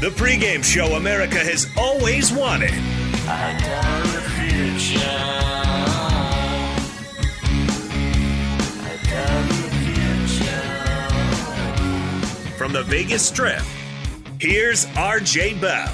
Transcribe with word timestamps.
The 0.00 0.10
pregame 0.10 0.62
show 0.62 0.94
America 0.94 1.38
has 1.38 1.68
always 1.76 2.32
wanted. 2.32 2.70
From 12.56 12.72
the 12.72 12.84
Vegas 12.84 13.26
Strip, 13.26 13.64
here's 14.38 14.86
RJ 14.86 15.60
Bell. 15.60 15.92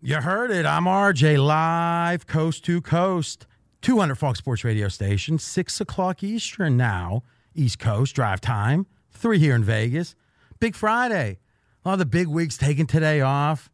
You 0.00 0.16
heard 0.22 0.50
it. 0.50 0.64
I'm 0.64 0.84
RJ 0.84 1.36
live, 1.36 2.26
coast 2.26 2.64
to 2.64 2.80
coast. 2.80 3.46
200 3.84 4.14
Fox 4.14 4.38
Sports 4.38 4.64
radio 4.64 4.88
station, 4.88 5.38
6 5.38 5.80
o'clock 5.82 6.22
Eastern 6.22 6.74
now, 6.74 7.22
East 7.54 7.78
Coast, 7.78 8.14
drive 8.14 8.40
time, 8.40 8.86
3 9.10 9.38
here 9.38 9.54
in 9.54 9.62
Vegas. 9.62 10.14
Big 10.58 10.74
Friday. 10.74 11.38
A 11.84 11.88
lot 11.88 11.92
of 11.92 11.98
the 11.98 12.06
big 12.06 12.26
wigs 12.26 12.56
taking 12.56 12.86
today 12.86 13.20
off. 13.20 13.68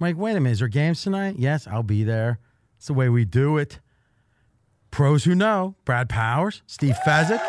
I'm 0.00 0.06
like, 0.08 0.16
wait 0.16 0.32
a 0.32 0.40
minute, 0.40 0.54
is 0.54 0.58
there 0.58 0.66
games 0.66 1.00
tonight? 1.00 1.36
Yes, 1.38 1.68
I'll 1.68 1.84
be 1.84 2.02
there. 2.02 2.40
It's 2.76 2.88
the 2.88 2.94
way 2.94 3.08
we 3.08 3.24
do 3.24 3.56
it. 3.56 3.78
Pros 4.90 5.22
who 5.22 5.36
know 5.36 5.76
Brad 5.84 6.08
Powers, 6.08 6.62
Steve 6.66 6.96
Fezzik. 7.06 7.40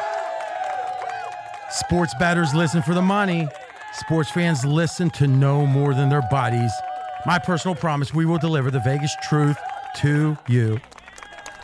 Sports 1.71 2.13
bettors 2.19 2.53
listen 2.53 2.83
for 2.83 2.93
the 2.93 3.01
money. 3.01 3.47
Sports 3.93 4.29
fans 4.29 4.63
listen 4.63 5.09
to 5.09 5.25
no 5.25 5.65
more 5.65 5.95
than 5.95 6.09
their 6.09 6.21
buddies. 6.29 6.71
My 7.25 7.39
personal 7.39 7.73
promise 7.73 8.13
we 8.13 8.27
will 8.27 8.37
deliver 8.37 8.69
the 8.69 8.81
Vegas 8.81 9.15
truth 9.23 9.57
to 9.95 10.37
you. 10.47 10.79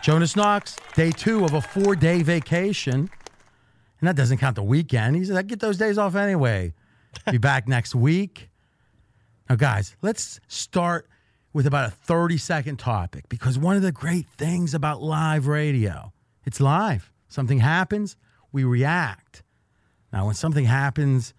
Jonas 0.02 0.36
Knox, 0.36 0.78
day 0.96 1.12
two 1.12 1.44
of 1.44 1.54
a 1.54 1.62
four 1.62 1.96
day 1.96 2.24
vacation. 2.24 3.10
And 4.00 4.08
that 4.08 4.16
doesn't 4.16 4.38
count 4.38 4.56
the 4.56 4.64
weekend. 4.64 5.18
He 5.18 5.26
said, 5.26 5.36
I 5.36 5.42
get 5.42 5.60
those 5.60 5.78
days 5.78 5.98
off 5.98 6.16
anyway. 6.16 6.74
Be 7.30 7.38
back 7.40 7.68
next 7.68 7.94
week. 7.94 8.50
Now, 9.50 9.56
guys, 9.56 9.96
let's 10.02 10.40
start 10.48 11.10
with 11.52 11.68
about 11.68 11.90
a 11.90 11.92
30 11.92 12.38
second 12.38 12.78
topic 12.78 13.28
because 13.28 13.58
one 13.58 13.76
of 13.76 13.82
the 13.82 13.92
great 13.92 14.28
things 14.38 14.74
about 14.74 15.02
live 15.02 15.48
radio, 15.48 16.14
it's 16.46 16.62
live. 16.62 17.12
Something 17.28 17.60
happens, 17.60 18.16
we 18.52 18.64
react. 18.64 19.44
Now, 20.14 20.28
when 20.28 20.36
something 20.36 20.66
happens 20.66 21.34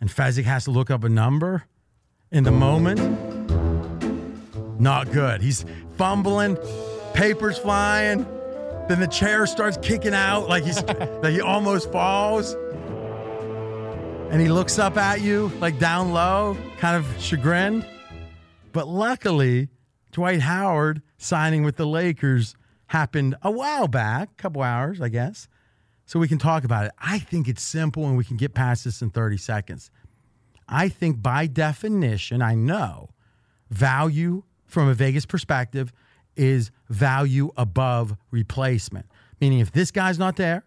and 0.00 0.10
Fezzik 0.10 0.44
has 0.44 0.64
to 0.64 0.70
look 0.70 0.90
up 0.90 1.04
a 1.04 1.08
number 1.08 1.64
in 2.30 2.44
the 2.44 2.52
moment, 2.52 3.00
not 4.80 5.10
good. 5.10 5.40
He's 5.40 5.64
fumbling 5.96 6.56
papers 7.14 7.58
flying. 7.58 8.26
Then 8.88 9.00
the 9.00 9.06
chair 9.06 9.46
starts 9.46 9.78
kicking 9.80 10.14
out 10.14 10.48
like 10.48 10.64
he's 10.64 10.82
like 10.84 11.32
he 11.32 11.40
almost 11.40 11.90
falls. 11.92 12.54
And 14.30 14.40
he 14.40 14.48
looks 14.48 14.78
up 14.78 14.96
at 14.96 15.20
you 15.20 15.52
like 15.60 15.78
down 15.78 16.12
low, 16.12 16.56
kind 16.78 16.96
of 16.96 17.22
chagrined. 17.22 17.86
But 18.72 18.88
luckily, 18.88 19.68
Dwight 20.12 20.40
Howard 20.40 21.02
signing 21.18 21.62
with 21.62 21.76
the 21.76 21.86
Lakers 21.86 22.56
happened 22.86 23.34
a 23.42 23.50
while 23.50 23.88
back, 23.88 24.30
a 24.32 24.34
couple 24.42 24.62
hours, 24.62 25.00
I 25.00 25.08
guess. 25.08 25.48
So 26.06 26.18
we 26.18 26.28
can 26.28 26.38
talk 26.38 26.64
about 26.64 26.86
it. 26.86 26.92
I 26.98 27.18
think 27.18 27.48
it's 27.48 27.62
simple 27.62 28.06
and 28.06 28.16
we 28.16 28.24
can 28.24 28.36
get 28.36 28.54
past 28.54 28.84
this 28.84 29.00
in 29.02 29.10
30 29.10 29.36
seconds. 29.38 29.90
I 30.68 30.88
think 30.88 31.22
by 31.22 31.46
definition, 31.46 32.42
I 32.42 32.54
know 32.54 33.10
value 33.70 34.42
from 34.66 34.88
a 34.88 34.94
Vegas 34.94 35.26
perspective 35.26 35.92
is 36.36 36.70
value 36.88 37.50
above 37.56 38.16
replacement. 38.30 39.06
Meaning, 39.40 39.60
if 39.60 39.72
this 39.72 39.90
guy's 39.90 40.18
not 40.18 40.36
there, 40.36 40.64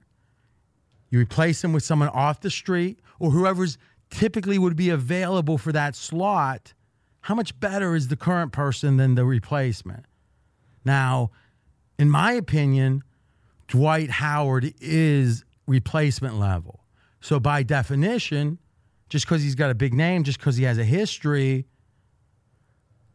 you 1.10 1.20
replace 1.20 1.64
him 1.64 1.74
with 1.74 1.84
someone 1.84 2.10
off 2.10 2.42
the 2.42 2.50
street 2.50 3.00
or 3.20 3.32
whoever's 3.32 3.78
typically 4.10 4.58
would 4.58 4.76
be 4.76 4.90
available 4.90 5.58
for 5.58 5.72
that 5.72 5.96
slot. 5.96 6.74
How 7.22 7.36
much 7.36 7.60
better 7.60 7.96
is 7.96 8.08
the 8.08 8.16
current 8.16 8.52
person 8.52 8.98
than 8.98 9.16
the 9.16 9.26
replacement? 9.26 10.06
Now, 10.84 11.32
in 11.98 12.10
my 12.10 12.34
opinion, 12.34 13.04
Dwight 13.68 14.10
Howard 14.10 14.74
is 14.80 15.44
replacement 15.68 16.38
level. 16.38 16.82
So, 17.22 17.40
by 17.40 17.64
definition, 17.64 18.60
just 19.10 19.26
because 19.26 19.42
he's 19.42 19.56
got 19.56 19.72
a 19.72 19.76
big 19.76 19.94
name, 19.94 20.24
just 20.24 20.40
because 20.40 20.58
he 20.58 20.66
has 20.66 20.78
a 20.78 20.84
history, 20.84 21.66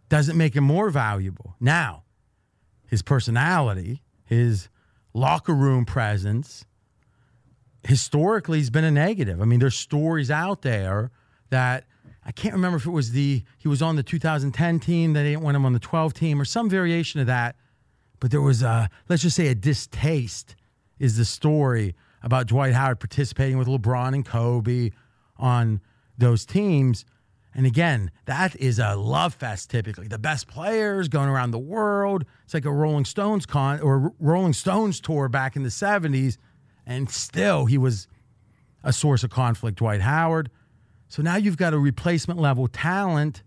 doesn't 0.09 0.37
make 0.37 0.55
him 0.57 0.65
more 0.65 0.91
valuable. 0.91 1.55
Now, 1.61 2.03
his 2.91 3.03
personality, 3.03 4.03
his 4.25 4.69
locker 5.15 5.55
room 5.55 5.85
presence, 5.85 6.65
historically 7.85 8.59
he's 8.59 8.69
been 8.69 8.85
a 8.85 8.91
negative. 8.91 9.41
I 9.41 9.45
mean, 9.45 9.61
there's 9.61 9.77
stories 9.77 10.29
out 10.29 10.63
there 10.63 11.13
that 11.51 11.85
I 12.27 12.33
can't 12.33 12.53
remember 12.53 12.77
if 12.77 12.87
it 12.87 12.91
was 12.91 13.13
the 13.13 13.45
he 13.59 13.69
was 13.69 13.81
on 13.81 13.95
the 13.95 14.03
2010 14.03 14.81
team 14.81 15.13
that 15.13 15.23
they 15.23 15.31
didn't 15.31 15.43
want 15.43 15.57
him 15.57 15.65
on 15.65 15.73
the 15.73 15.79
12 15.79 16.13
team 16.13 16.41
or 16.41 16.45
some 16.45 16.69
variation 16.69 17.21
of 17.21 17.29
that. 17.29 17.55
But 18.19 18.33
there 18.33 18.43
was 18.43 18.61
a 18.63 18.91
let's 19.09 19.23
just 19.23 19.37
say 19.37 19.47
a 19.47 19.55
distaste 19.55 20.57
is 20.99 21.17
the 21.17 21.25
story 21.25 21.95
about 22.23 22.49
Dwight 22.49 22.75
Howard 22.75 22.99
participating 22.99 23.57
with 23.57 23.69
LeBron 23.69 24.15
and 24.15 24.27
Kobe 24.27 24.91
on 25.39 25.81
those 26.19 26.45
teams. 26.45 27.05
And 27.55 27.67
again, 27.67 28.11
that 28.27 28.55
is 28.57 28.79
a 28.79 28.95
love 28.95 29.35
fest 29.35 29.71
typically. 29.71 30.07
The 30.07 30.19
best 30.19 30.47
players 30.47 31.09
going 31.09 31.29
around 31.29 31.51
the 31.51 31.59
world. 31.59 32.25
It's 32.45 32.55
like 32.55 32.65
a 32.65 32.73
Rolling 32.73 33.05
Stones 33.05 33.47
con 33.47 33.81
or 33.81 34.13
Rolling 34.21 34.53
Stones 34.53 35.01
tour 35.01 35.29
back 35.29 35.57
in 35.57 35.63
the 35.63 35.69
70s. 35.69 36.39
And 36.87 37.11
still, 37.11 37.67
he 37.67 37.79
was 37.79 38.07
a 38.85 38.93
source 38.93 39.25
of 39.25 39.31
conflict, 39.31 39.79
Dwight 39.79 40.01
Howard. 40.01 40.51
So 41.09 41.23
now 41.23 41.37
you've 41.37 41.57
got 41.57 41.75
a 41.75 41.79
replacement 41.79 42.41
level 42.41 42.69
talent 42.69 43.43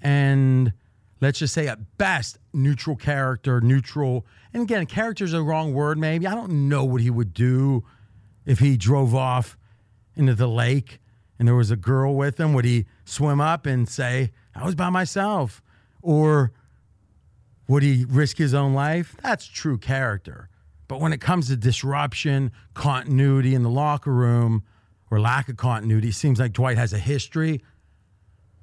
and 0.00 0.72
let's 1.20 1.38
just 1.38 1.54
say 1.54 1.68
at 1.68 1.98
best 1.98 2.38
neutral 2.52 2.96
character, 2.96 3.60
neutral. 3.60 4.26
And 4.52 4.62
again, 4.62 4.86
character 4.86 5.24
is 5.24 5.32
a 5.32 5.42
wrong 5.42 5.72
word, 5.72 5.98
maybe. 5.98 6.26
I 6.26 6.34
don't 6.34 6.68
know 6.68 6.84
what 6.84 7.00
he 7.00 7.10
would 7.10 7.32
do 7.32 7.84
if 8.44 8.58
he 8.58 8.76
drove 8.76 9.14
off 9.14 9.56
into 10.16 10.34
the 10.34 10.48
lake 10.48 11.00
and 11.38 11.46
there 11.46 11.54
was 11.54 11.70
a 11.70 11.76
girl 11.76 12.14
with 12.14 12.38
him. 12.38 12.52
Would 12.54 12.64
he 12.64 12.86
swim 13.04 13.40
up 13.40 13.66
and 13.66 13.88
say, 13.88 14.32
I 14.54 14.64
was 14.64 14.74
by 14.74 14.90
myself? 14.90 15.62
Or 16.02 16.52
would 17.68 17.82
he 17.82 18.04
risk 18.08 18.38
his 18.38 18.54
own 18.54 18.74
life? 18.74 19.16
That's 19.22 19.46
true 19.46 19.78
character. 19.78 20.48
But 20.88 21.00
when 21.00 21.12
it 21.12 21.20
comes 21.20 21.48
to 21.48 21.56
disruption, 21.56 22.50
continuity 22.74 23.54
in 23.54 23.62
the 23.62 23.70
locker 23.70 24.12
room, 24.12 24.64
or 25.10 25.20
lack 25.20 25.48
of 25.48 25.56
continuity, 25.56 26.10
seems 26.10 26.40
like 26.40 26.52
Dwight 26.52 26.78
has 26.78 26.92
a 26.92 26.98
history. 26.98 27.62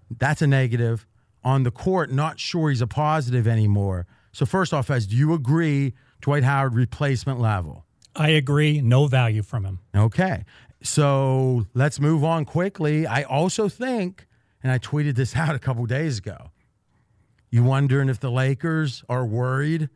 That's 0.09 0.41
a 0.41 0.47
negative. 0.47 1.05
On 1.43 1.63
the 1.63 1.71
court, 1.71 2.11
not 2.11 2.39
sure 2.39 2.69
he's 2.69 2.81
a 2.81 2.87
positive 2.87 3.47
anymore. 3.47 4.07
So, 4.31 4.45
first 4.45 4.73
off, 4.73 4.89
as 4.89 5.05
do 5.05 5.15
you 5.15 5.33
agree, 5.33 5.93
Dwight 6.21 6.43
Howard 6.43 6.73
replacement 6.73 7.39
level? 7.39 7.85
I 8.15 8.29
agree. 8.29 8.81
No 8.81 9.07
value 9.07 9.43
from 9.43 9.65
him. 9.65 9.79
Okay. 9.95 10.45
So 10.85 11.65
let's 11.73 11.99
move 11.99 12.23
on 12.23 12.45
quickly. 12.45 13.07
I 13.07 13.23
also 13.23 13.67
think, 13.67 14.27
and 14.61 14.71
I 14.71 14.77
tweeted 14.77 15.15
this 15.15 15.35
out 15.35 15.55
a 15.55 15.59
couple 15.59 15.85
days 15.85 16.19
ago, 16.19 16.51
you 17.49 17.63
wondering 17.63 18.07
if 18.07 18.19
the 18.19 18.29
Lakers 18.29 19.03
are 19.09 19.25
worried 19.25 19.89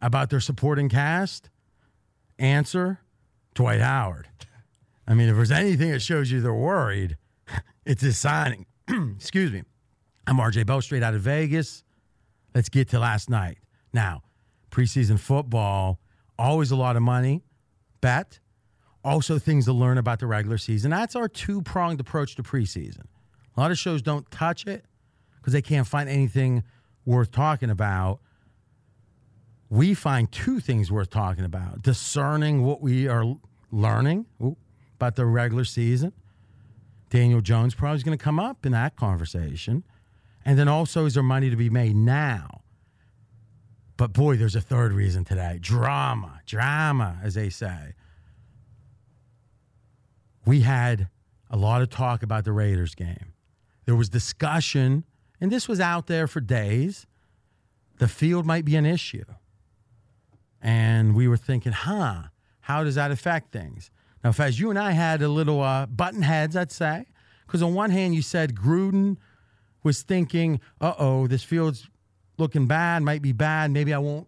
about 0.00 0.30
their 0.30 0.40
supporting 0.40 0.88
cast? 0.88 1.50
Answer 2.38 3.00
Dwight 3.54 3.80
Howard. 3.80 4.28
I 5.06 5.14
mean, 5.14 5.28
if 5.28 5.36
there's 5.36 5.50
anything 5.50 5.90
that 5.90 6.00
shows 6.00 6.30
you 6.30 6.40
they're 6.40 6.54
worried, 6.54 7.18
it's 7.84 8.02
his 8.02 8.16
signing. 8.16 8.66
Excuse 8.88 9.52
me. 9.52 9.62
I'm 10.26 10.38
RJ 10.38 10.66
Bell, 10.66 10.80
straight 10.80 11.02
out 11.02 11.14
of 11.14 11.20
Vegas. 11.20 11.84
Let's 12.54 12.70
get 12.70 12.88
to 12.90 12.98
last 12.98 13.28
night. 13.28 13.58
Now, 13.92 14.22
preseason 14.70 15.18
football, 15.18 16.00
always 16.38 16.70
a 16.70 16.76
lot 16.76 16.96
of 16.96 17.02
money. 17.02 17.44
Bet. 18.00 18.38
Also, 19.04 19.38
things 19.38 19.66
to 19.66 19.72
learn 19.72 19.98
about 19.98 20.18
the 20.18 20.26
regular 20.26 20.56
season. 20.56 20.90
That's 20.90 21.14
our 21.14 21.28
two 21.28 21.60
pronged 21.60 22.00
approach 22.00 22.36
to 22.36 22.42
preseason. 22.42 23.04
A 23.56 23.60
lot 23.60 23.70
of 23.70 23.78
shows 23.78 24.00
don't 24.00 24.28
touch 24.30 24.66
it 24.66 24.84
because 25.36 25.52
they 25.52 25.62
can't 25.62 25.86
find 25.86 26.08
anything 26.08 26.64
worth 27.04 27.30
talking 27.30 27.68
about. 27.68 28.20
We 29.68 29.92
find 29.94 30.30
two 30.32 30.58
things 30.60 30.90
worth 30.90 31.10
talking 31.10 31.44
about 31.44 31.82
discerning 31.82 32.64
what 32.64 32.80
we 32.80 33.06
are 33.08 33.36
learning 33.70 34.26
about 34.96 35.16
the 35.16 35.26
regular 35.26 35.64
season. 35.64 36.12
Daniel 37.10 37.40
Jones 37.40 37.74
probably 37.74 37.96
is 37.96 38.02
going 38.02 38.16
to 38.16 38.22
come 38.22 38.40
up 38.40 38.64
in 38.64 38.72
that 38.72 38.96
conversation. 38.96 39.84
And 40.44 40.58
then 40.58 40.68
also, 40.68 41.06
is 41.06 41.14
there 41.14 41.22
money 41.22 41.50
to 41.50 41.56
be 41.56 41.70
made 41.70 41.96
now? 41.96 42.62
But 43.96 44.12
boy, 44.12 44.36
there's 44.36 44.56
a 44.56 44.60
third 44.60 44.92
reason 44.92 45.24
today 45.24 45.58
drama, 45.60 46.40
drama, 46.46 47.18
as 47.22 47.34
they 47.34 47.50
say. 47.50 47.94
We 50.46 50.60
had 50.60 51.08
a 51.50 51.56
lot 51.56 51.82
of 51.82 51.90
talk 51.90 52.22
about 52.22 52.44
the 52.44 52.52
Raiders 52.52 52.94
game. 52.94 53.32
There 53.86 53.96
was 53.96 54.08
discussion, 54.08 55.04
and 55.40 55.50
this 55.50 55.68
was 55.68 55.80
out 55.80 56.06
there 56.06 56.26
for 56.26 56.40
days. 56.40 57.06
The 57.98 58.08
field 58.08 58.46
might 58.46 58.64
be 58.64 58.76
an 58.76 58.86
issue. 58.86 59.24
And 60.60 61.14
we 61.14 61.28
were 61.28 61.36
thinking, 61.36 61.72
huh, 61.72 62.24
how 62.60 62.84
does 62.84 62.94
that 62.94 63.10
affect 63.10 63.52
things? 63.52 63.90
Now, 64.22 64.32
as 64.38 64.58
you 64.58 64.70
and 64.70 64.78
I 64.78 64.92
had 64.92 65.20
a 65.20 65.28
little 65.28 65.60
uh, 65.60 65.86
button 65.86 66.22
heads, 66.22 66.56
I'd 66.56 66.72
say, 66.72 67.06
because 67.46 67.62
on 67.62 67.74
one 67.74 67.90
hand, 67.90 68.14
you 68.14 68.22
said 68.22 68.54
Gruden 68.54 69.18
was 69.82 70.02
thinking, 70.02 70.60
uh 70.80 70.94
oh, 70.98 71.26
this 71.26 71.42
field's 71.42 71.88
looking 72.38 72.66
bad, 72.66 73.02
might 73.02 73.20
be 73.20 73.32
bad. 73.32 73.70
Maybe 73.70 73.92
I 73.92 73.98
won't 73.98 74.26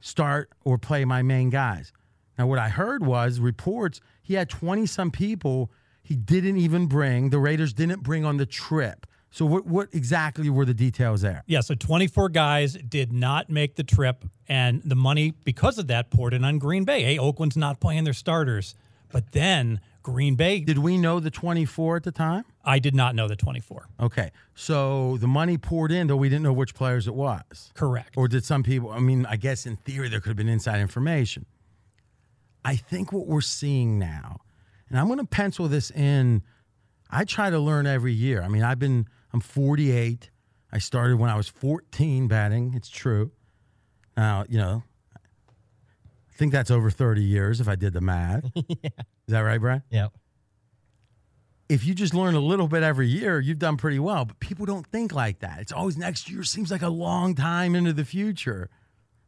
start 0.00 0.50
or 0.64 0.78
play 0.78 1.04
my 1.04 1.22
main 1.22 1.50
guys. 1.50 1.92
Now, 2.38 2.46
what 2.46 2.58
I 2.58 2.68
heard 2.68 3.04
was 3.04 3.40
reports 3.40 4.00
he 4.30 4.36
had 4.36 4.48
20 4.48 4.86
some 4.86 5.10
people 5.10 5.72
he 6.04 6.14
didn't 6.14 6.56
even 6.56 6.86
bring, 6.86 7.30
the 7.30 7.40
Raiders 7.40 7.72
didn't 7.72 8.04
bring 8.04 8.24
on 8.24 8.36
the 8.36 8.46
trip. 8.46 9.04
So, 9.32 9.44
what, 9.44 9.66
what 9.66 9.88
exactly 9.92 10.48
were 10.48 10.64
the 10.64 10.74
details 10.74 11.22
there? 11.22 11.42
Yeah, 11.48 11.60
so 11.60 11.74
24 11.74 12.28
guys 12.28 12.74
did 12.74 13.12
not 13.12 13.50
make 13.50 13.74
the 13.74 13.82
trip, 13.82 14.24
and 14.48 14.82
the 14.84 14.94
money, 14.94 15.34
because 15.42 15.78
of 15.78 15.88
that, 15.88 16.10
poured 16.10 16.32
in 16.32 16.44
on 16.44 16.58
Green 16.58 16.84
Bay. 16.84 17.02
Hey, 17.02 17.18
Oakland's 17.18 17.56
not 17.56 17.80
playing 17.80 18.04
their 18.04 18.12
starters. 18.12 18.76
But 19.10 19.32
then 19.32 19.80
Green 20.04 20.36
Bay. 20.36 20.60
Did 20.60 20.78
we 20.78 20.96
know 20.96 21.18
the 21.18 21.32
24 21.32 21.96
at 21.96 22.02
the 22.04 22.12
time? 22.12 22.44
I 22.64 22.78
did 22.78 22.94
not 22.94 23.16
know 23.16 23.26
the 23.26 23.34
24. 23.34 23.88
Okay. 23.98 24.30
So 24.54 25.16
the 25.16 25.26
money 25.26 25.58
poured 25.58 25.90
in, 25.90 26.06
though 26.06 26.16
we 26.16 26.28
didn't 26.28 26.44
know 26.44 26.52
which 26.52 26.76
players 26.76 27.08
it 27.08 27.14
was. 27.14 27.72
Correct. 27.74 28.16
Or 28.16 28.28
did 28.28 28.44
some 28.44 28.62
people, 28.62 28.90
I 28.90 29.00
mean, 29.00 29.26
I 29.26 29.34
guess 29.34 29.66
in 29.66 29.74
theory 29.74 30.08
there 30.08 30.20
could 30.20 30.30
have 30.30 30.36
been 30.36 30.48
inside 30.48 30.80
information. 30.80 31.46
I 32.64 32.76
think 32.76 33.12
what 33.12 33.26
we're 33.26 33.40
seeing 33.40 33.98
now, 33.98 34.40
and 34.88 34.98
I'm 34.98 35.06
going 35.06 35.18
to 35.18 35.24
pencil 35.24 35.68
this 35.68 35.90
in. 35.90 36.42
I 37.10 37.24
try 37.24 37.50
to 37.50 37.58
learn 37.58 37.86
every 37.86 38.12
year. 38.12 38.42
I 38.42 38.48
mean, 38.48 38.62
I've 38.62 38.78
been, 38.78 39.06
I'm 39.32 39.40
48. 39.40 40.30
I 40.72 40.78
started 40.78 41.18
when 41.18 41.30
I 41.30 41.36
was 41.36 41.48
14 41.48 42.28
batting. 42.28 42.74
It's 42.74 42.88
true. 42.88 43.32
Now, 44.16 44.44
you 44.48 44.58
know, 44.58 44.82
I 45.16 46.32
think 46.34 46.52
that's 46.52 46.70
over 46.70 46.90
30 46.90 47.22
years 47.22 47.60
if 47.60 47.68
I 47.68 47.74
did 47.74 47.92
the 47.92 48.00
math. 48.00 48.44
yeah. 48.54 48.90
Is 49.30 49.32
that 49.32 49.40
right, 49.40 49.60
Brian? 49.60 49.82
Yeah. 49.90 50.08
If 51.68 51.84
you 51.84 51.94
just 51.94 52.14
learn 52.14 52.34
a 52.34 52.40
little 52.40 52.66
bit 52.66 52.82
every 52.82 53.06
year, 53.06 53.38
you've 53.40 53.58
done 53.58 53.76
pretty 53.76 53.98
well. 53.98 54.24
But 54.24 54.40
people 54.40 54.66
don't 54.66 54.86
think 54.86 55.14
like 55.14 55.40
that. 55.40 55.60
It's 55.60 55.72
always 55.72 55.96
next 55.96 56.28
year 56.28 56.42
seems 56.42 56.70
like 56.70 56.82
a 56.82 56.88
long 56.88 57.34
time 57.34 57.74
into 57.74 57.92
the 57.92 58.04
future. 58.04 58.68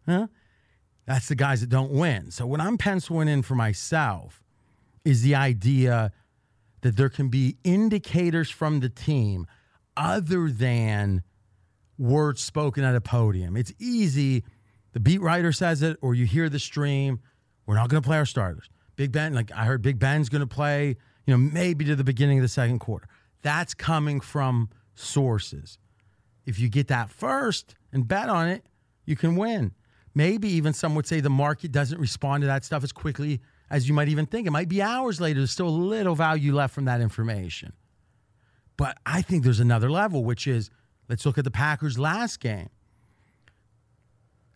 Huh? 0.07 0.27
That's 1.07 1.29
the 1.29 1.35
guys 1.35 1.61
that 1.61 1.69
don't 1.69 1.91
win. 1.91 2.31
So 2.31 2.47
what 2.47 2.61
I'm 2.61 2.79
penciling 2.79 3.29
in 3.29 3.43
for 3.43 3.55
myself 3.55 4.43
is 5.05 5.23
the 5.23 5.35
idea 5.35 6.13
that 6.83 6.97
there 6.97 7.09
can 7.09 7.29
be 7.29 7.57
indicators 7.65 8.51
from 8.51 8.81
the 8.81 8.89
team 8.89 9.47
other 9.97 10.49
than 10.51 11.23
words 11.99 12.41
spoken 12.41 12.85
at 12.85 12.95
a 12.95 13.01
podium. 13.01 13.57
It's 13.57 13.73
easy. 13.79 14.45
The 14.93 15.01
beat 15.01 15.21
writer 15.21 15.53
says 15.53 15.83
it, 15.83 15.97
or 16.03 16.15
you 16.15 16.27
hear 16.27 16.49
the 16.49 16.59
stream. 16.59 17.21
We're 17.67 17.77
not 17.77 17.89
going 17.89 18.03
to 18.03 18.07
play 18.07 18.19
our 18.19 18.27
starters. 18.27 18.69
Big 18.97 19.13
Ben, 19.13 19.35
like 19.35 19.51
I 19.53 19.65
heard 19.65 19.83
Big 19.83 19.99
Ben's 19.99 20.29
going 20.29 20.41
to 20.41 20.47
play, 20.47 20.97
you 21.27 21.35
know, 21.35 21.39
maybe 21.39 21.85
to 21.87 21.97
the 21.97 22.05
beginning 22.05 22.39
of 22.39 22.43
the 22.43 22.49
second 22.49 22.81
quarter. 22.81 23.09
That's 23.43 23.75
coming 23.75 24.21
from 24.21 24.69
sources. 24.95 25.79
If 26.47 26.59
you 26.59 26.69
get 26.69 26.89
that 26.89 27.11
first 27.11 27.75
and 27.93 28.07
bet 28.07 28.29
on 28.29 28.49
it, 28.49 28.65
you 29.05 29.17
can 29.17 29.37
win. 29.37 29.73
Maybe 30.15 30.49
even 30.49 30.73
some 30.73 30.95
would 30.95 31.07
say 31.07 31.21
the 31.21 31.31
market 31.31 31.73
doesn't 31.73 31.99
respond 31.99 32.43
to 32.43 32.47
that 32.47 32.65
stuff 32.65 32.85
as 32.85 32.93
quickly 32.93 33.41
as 33.71 33.89
you 33.89 33.95
might 33.95 34.09
even 34.09 34.27
think. 34.27 34.47
It 34.47 34.51
might 34.51 34.69
be 34.69 34.83
hours 34.83 35.21
later. 35.21 35.41
There's 35.41 35.51
still 35.51 35.69
a 35.69 35.71
little 35.71 36.15
value 36.15 36.55
left 36.55 36.75
from 36.75 36.85
that 36.85 37.01
information. 37.01 37.73
But 38.77 38.99
I 39.07 39.23
think 39.23 39.45
there's 39.45 39.61
another 39.61 39.91
level, 39.91 40.25
which 40.25 40.47
is 40.47 40.71
let's 41.09 41.25
look 41.25 41.39
at 41.39 41.45
the 41.45 41.51
Packers' 41.51 41.99
last 41.99 42.41
game. 42.41 42.69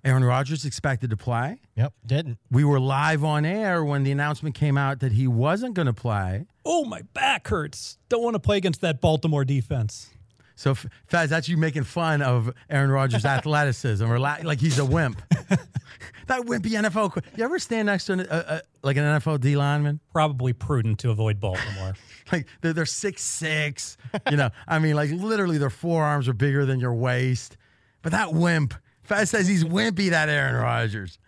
Aaron 0.05 0.23
Rodgers 0.23 0.65
expected 0.65 1.11
to 1.11 1.17
play. 1.17 1.61
Yep, 1.75 1.93
didn't. 2.07 2.39
We 2.49 2.63
were 2.63 2.79
live 2.79 3.25
on 3.25 3.45
air 3.45 3.85
when 3.85 4.05
the 4.05 4.13
announcement 4.13 4.55
came 4.55 4.79
out 4.79 5.01
that 5.01 5.13
he 5.13 5.27
wasn't 5.27 5.75
going 5.75 5.87
to 5.87 5.93
play. 5.93 6.47
Oh, 6.65 6.85
my 6.85 7.03
back 7.13 7.49
hurts. 7.49 7.99
Don't 8.09 8.23
want 8.23 8.35
to 8.35 8.39
play 8.39 8.57
against 8.57 8.83
that 8.83 9.01
Baltimore 9.01 9.45
defense. 9.45 10.11
So, 10.57 10.75
Faz, 10.75 11.29
that's 11.29 11.49
you 11.51 11.59
making 11.59 11.85
fun 11.85 12.23
of 12.23 12.51
Aaron 12.71 12.91
Rodgers' 12.91 13.25
athleticism, 13.37 14.05
or 14.05 14.19
la- 14.19 14.39
like 14.43 14.59
he's 14.59 14.79
a 14.79 14.85
wimp. 14.85 15.21
that 16.27 16.41
wimpy 16.43 16.71
NFL. 16.71 17.23
You 17.37 17.45
ever 17.45 17.59
stand 17.59 17.87
next 17.87 18.07
to 18.07 18.15
an, 18.15 18.21
uh, 18.21 18.61
like 18.83 18.97
an 18.97 19.05
NFL 19.05 19.41
D 19.41 19.57
lineman? 19.57 20.01
Probably 20.13 20.55
prudent 20.55 20.99
to 21.01 21.11
avoid 21.11 21.41
Baltimore. 21.41 21.95
like 22.33 22.47
they're, 22.63 22.73
they're 22.73 22.87
six 22.87 23.23
six. 23.23 23.99
You 24.31 24.39
know, 24.39 24.51
I 24.67 24.79
mean, 24.79 24.97
like 24.97 25.11
literally 25.11 25.59
their 25.59 25.71
forearms 25.71 26.27
are 26.27 26.35
bigger 26.35 26.65
than 26.65 26.81
your 26.81 26.95
waist. 26.95 27.59
But 28.01 28.13
that 28.13 28.33
wimp, 28.33 28.75
Faz 29.07 29.29
says 29.29 29.47
he's 29.47 29.63
wimpy. 29.63 30.11
That 30.11 30.31
Aaron 30.31 30.57
Rodgers. 30.57 31.19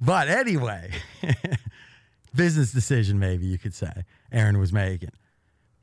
But 0.00 0.28
anyway, 0.28 0.92
business 2.34 2.72
decision, 2.72 3.18
maybe 3.18 3.44
you 3.44 3.58
could 3.58 3.74
say, 3.74 3.92
Aaron 4.32 4.58
was 4.58 4.72
making. 4.72 5.10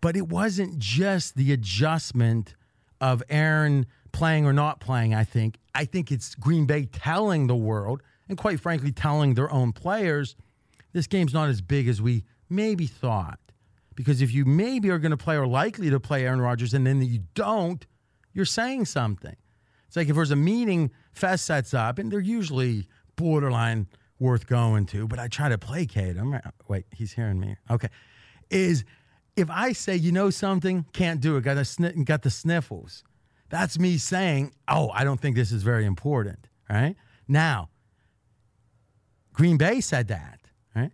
But 0.01 0.15
it 0.15 0.27
wasn't 0.27 0.79
just 0.79 1.35
the 1.35 1.51
adjustment 1.53 2.55
of 3.01 3.23
Aaron 3.29 3.85
playing 4.11 4.45
or 4.45 4.53
not 4.53 4.79
playing, 4.79 5.13
I 5.13 5.23
think. 5.23 5.57
I 5.75 5.85
think 5.85 6.11
it's 6.11 6.35
Green 6.35 6.65
Bay 6.65 6.85
telling 6.85 7.47
the 7.47 7.55
world, 7.55 8.01
and 8.27 8.37
quite 8.37 8.59
frankly, 8.59 8.91
telling 8.91 9.33
their 9.35 9.51
own 9.51 9.71
players, 9.73 10.35
this 10.93 11.07
game's 11.07 11.33
not 11.33 11.49
as 11.49 11.61
big 11.61 11.87
as 11.87 12.01
we 12.01 12.23
maybe 12.49 12.87
thought. 12.87 13.39
Because 13.95 14.21
if 14.21 14.33
you 14.33 14.45
maybe 14.45 14.89
are 14.89 14.99
going 14.99 15.11
to 15.11 15.17
play 15.17 15.35
or 15.35 15.47
likely 15.47 15.89
to 15.89 15.99
play 15.99 16.25
Aaron 16.25 16.39
Rodgers 16.39 16.73
and 16.73 16.85
then 16.85 17.01
you 17.01 17.21
don't, 17.33 17.85
you're 18.33 18.45
saying 18.45 18.85
something. 18.85 19.35
It's 19.87 19.95
like 19.95 20.09
if 20.09 20.15
there's 20.15 20.31
a 20.31 20.35
meeting 20.35 20.91
Fez 21.13 21.41
sets 21.41 21.73
up, 21.73 21.97
and 21.97 22.11
they're 22.11 22.19
usually 22.19 22.87
borderline 23.15 23.87
worth 24.19 24.47
going 24.47 24.85
to, 24.87 25.07
but 25.07 25.19
I 25.19 25.27
try 25.27 25.49
to 25.49 25.57
placate 25.57 26.15
him. 26.15 26.39
Wait, 26.67 26.85
he's 26.91 27.13
hearing 27.13 27.39
me. 27.39 27.55
Okay. 27.69 27.89
Is 28.49 28.83
if 29.37 29.49
I 29.49 29.71
say, 29.71 29.95
you 29.95 30.11
know 30.11 30.29
something, 30.31 30.85
can't 30.91 31.21
do 31.21 31.37
it, 31.37 31.41
got, 31.41 31.65
sn- 31.65 32.03
got 32.03 32.23
the 32.23 32.31
sniffles, 32.31 33.03
that's 33.49 33.79
me 33.79 33.97
saying, 33.97 34.51
oh, 34.67 34.89
I 34.93 35.03
don't 35.03 35.21
think 35.21 35.35
this 35.35 35.51
is 35.51 35.63
very 35.63 35.85
important. 35.85 36.49
Right? 36.69 36.95
Now, 37.27 37.69
Green 39.31 39.57
Bay 39.57 39.79
said 39.79 40.09
that. 40.09 40.39
Right? 40.75 40.91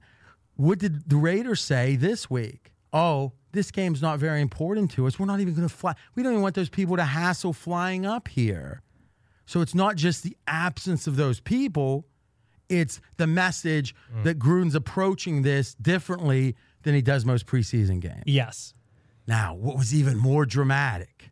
What 0.56 0.78
did 0.78 1.10
the 1.10 1.16
Raiders 1.16 1.62
say 1.62 1.96
this 1.96 2.30
week? 2.30 2.74
Oh, 2.92 3.32
this 3.54 3.72
game's 3.72 4.02
not 4.02 4.20
very 4.20 4.42
important 4.42 4.92
to 4.92 5.08
us. 5.08 5.18
We're 5.18 5.26
not 5.26 5.40
even 5.40 5.56
going 5.56 5.68
to 5.68 5.74
fly. 5.74 5.96
We 6.14 6.22
don't 6.22 6.34
even 6.34 6.44
want 6.44 6.56
those 6.56 6.70
people 6.70 6.98
to 6.98 7.04
hassle 7.04 7.54
flying 7.54 8.06
up 8.06 8.28
here. 8.28 8.82
So 9.46 9.62
it's 9.62 9.74
not 9.74 9.96
just 9.96 10.24
the 10.24 10.38
absence 10.48 11.08
of 11.08 11.16
those 11.16 11.40
people, 11.40 12.06
it's 12.70 13.02
the 13.18 13.28
message 13.28 13.94
mm. 14.14 14.24
that 14.24 14.40
Gruden's 14.40 14.76
approaching 14.76 15.42
this 15.42 15.76
differently 15.76 16.56
than 16.84 16.96
he 16.96 17.02
does 17.02 17.26
most 17.26 17.46
preseason 17.46 18.00
games. 18.00 18.24
Yes. 18.26 18.74
Now, 19.28 19.54
what 19.54 19.78
was 19.78 19.94
even 19.94 20.18
more 20.18 20.46
dramatic 20.46 21.32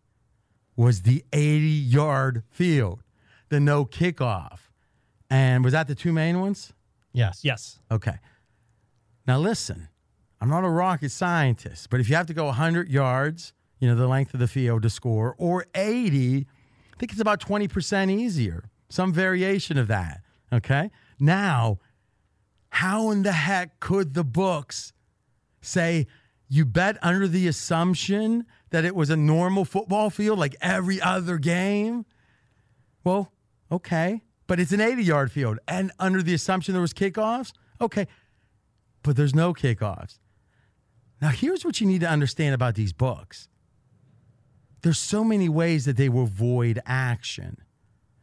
was 0.76 1.02
the 1.02 1.24
80 1.34 1.66
yard 1.68 2.44
field, 2.50 3.04
the 3.50 3.60
no 3.60 3.86
kickoff. 3.86 4.60
And 5.30 5.64
was 5.64 5.74
that 5.74 5.88
the 5.88 5.96
two 5.96 6.12
main 6.12 6.40
ones? 6.40 6.74
Yes. 7.14 7.42
Yes. 7.44 7.80
Okay. 7.92 8.16
Now, 9.28 9.38
listen, 9.38 9.90
I'm 10.40 10.50
not 10.50 10.64
a 10.64 10.70
rocket 10.70 11.12
scientist, 11.12 11.90
but 11.90 12.00
if 12.00 12.10
you 12.10 12.16
have 12.16 12.28
to 12.28 12.34
go 12.34 12.46
100 12.46 12.90
yards, 12.90 13.54
you 13.80 13.88
know, 13.88 13.96
the 13.96 14.08
length 14.08 14.34
of 14.34 14.40
the 14.40 14.48
field 14.48 14.82
to 14.84 14.90
score, 14.90 15.36
or 15.38 15.66
80, 15.76 16.48
I 16.94 16.98
think 16.98 17.12
it's 17.12 17.22
about 17.22 17.40
20% 17.40 18.12
easier, 18.12 18.70
some 18.90 19.14
variation 19.14 19.78
of 19.78 19.88
that. 19.88 20.22
Okay. 20.52 20.92
Now, 21.20 21.80
how 22.70 23.12
in 23.12 23.24
the 23.24 23.32
heck 23.32 23.80
could 23.80 24.14
the 24.14 24.24
books 24.24 24.94
say 25.62 26.08
you 26.50 26.66
bet 26.66 26.98
under 27.02 27.28
the 27.28 27.48
assumption 27.48 28.46
that 28.72 28.84
it 28.84 28.96
was 28.96 29.10
a 29.10 29.16
normal 29.16 29.66
football 29.66 30.10
field 30.10 30.38
like 30.40 30.56
every 30.62 31.02
other 31.02 31.38
game? 31.38 32.06
Well, 33.04 33.32
okay. 33.72 34.22
But 34.48 34.60
it's 34.60 34.72
an 34.72 34.82
80 34.82 35.04
yard 35.04 35.32
field. 35.32 35.60
And 35.68 35.92
under 36.00 36.22
the 36.22 36.34
assumption 36.34 36.74
there 36.74 36.82
was 36.82 36.94
kickoffs? 36.94 37.54
Okay. 37.80 38.08
But 39.04 39.16
there's 39.16 39.34
no 39.34 39.54
kickoffs. 39.54 40.20
Now, 41.22 41.30
here's 41.30 41.64
what 41.64 41.80
you 41.80 41.88
need 41.88 42.02
to 42.02 42.10
understand 42.10 42.56
about 42.56 42.76
these 42.76 42.94
books 42.94 43.48
there's 44.82 44.98
so 44.98 45.24
many 45.24 45.48
ways 45.48 45.86
that 45.86 45.96
they 45.96 46.10
will 46.10 46.26
void 46.26 46.82
action. 46.86 47.58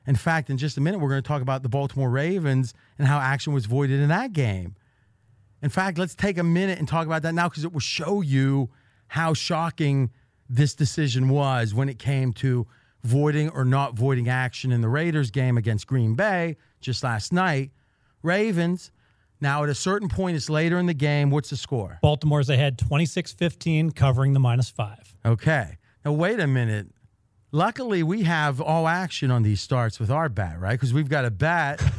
In 0.07 0.16
fact, 0.16 0.50
in 0.50 0.59
just 0.59 0.76
a 0.76 0.80
minute, 0.80 0.99
we're 0.99 1.09
going 1.09 1.23
to 1.23 1.28
talk 1.28 1.42
about 1.42 1.62
the 1.62 1.68
Baltimore 1.68 2.11
Ravens 2.11 2.75
and 2.99 3.07
how 3.07 3.21
action 3.21 3.52
was 3.52 3.66
voided 3.66 4.00
in 4.00 4.09
that 4.09 4.33
game. 4.33 4.75
In 5.62 5.71
fact, 5.71 5.99
let's 5.99 6.15
take 6.15 6.38
a 6.38 6.45
minute 6.45 6.79
and 6.79 6.87
talk 6.87 7.07
about 7.07 7.23
that 7.23 7.35
now 7.35 7.49
because 7.49 7.65
it 7.65 7.73
will 7.73 7.81
show 7.81 8.21
you 8.21 8.71
how 9.09 9.35
shocking 9.35 10.11
this 10.49 10.75
decision 10.75 11.29
was 11.29 11.75
when 11.75 11.88
it 11.88 11.99
came 11.99 12.33
to 12.33 12.67
voiding 13.03 13.49
or 13.50 13.65
not 13.65 13.95
voiding 13.95 14.29
action 14.29 14.73
in 14.73 14.81
the 14.81 14.88
Raiders 14.88 15.31
game 15.31 15.57
against 15.57 15.87
Green 15.87 16.15
Bay 16.15 16.57
just 16.81 17.03
last 17.03 17.33
night. 17.33 17.71
Ravens 18.23 18.91
now, 19.41 19.62
at 19.62 19.69
a 19.69 19.75
certain 19.75 20.09
point, 20.09 20.37
it's 20.37 20.50
later 20.50 20.79
in 20.79 20.87
the 20.87 20.95
game. 20.95 21.31
What's 21.31 21.50
the 21.50 21.57
score? 21.57 21.99
Baltimore's 22.03 22.50
ahead 22.50 22.79
26 22.79 23.33
15, 23.33 23.93
covering 23.93 24.33
the 24.33 24.41
minus 24.41 24.71
five. 24.71 25.15
Okay. 25.25 25.79
Now, 26.05 26.12
wait 26.12 26.41
a 26.41 26.47
minute. 26.47 26.88
Luckily, 27.50 28.02
we 28.02 28.25
have 28.25 28.61
all 28.61 28.87
action 28.87 29.31
on 29.31 29.43
these 29.43 29.62
starts 29.62 29.99
with 29.99 30.11
our 30.11 30.28
bet, 30.28 30.61
right? 30.61 30.73
Because 30.73 30.93
we've 30.93 31.09
got 31.09 31.25
a 31.25 31.31
bet. 31.31 31.81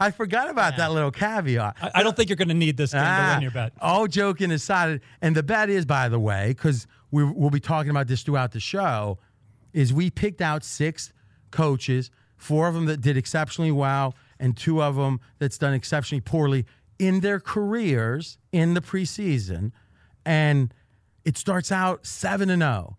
I 0.00 0.10
forgot 0.10 0.48
about 0.48 0.72
yeah. 0.72 0.78
that 0.78 0.92
little 0.92 1.10
caveat. 1.10 1.76
I, 1.82 1.90
I, 1.96 2.02
don't 2.02 2.16
think 2.16 2.30
you're 2.30 2.36
going 2.36 2.48
to 2.48 2.54
need 2.54 2.78
this 2.78 2.92
game 2.92 3.02
ah, 3.04 3.26
to 3.26 3.34
win 3.36 3.42
your 3.42 3.50
bet. 3.50 3.74
All 3.80 4.06
joking 4.06 4.50
aside, 4.52 5.02
and 5.20 5.36
the 5.36 5.42
bet 5.42 5.68
is, 5.68 5.84
by 5.84 6.08
the 6.08 6.18
way, 6.18 6.48
because 6.48 6.86
we, 7.10 7.24
we'll 7.24 7.50
be 7.50 7.60
talking 7.60 7.90
about 7.90 8.06
this 8.06 8.22
throughout 8.22 8.52
the 8.52 8.60
show, 8.60 9.18
is 9.74 9.92
we 9.92 10.08
picked 10.08 10.40
out 10.40 10.64
six 10.64 11.12
coaches, 11.50 12.10
four 12.38 12.68
of 12.68 12.74
them 12.74 12.86
that 12.86 13.02
did 13.02 13.18
exceptionally 13.18 13.72
well 13.72 14.14
and 14.40 14.56
two 14.56 14.82
of 14.82 14.96
them 14.96 15.20
that's 15.38 15.58
done 15.58 15.74
exceptionally 15.74 16.22
poorly 16.22 16.64
in 16.98 17.20
their 17.20 17.38
careers 17.38 18.38
in 18.50 18.72
the 18.72 18.80
preseason. 18.80 19.72
And 20.24 20.72
it 21.26 21.36
starts 21.36 21.70
out 21.70 22.06
7 22.06 22.48
and 22.48 22.62
0 22.62 22.96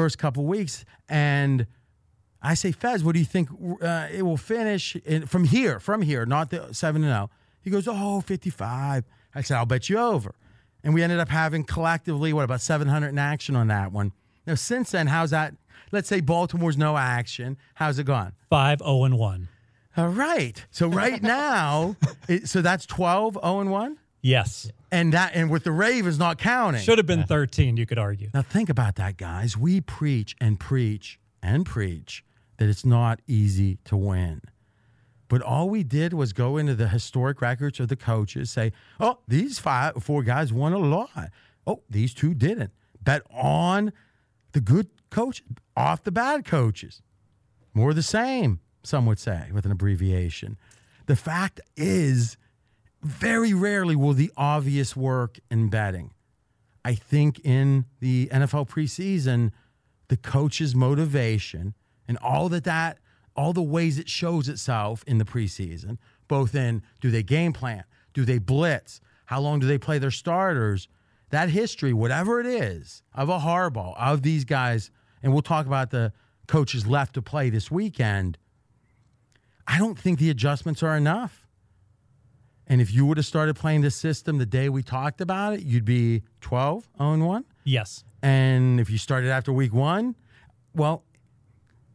first 0.00 0.16
couple 0.16 0.46
weeks. 0.46 0.86
And 1.10 1.66
I 2.40 2.54
say, 2.54 2.72
Fez, 2.72 3.04
what 3.04 3.12
do 3.12 3.18
you 3.18 3.26
think 3.26 3.50
uh, 3.82 4.08
it 4.10 4.22
will 4.22 4.38
finish 4.38 4.96
in, 4.96 5.26
from 5.26 5.44
here, 5.44 5.78
from 5.78 6.00
here, 6.00 6.24
not 6.24 6.48
the 6.48 6.72
7 6.72 7.04
and 7.04 7.12
0? 7.12 7.30
He 7.60 7.68
goes, 7.68 7.86
oh, 7.86 8.22
55. 8.22 9.04
I 9.34 9.42
said, 9.42 9.58
I'll 9.58 9.66
bet 9.66 9.90
you 9.90 9.98
over. 9.98 10.34
And 10.82 10.94
we 10.94 11.02
ended 11.02 11.18
up 11.18 11.28
having 11.28 11.64
collectively, 11.64 12.32
what, 12.32 12.44
about 12.44 12.62
700 12.62 13.08
in 13.08 13.18
action 13.18 13.54
on 13.54 13.68
that 13.68 13.92
one. 13.92 14.12
Now, 14.46 14.54
since 14.54 14.92
then, 14.92 15.08
how's 15.08 15.32
that? 15.32 15.52
Let's 15.92 16.08
say 16.08 16.20
Baltimore's 16.20 16.78
no 16.78 16.96
action. 16.96 17.58
How's 17.74 17.98
it 17.98 18.04
gone? 18.04 18.32
5 18.48 18.78
0 18.78 19.04
and 19.04 19.18
1. 19.18 19.48
All 19.98 20.08
right. 20.08 20.64
So 20.70 20.88
right 20.88 21.22
now, 21.46 21.96
it, 22.26 22.48
so 22.48 22.62
that's 22.62 22.86
12 22.86 23.34
0 23.34 23.60
and 23.60 23.70
1? 23.70 23.98
Yes. 24.22 24.70
And 24.92 25.12
that 25.12 25.32
and 25.34 25.50
with 25.50 25.64
the 25.64 25.72
Ravens 25.72 26.18
not 26.18 26.38
counting. 26.38 26.82
Should 26.82 26.98
have 26.98 27.06
been 27.06 27.24
13, 27.24 27.76
you 27.76 27.86
could 27.86 27.98
argue. 27.98 28.28
Now 28.34 28.42
think 28.42 28.68
about 28.68 28.96
that, 28.96 29.16
guys. 29.16 29.56
We 29.56 29.80
preach 29.80 30.36
and 30.40 30.58
preach 30.58 31.18
and 31.42 31.64
preach 31.64 32.24
that 32.58 32.68
it's 32.68 32.84
not 32.84 33.20
easy 33.26 33.78
to 33.84 33.96
win. 33.96 34.42
But 35.28 35.42
all 35.42 35.70
we 35.70 35.84
did 35.84 36.12
was 36.12 36.32
go 36.32 36.56
into 36.56 36.74
the 36.74 36.88
historic 36.88 37.40
records 37.40 37.78
of 37.78 37.88
the 37.88 37.96
coaches, 37.96 38.50
say, 38.50 38.72
oh, 38.98 39.18
these 39.28 39.60
five, 39.60 40.02
four 40.02 40.24
guys 40.24 40.52
won 40.52 40.72
a 40.72 40.78
lot. 40.78 41.30
Oh, 41.66 41.82
these 41.88 42.12
two 42.12 42.34
didn't. 42.34 42.72
Bet 43.00 43.22
on 43.30 43.92
the 44.52 44.60
good 44.60 44.88
coach, 45.08 45.44
off 45.76 46.02
the 46.02 46.10
bad 46.10 46.44
coaches. 46.44 47.00
More 47.72 47.94
the 47.94 48.02
same 48.02 48.58
some 48.82 49.06
would 49.06 49.18
say, 49.18 49.50
with 49.52 49.64
an 49.64 49.72
abbreviation. 49.72 50.58
The 51.06 51.16
fact 51.16 51.60
is, 51.76 52.36
very 53.02 53.54
rarely 53.54 53.96
will 53.96 54.12
the 54.12 54.30
obvious 54.36 54.96
work 54.96 55.38
in 55.50 55.68
betting. 55.68 56.10
I 56.84 56.94
think 56.94 57.40
in 57.44 57.86
the 58.00 58.28
NFL 58.32 58.68
preseason, 58.68 59.52
the 60.08 60.16
coach's 60.16 60.74
motivation 60.74 61.74
and 62.08 62.18
all 62.18 62.48
that 62.48 62.64
that 62.64 62.98
all 63.36 63.52
the 63.52 63.62
ways 63.62 63.98
it 63.98 64.08
shows 64.08 64.48
itself 64.48 65.04
in 65.06 65.18
the 65.18 65.24
preseason, 65.24 65.98
both 66.28 66.54
in 66.54 66.82
do 67.00 67.10
they 67.10 67.22
game 67.22 67.52
plan, 67.52 67.84
do 68.12 68.24
they 68.24 68.38
blitz, 68.38 69.00
how 69.26 69.40
long 69.40 69.60
do 69.60 69.66
they 69.66 69.78
play 69.78 69.98
their 69.98 70.10
starters, 70.10 70.88
that 71.30 71.48
history, 71.48 71.92
whatever 71.92 72.40
it 72.40 72.46
is, 72.46 73.02
of 73.14 73.28
a 73.28 73.38
Harbaugh, 73.38 73.94
of 73.96 74.22
these 74.22 74.44
guys, 74.44 74.90
and 75.22 75.32
we'll 75.32 75.42
talk 75.42 75.66
about 75.66 75.90
the 75.90 76.12
coaches 76.48 76.86
left 76.86 77.14
to 77.14 77.22
play 77.22 77.50
this 77.50 77.70
weekend 77.70 78.36
I 79.70 79.78
don't 79.78 79.96
think 79.96 80.18
the 80.18 80.30
adjustments 80.30 80.82
are 80.82 80.96
enough. 80.96 81.46
And 82.70 82.80
if 82.80 82.94
you 82.94 83.04
would 83.04 83.16
have 83.16 83.26
started 83.26 83.56
playing 83.56 83.80
this 83.80 83.96
system 83.96 84.38
the 84.38 84.46
day 84.46 84.68
we 84.68 84.84
talked 84.84 85.20
about 85.20 85.54
it, 85.54 85.62
you'd 85.62 85.84
be 85.84 86.22
12 86.40 86.88
0 86.96 87.18
1. 87.18 87.44
Yes. 87.64 88.04
And 88.22 88.78
if 88.78 88.88
you 88.88 88.96
started 88.96 89.28
after 89.28 89.52
week 89.52 89.74
one, 89.74 90.14
well, 90.72 91.02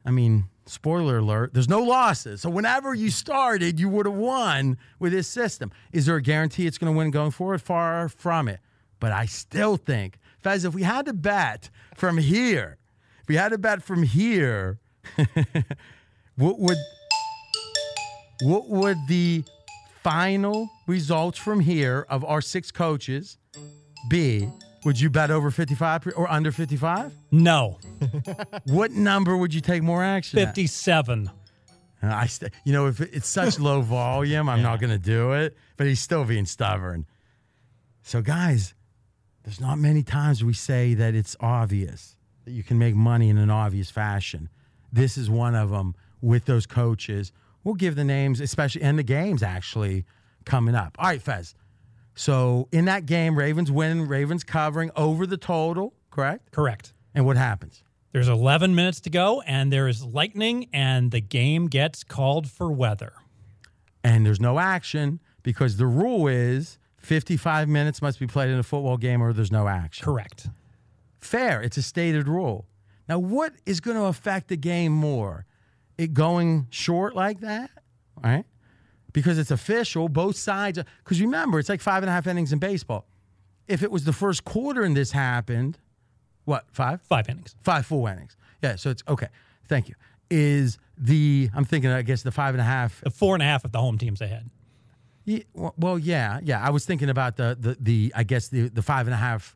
I 0.06 0.12
mean, 0.12 0.50
spoiler 0.66 1.20
alert, 1.20 1.54
there's 1.54 1.70
no 1.70 1.80
losses. 1.80 2.42
So 2.42 2.50
whenever 2.50 2.94
you 2.94 3.10
started, 3.10 3.80
you 3.80 3.88
would 3.88 4.06
have 4.06 4.16
won 4.16 4.78
with 5.00 5.14
this 5.14 5.30
system. 5.30 5.72
Is 5.94 6.08
there 6.08 6.18
a 6.18 6.22
guarantee 6.22 6.68
it's 6.68 6.78
going 6.78 6.94
to 6.94 6.98
win 6.98 7.10
going 7.10 7.32
forward? 7.32 7.62
Far 7.62 8.10
from 8.10 8.50
it. 8.50 8.60
But 9.00 9.14
I 9.14 9.28
still 9.28 9.78
think, 9.78 10.20
Fez, 10.42 10.66
if 10.66 10.74
we 10.76 10.84
had 10.84 11.06
to 11.06 11.14
bet 11.14 11.70
from 11.96 12.18
here, 12.18 12.80
if 13.22 13.30
we 13.30 13.36
had 13.36 13.50
to 13.50 13.58
bet 13.58 13.82
from 13.82 14.04
here, 14.04 14.80
what 16.36 16.60
would 16.60 16.78
what 18.42 18.70
would 18.70 18.98
the 19.08 19.46
final 20.06 20.70
results 20.86 21.40
from 21.40 21.60
here 21.60 22.06
of 22.10 22.24
our 22.24 22.40
six 22.40 22.70
coaches 22.72 23.40
be? 24.08 24.48
Would 24.84 25.00
you 25.00 25.10
bet 25.10 25.32
over 25.32 25.50
55 25.50 26.14
or 26.16 26.30
under 26.30 26.52
55? 26.52 27.12
No. 27.32 27.80
what 28.68 28.92
number 28.92 29.36
would 29.36 29.52
you 29.52 29.62
take 29.62 29.82
more 29.82 30.04
action? 30.04 30.38
57. 30.38 31.32
At? 32.04 32.12
I, 32.12 32.28
st- 32.28 32.52
you 32.66 32.72
know, 32.72 32.86
if 32.86 33.02
it's 33.02 33.28
such 33.28 33.60
low 33.60 33.82
volume, 33.82 34.48
I'm 34.48 34.62
not 34.62 34.80
going 34.80 34.92
to 34.92 35.00
do 35.00 35.32
it. 35.32 35.58
But 35.76 35.88
he's 35.88 36.02
still 36.02 36.24
being 36.24 36.46
stubborn. 36.46 37.08
So, 38.04 38.22
guys, 38.22 38.76
there's 39.44 39.60
not 39.60 39.80
many 39.80 40.04
times 40.04 40.44
we 40.44 40.54
say 40.54 40.94
that 40.94 41.16
it's 41.16 41.36
obvious 41.40 42.16
that 42.44 42.52
you 42.52 42.62
can 42.62 42.78
make 42.78 42.94
money 42.94 43.30
in 43.30 43.40
an 43.40 43.50
obvious 43.50 43.90
fashion. 43.90 44.50
This 44.94 45.18
is 45.18 45.32
one 45.32 45.56
of 45.56 45.72
them 45.72 45.96
with 46.22 46.46
those 46.46 46.68
coaches. 46.68 47.32
We'll 47.66 47.76
give 47.76 47.96
the 47.96 48.06
names, 48.06 48.40
especially 48.40 48.84
and 48.84 48.98
the 48.98 49.04
games 49.04 49.44
actually 49.44 50.06
coming 50.46 50.76
up. 50.76 50.96
All 50.98 51.08
right, 51.08 51.22
Fez. 51.22 51.56
So 52.14 52.70
in 52.72 52.86
that 52.86 53.06
game, 53.06 53.38
Ravens 53.38 53.70
win, 53.70 54.08
Ravens 54.08 54.46
covering 54.46 54.92
over 54.96 55.28
the 55.28 55.36
total, 55.36 55.94
correct? 56.12 56.52
Correct. 56.52 56.94
And 57.14 57.26
what 57.26 57.36
happens? 57.36 57.84
There's 58.14 58.30
11 58.30 58.74
minutes 58.76 59.02
to 59.02 59.10
go, 59.10 59.42
and 59.42 59.74
there 59.74 59.90
is 59.90 60.06
lightning, 60.06 60.70
and 60.72 61.12
the 61.12 61.20
game 61.20 61.68
gets 61.68 62.06
called 62.06 62.50
for 62.50 62.72
weather. 62.72 63.12
And 64.06 64.26
there's 64.26 64.40
no 64.40 64.60
action 64.60 65.20
because 65.44 65.76
the 65.76 65.88
rule 65.88 66.28
is 66.28 66.78
55 67.00 67.68
minutes 67.68 68.02
must 68.02 68.20
be 68.20 68.28
played 68.28 68.50
in 68.50 68.60
a 68.60 68.64
football 68.64 68.98
game 68.98 69.22
or 69.22 69.34
there's 69.34 69.52
no 69.52 69.68
action. 69.68 70.06
Correct. 70.06 70.48
Fair. 71.20 71.62
It's 71.62 71.78
a 71.78 71.82
stated 71.82 72.28
rule. 72.28 72.68
Now, 73.10 73.20
what 73.20 73.54
is 73.66 73.80
going 73.80 73.98
to 73.98 74.06
affect 74.06 74.48
the 74.48 74.58
game 74.58 74.92
more? 74.92 75.46
It 75.98 76.14
going 76.14 76.68
short 76.70 77.16
like 77.16 77.40
that, 77.42 77.70
right? 78.24 78.46
Because 79.14 79.38
it's 79.38 79.52
official, 79.52 80.10
both 80.10 80.36
sides. 80.36 80.80
Because 81.04 81.22
remember, 81.22 81.58
it's 81.60 81.70
like 81.70 81.82
five 81.82 82.04
and 82.04 82.10
a 82.10 82.14
half 82.14 82.28
innings 82.28 82.52
in 82.52 82.60
baseball. 82.60 83.06
If 83.68 83.82
it 83.82 83.90
was 83.92 84.04
the 84.04 84.14
first 84.14 84.44
quarter 84.44 84.84
and 84.84 84.96
this 84.96 85.12
happened, 85.12 85.78
what, 86.44 86.66
five? 86.72 87.02
Five 87.04 87.30
innings. 87.30 87.56
Five 87.64 87.86
full 87.86 88.06
innings. 88.08 88.36
Yeah, 88.62 88.76
so 88.76 88.90
it's 88.90 89.04
okay. 89.08 89.28
Thank 89.68 89.88
you. 89.90 89.96
Is 90.30 90.78
the, 90.98 91.50
I'm 91.56 91.66
thinking, 91.66 91.90
I 91.92 92.02
guess, 92.02 92.24
the 92.24 92.32
five 92.32 92.54
and 92.54 92.62
a 92.62 92.66
half 92.66 93.02
The 93.02 93.10
four 93.10 93.36
and 93.36 93.42
a 93.42 93.46
half 93.46 93.64
if 93.64 93.72
the 93.72 93.80
home 93.80 93.98
team's 93.98 94.22
ahead. 94.22 94.50
yeah, 95.24 95.40
well, 95.54 95.74
well, 95.78 95.98
yeah, 96.00 96.40
yeah. 96.44 96.62
I 96.62 96.70
was 96.72 96.86
thinking 96.86 97.10
about 97.10 97.38
the 97.38 97.58
the 97.60 97.78
the 97.80 98.14
I 98.16 98.24
guess 98.24 98.50
the 98.50 98.68
the 98.70 98.82
five 98.82 99.08
and 99.08 99.14
a 99.14 99.18
half 99.18 99.56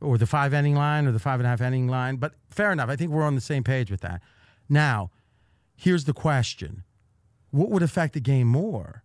or 0.00 0.18
the 0.18 0.26
five 0.26 0.52
inning 0.54 0.74
line 0.76 1.06
or 1.06 1.12
the 1.12 1.18
five 1.18 1.40
and 1.40 1.46
a 1.46 1.50
half 1.50 1.60
inning 1.60 1.88
line. 1.88 2.16
But 2.16 2.34
fair 2.50 2.70
enough. 2.72 2.88
I 2.90 2.96
think 2.96 3.10
we're 3.10 3.24
on 3.24 3.34
the 3.34 3.40
same 3.40 3.64
page 3.64 3.90
with 3.90 4.00
that. 4.02 4.20
Now, 4.68 5.10
here's 5.78 6.04
the 6.04 6.12
question: 6.12 6.82
What 7.50 7.70
would 7.70 7.82
affect 7.82 8.12
the 8.12 8.20
game 8.20 8.48
more? 8.48 9.04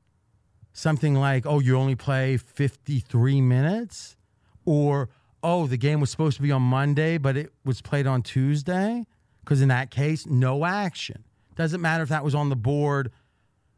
Something 0.76 1.14
like, 1.14 1.46
oh, 1.46 1.60
you 1.60 1.78
only 1.78 1.96
play 1.96 2.36
53 2.36 3.42
minutes, 3.42 4.18
or 4.66 5.10
oh, 5.44 5.68
the 5.68 5.78
game 5.78 6.00
was 6.00 6.10
supposed 6.10 6.38
to 6.38 6.42
be 6.42 6.52
on 6.52 6.64
Monday, 6.64 7.18
but 7.18 7.38
it 7.38 7.54
was 7.64 7.82
played 7.82 8.08
on 8.08 8.24
Tuesday. 8.24 9.06
Because 9.42 9.62
in 9.62 9.68
that 9.68 9.92
case, 9.92 10.26
no 10.26 10.66
action. 10.66 11.26
Doesn't 11.56 11.82
matter 11.82 12.02
if 12.02 12.10
that 12.10 12.24
was 12.24 12.34
on 12.34 12.50
the 12.50 12.56
board 12.56 13.12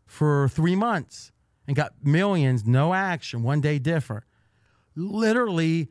for 0.05 0.47
three 0.49 0.75
months 0.75 1.31
and 1.67 1.75
got 1.75 1.93
millions, 2.03 2.65
no 2.65 2.93
action, 2.93 3.43
one 3.43 3.61
day 3.61 3.79
different. 3.79 4.23
Literally, 4.95 5.89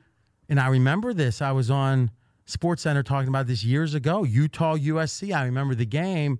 and 0.48 0.60
I 0.60 0.68
remember 0.68 1.12
this. 1.12 1.42
I 1.42 1.52
was 1.52 1.70
on 1.70 2.10
Sports 2.46 2.82
Center 2.82 3.02
talking 3.02 3.28
about 3.28 3.46
this 3.46 3.64
years 3.64 3.94
ago. 3.94 4.22
Utah 4.22 4.76
USC. 4.76 5.34
I 5.34 5.44
remember 5.44 5.74
the 5.74 5.86
game. 5.86 6.38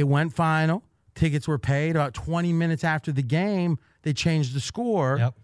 It 0.00 0.04
went 0.04 0.32
final. 0.32 0.82
Tickets 1.14 1.46
were 1.46 1.58
paid. 1.58 1.90
About 1.90 2.14
20 2.14 2.54
minutes 2.54 2.84
after 2.84 3.12
the 3.12 3.22
game, 3.22 3.78
they 4.00 4.14
changed 4.14 4.54
the 4.54 4.60
score. 4.60 5.18
Yep. 5.18 5.34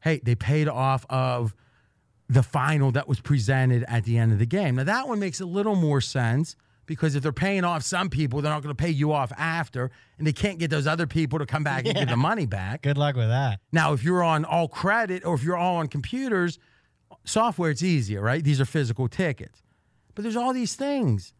Hey, 0.00 0.20
they 0.22 0.34
paid 0.34 0.68
off 0.68 1.04
of 1.10 1.54
the 2.26 2.42
final 2.42 2.90
that 2.92 3.06
was 3.06 3.20
presented 3.20 3.84
at 3.86 4.04
the 4.04 4.16
end 4.16 4.32
of 4.32 4.38
the 4.38 4.46
game. 4.46 4.76
Now 4.76 4.84
that 4.84 5.06
one 5.06 5.18
makes 5.18 5.40
a 5.40 5.44
little 5.44 5.74
more 5.74 6.00
sense 6.00 6.56
because 6.86 7.14
if 7.14 7.22
they're 7.22 7.30
paying 7.30 7.62
off 7.62 7.82
some 7.82 8.08
people, 8.08 8.40
they're 8.40 8.50
not 8.50 8.62
going 8.62 8.74
to 8.74 8.82
pay 8.82 8.88
you 8.88 9.12
off 9.12 9.30
after, 9.36 9.90
and 10.16 10.26
they 10.26 10.32
can't 10.32 10.58
get 10.58 10.70
those 10.70 10.86
other 10.86 11.06
people 11.06 11.38
to 11.38 11.44
come 11.44 11.62
back 11.62 11.84
and 11.84 11.94
get 11.94 12.08
the 12.08 12.16
money 12.16 12.46
back. 12.46 12.80
Good 12.80 12.96
luck 12.96 13.16
with 13.16 13.28
that. 13.28 13.60
Now, 13.70 13.92
if 13.92 14.02
you're 14.02 14.22
on 14.22 14.46
all 14.46 14.68
credit 14.68 15.26
or 15.26 15.34
if 15.34 15.44
you're 15.44 15.58
all 15.58 15.76
on 15.76 15.88
computers, 15.88 16.58
software, 17.24 17.70
it's 17.70 17.82
easier, 17.82 18.22
right? 18.22 18.42
These 18.42 18.62
are 18.62 18.66
physical 18.66 19.08
tickets. 19.08 19.62
But 20.14 20.22
there's 20.22 20.36
all 20.36 20.54
these 20.54 20.74
things. 20.74 21.34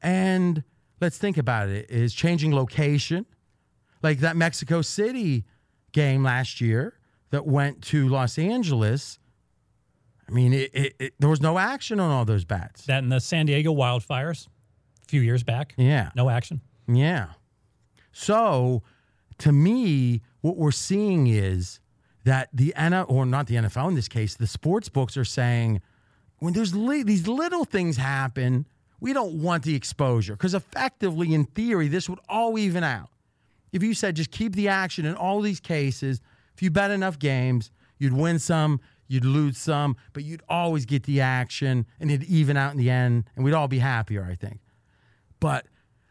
And 0.00 0.62
let's 1.00 1.18
think 1.18 1.38
about 1.38 1.68
it 1.68 1.90
is 1.90 2.14
changing 2.14 2.54
location. 2.54 3.26
Like 4.02 4.20
that 4.20 4.36
Mexico 4.36 4.82
City 4.82 5.44
game 5.92 6.22
last 6.22 6.60
year 6.60 6.94
that 7.30 7.46
went 7.46 7.82
to 7.82 8.08
Los 8.08 8.38
Angeles. 8.38 9.18
I 10.28 10.32
mean, 10.32 10.52
it, 10.52 10.70
it, 10.72 10.94
it, 10.98 11.14
there 11.18 11.28
was 11.28 11.40
no 11.40 11.58
action 11.58 12.00
on 12.00 12.10
all 12.10 12.24
those 12.24 12.44
bats. 12.44 12.86
That 12.86 13.02
and 13.02 13.12
the 13.12 13.20
San 13.20 13.46
Diego 13.46 13.74
wildfires 13.74 14.46
a 15.04 15.08
few 15.08 15.20
years 15.20 15.42
back. 15.42 15.74
Yeah. 15.76 16.10
No 16.14 16.30
action. 16.30 16.60
Yeah. 16.88 17.28
So, 18.12 18.82
to 19.38 19.52
me, 19.52 20.22
what 20.40 20.56
we're 20.56 20.70
seeing 20.70 21.26
is 21.26 21.80
that 22.24 22.48
the 22.52 22.72
NFL, 22.76 23.06
or 23.08 23.26
not 23.26 23.46
the 23.46 23.56
NFL 23.56 23.88
in 23.88 23.94
this 23.94 24.08
case, 24.08 24.34
the 24.34 24.46
sports 24.46 24.88
books 24.88 25.16
are 25.16 25.24
saying 25.24 25.80
when 26.38 26.52
there's 26.54 26.74
li- 26.74 27.02
these 27.02 27.28
little 27.28 27.64
things 27.64 27.96
happen, 27.96 28.66
we 29.00 29.12
don't 29.12 29.42
want 29.42 29.64
the 29.64 29.74
exposure 29.74 30.34
because 30.34 30.54
effectively, 30.54 31.34
in 31.34 31.44
theory, 31.44 31.88
this 31.88 32.08
would 32.08 32.20
all 32.28 32.58
even 32.58 32.84
out. 32.84 33.10
If 33.72 33.82
you 33.82 33.94
said 33.94 34.16
just 34.16 34.30
keep 34.30 34.54
the 34.54 34.68
action 34.68 35.04
in 35.04 35.14
all 35.14 35.40
these 35.40 35.60
cases, 35.60 36.20
if 36.54 36.62
you 36.62 36.70
bet 36.70 36.90
enough 36.90 37.18
games, 37.18 37.70
you'd 37.98 38.12
win 38.12 38.38
some, 38.38 38.80
you'd 39.08 39.24
lose 39.24 39.58
some, 39.58 39.96
but 40.12 40.24
you'd 40.24 40.42
always 40.48 40.86
get 40.86 41.04
the 41.04 41.20
action 41.20 41.86
and 41.98 42.10
it'd 42.10 42.28
even 42.28 42.56
out 42.56 42.72
in 42.72 42.78
the 42.78 42.90
end, 42.90 43.24
and 43.34 43.44
we'd 43.44 43.54
all 43.54 43.68
be 43.68 43.78
happier, 43.78 44.26
I 44.28 44.34
think. 44.34 44.60
But 45.40 45.66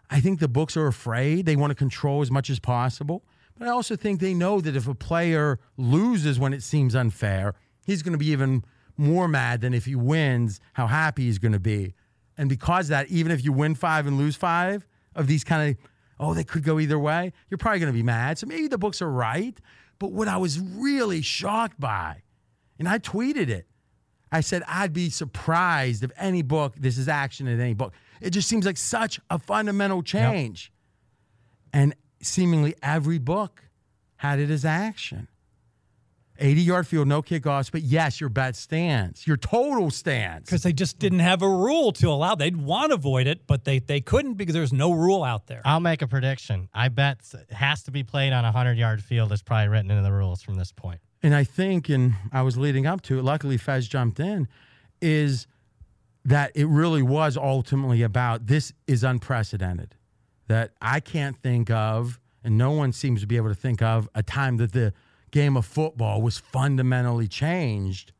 I 0.09 0.19
think 0.19 0.39
the 0.39 0.47
books 0.47 0.75
are 0.75 0.87
afraid. 0.87 1.45
They 1.45 1.55
want 1.55 1.71
to 1.71 1.75
control 1.75 2.21
as 2.21 2.31
much 2.31 2.49
as 2.49 2.59
possible. 2.59 3.23
But 3.57 3.67
I 3.67 3.71
also 3.71 3.95
think 3.95 4.19
they 4.19 4.33
know 4.33 4.61
that 4.61 4.75
if 4.75 4.87
a 4.87 4.95
player 4.95 5.59
loses 5.77 6.39
when 6.39 6.53
it 6.53 6.63
seems 6.63 6.95
unfair, 6.95 7.55
he's 7.85 8.01
going 8.01 8.13
to 8.13 8.17
be 8.17 8.31
even 8.31 8.63
more 8.97 9.27
mad 9.27 9.61
than 9.61 9.73
if 9.73 9.85
he 9.85 9.95
wins, 9.95 10.59
how 10.73 10.87
happy 10.87 11.23
he's 11.23 11.39
going 11.39 11.51
to 11.51 11.59
be. 11.59 11.93
And 12.39 12.47
because 12.47 12.85
of 12.85 12.91
that, 12.91 13.09
even 13.09 13.33
if 13.33 13.43
you 13.43 13.51
win 13.51 13.75
five 13.75 14.07
and 14.07 14.17
lose 14.17 14.37
five 14.37 14.87
of 15.13 15.27
these 15.27 15.43
kind 15.43 15.71
of, 15.71 15.77
oh, 16.21 16.33
they 16.33 16.45
could 16.45 16.63
go 16.63 16.79
either 16.79 16.97
way, 16.97 17.33
you're 17.49 17.57
probably 17.57 17.79
going 17.79 17.91
to 17.91 17.97
be 17.97 18.01
mad. 18.01 18.37
So 18.37 18.47
maybe 18.47 18.69
the 18.69 18.77
books 18.77 19.01
are 19.01 19.11
right. 19.11 19.59
But 19.99 20.13
what 20.13 20.29
I 20.29 20.37
was 20.37 20.57
really 20.57 21.21
shocked 21.21 21.77
by, 21.81 22.23
and 22.79 22.87
I 22.87 22.97
tweeted 22.97 23.49
it, 23.49 23.67
I 24.31 24.39
said, 24.39 24.63
I'd 24.69 24.93
be 24.93 25.09
surprised 25.09 26.01
if 26.01 26.11
any 26.15 26.41
book, 26.41 26.75
this 26.77 26.97
is 26.97 27.09
action 27.09 27.45
in 27.45 27.59
any 27.59 27.73
book. 27.73 27.93
It 28.21 28.29
just 28.29 28.47
seems 28.47 28.65
like 28.65 28.77
such 28.77 29.19
a 29.29 29.37
fundamental 29.37 30.01
change. 30.01 30.71
And 31.73 31.93
seemingly 32.21 32.73
every 32.81 33.17
book 33.17 33.63
had 34.15 34.39
it 34.39 34.49
as 34.49 34.63
action. 34.63 35.27
80 36.39 36.61
yard 36.61 36.87
field, 36.87 37.07
no 37.07 37.21
kickoffs, 37.21 37.71
but 37.71 37.81
yes, 37.81 38.19
your 38.19 38.29
bet 38.29 38.55
stands, 38.55 39.27
your 39.27 39.37
total 39.37 39.91
stands. 39.91 40.45
Because 40.45 40.63
they 40.63 40.73
just 40.73 40.99
didn't 40.99 41.19
have 41.19 41.41
a 41.41 41.49
rule 41.49 41.91
to 41.93 42.09
allow. 42.09 42.35
They'd 42.35 42.57
want 42.57 42.91
to 42.91 42.95
avoid 42.95 43.27
it, 43.27 43.45
but 43.47 43.65
they, 43.65 43.79
they 43.79 44.01
couldn't 44.01 44.35
because 44.35 44.53
there's 44.53 44.73
no 44.73 44.91
rule 44.91 45.23
out 45.23 45.47
there. 45.47 45.61
I'll 45.65 45.79
make 45.79 46.01
a 46.01 46.07
prediction. 46.07 46.69
I 46.73 46.89
bet 46.89 47.21
it 47.33 47.53
has 47.53 47.83
to 47.83 47.91
be 47.91 48.03
played 48.03 48.33
on 48.33 48.43
a 48.43 48.47
100 48.47 48.77
yard 48.77 49.03
field. 49.03 49.31
It's 49.31 49.41
probably 49.41 49.69
written 49.69 49.91
into 49.91 50.03
the 50.03 50.13
rules 50.13 50.41
from 50.41 50.55
this 50.55 50.71
point. 50.71 50.99
And 51.21 51.35
I 51.35 51.43
think, 51.43 51.89
and 51.89 52.13
I 52.31 52.41
was 52.41 52.57
leading 52.57 52.85
up 52.85 53.01
to 53.03 53.19
it, 53.19 53.23
luckily 53.23 53.57
Fez 53.57 53.87
jumped 53.87 54.19
in, 54.19 54.47
is 55.01 55.47
that 56.25 56.51
it 56.55 56.67
really 56.67 57.01
was 57.01 57.37
ultimately 57.37 58.01
about 58.01 58.47
this 58.47 58.73
is 58.87 59.03
unprecedented. 59.03 59.95
That 60.47 60.71
I 60.81 60.99
can't 60.99 61.37
think 61.37 61.69
of, 61.69 62.19
and 62.43 62.57
no 62.57 62.71
one 62.71 62.91
seems 62.91 63.21
to 63.21 63.27
be 63.27 63.37
able 63.37 63.49
to 63.49 63.55
think 63.55 63.81
of, 63.81 64.09
a 64.15 64.23
time 64.23 64.57
that 64.57 64.71
the 64.71 64.93
game 65.31 65.57
of 65.57 65.65
football 65.65 66.21
was 66.21 66.37
fundamentally 66.37 67.27
changed 67.27 68.11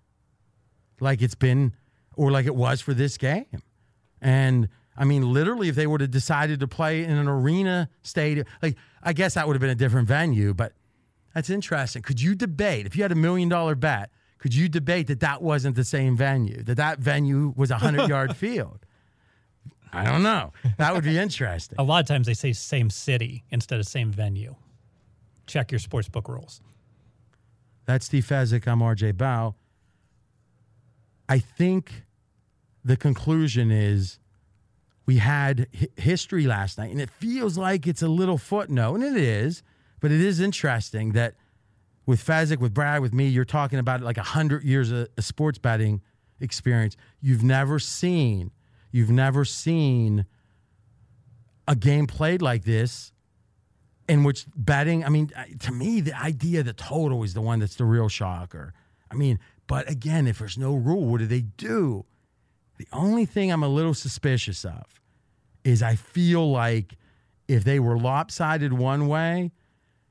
like 1.00 1.22
it's 1.22 1.36
been 1.36 1.74
or 2.16 2.32
like 2.32 2.46
it 2.46 2.56
was 2.56 2.82
for 2.82 2.94
this 2.94 3.18
game. 3.18 3.46
And 4.22 4.70
I 4.98 5.06
mean, 5.06 5.32
literally, 5.32 5.70
if 5.70 5.76
they 5.76 5.88
would 5.88 6.02
have 6.02 6.12
decided 6.12 6.60
to 6.60 6.68
play 6.68 7.04
in 7.04 7.12
an 7.12 7.28
arena 7.28 7.90
stadium, 8.02 8.46
like 8.62 8.76
I 9.02 9.14
guess 9.14 9.36
that 9.36 9.48
would 9.48 9.54
have 9.56 9.62
been 9.62 9.70
a 9.70 9.76
different 9.76 10.08
venue, 10.08 10.54
but 10.54 10.74
that's 11.34 11.50
interesting. 11.50 12.02
Could 12.02 12.22
you 12.22 12.36
debate 12.36 12.86
if 12.86 12.96
you 12.96 13.04
had 13.04 13.12
a 13.12 13.16
million 13.16 13.48
dollar 13.48 13.76
bet? 13.76 14.10
Could 14.40 14.54
you 14.54 14.70
debate 14.70 15.08
that 15.08 15.20
that 15.22 15.42
wasn't 15.42 15.76
the 15.76 15.84
same 15.84 16.16
venue? 16.16 16.64
That 16.64 16.76
that 16.76 17.00
venue 17.00 17.54
was 17.56 17.72
a 17.72 17.78
hundred 17.78 18.10
yard 18.10 18.36
field? 18.36 18.86
I 19.92 20.04
don't 20.04 20.24
know. 20.24 20.54
That 20.78 20.94
would 20.94 21.04
be 21.04 21.18
interesting. 21.18 21.78
A 21.80 21.84
lot 21.84 22.02
of 22.02 22.08
times 22.08 22.28
they 22.28 22.34
say 22.34 22.54
same 22.54 22.90
city 22.90 23.44
instead 23.50 23.80
of 23.80 23.88
same 23.88 24.12
venue. 24.12 24.56
Check 25.48 25.72
your 25.72 25.80
sportsbook 25.80 26.28
rules. 26.28 26.62
That's 27.90 28.06
Steve 28.06 28.24
Fezzik. 28.24 28.68
I'm 28.68 28.82
RJ 28.82 29.18
Bell. 29.18 29.56
I 31.28 31.40
think 31.40 32.04
the 32.86 32.96
conclusion 32.96 33.72
is 33.72 34.20
we 35.08 35.18
had 35.18 35.66
hi- 35.76 35.88
history 35.98 36.46
last 36.46 36.78
night, 36.78 36.92
and 36.92 37.02
it 37.02 37.10
feels 37.10 37.58
like 37.58 37.88
it's 37.88 38.04
a 38.04 38.08
little 38.08 38.38
footnote, 38.38 38.94
and 38.94 39.04
it 39.04 39.18
is, 39.18 39.64
but 40.02 40.12
it 40.12 40.22
is 40.22 40.40
interesting 40.40 41.14
that 41.14 41.34
with 42.06 42.24
Fezzik, 42.24 42.60
with 42.60 42.76
Brad, 42.76 43.02
with 43.02 43.12
me, 43.12 43.28
you're 43.28 43.44
talking 43.44 43.80
about 43.80 44.02
like 44.02 44.18
100 44.18 44.64
years 44.64 44.92
of 44.92 45.08
sports 45.18 45.58
betting 45.58 46.04
experience. 46.40 46.96
You've 47.22 47.42
never 47.42 47.80
seen, 47.80 48.52
you've 48.92 49.10
never 49.10 49.44
seen 49.44 50.28
a 51.68 51.76
game 51.76 52.06
played 52.06 52.44
like 52.44 52.66
this 52.66 53.12
in 54.10 54.24
which 54.24 54.46
betting, 54.56 55.06
I 55.06 55.10
mean, 55.10 55.32
to 55.60 55.72
me, 55.72 56.02
the 56.02 56.20
idea 56.20 56.62
of 56.62 56.66
the 56.66 56.74
total 56.74 57.24
is 57.24 57.36
the 57.36 57.42
one 57.42 57.60
that's 57.60 57.76
the 57.76 57.86
real 57.86 58.10
shocker. 58.10 58.74
I 59.12 59.16
mean, 59.16 59.40
but 59.68 59.90
again, 59.90 60.28
if 60.28 60.40
there's 60.40 60.58
no 60.58 60.74
rule, 60.74 61.06
what 61.06 61.20
do 61.20 61.28
they 61.28 61.42
do? 61.42 62.06
The 62.78 62.88
only 62.92 63.26
thing 63.26 63.52
I'm 63.52 63.62
a 63.62 63.68
little 63.68 63.94
suspicious 63.94 64.66
of 64.66 65.00
is 65.64 65.84
I 65.84 65.96
feel 65.96 66.50
like 66.50 66.96
if 67.48 67.64
they 67.64 67.80
were 67.80 67.98
lopsided 67.98 68.74
one 68.74 69.08
way, 69.08 69.52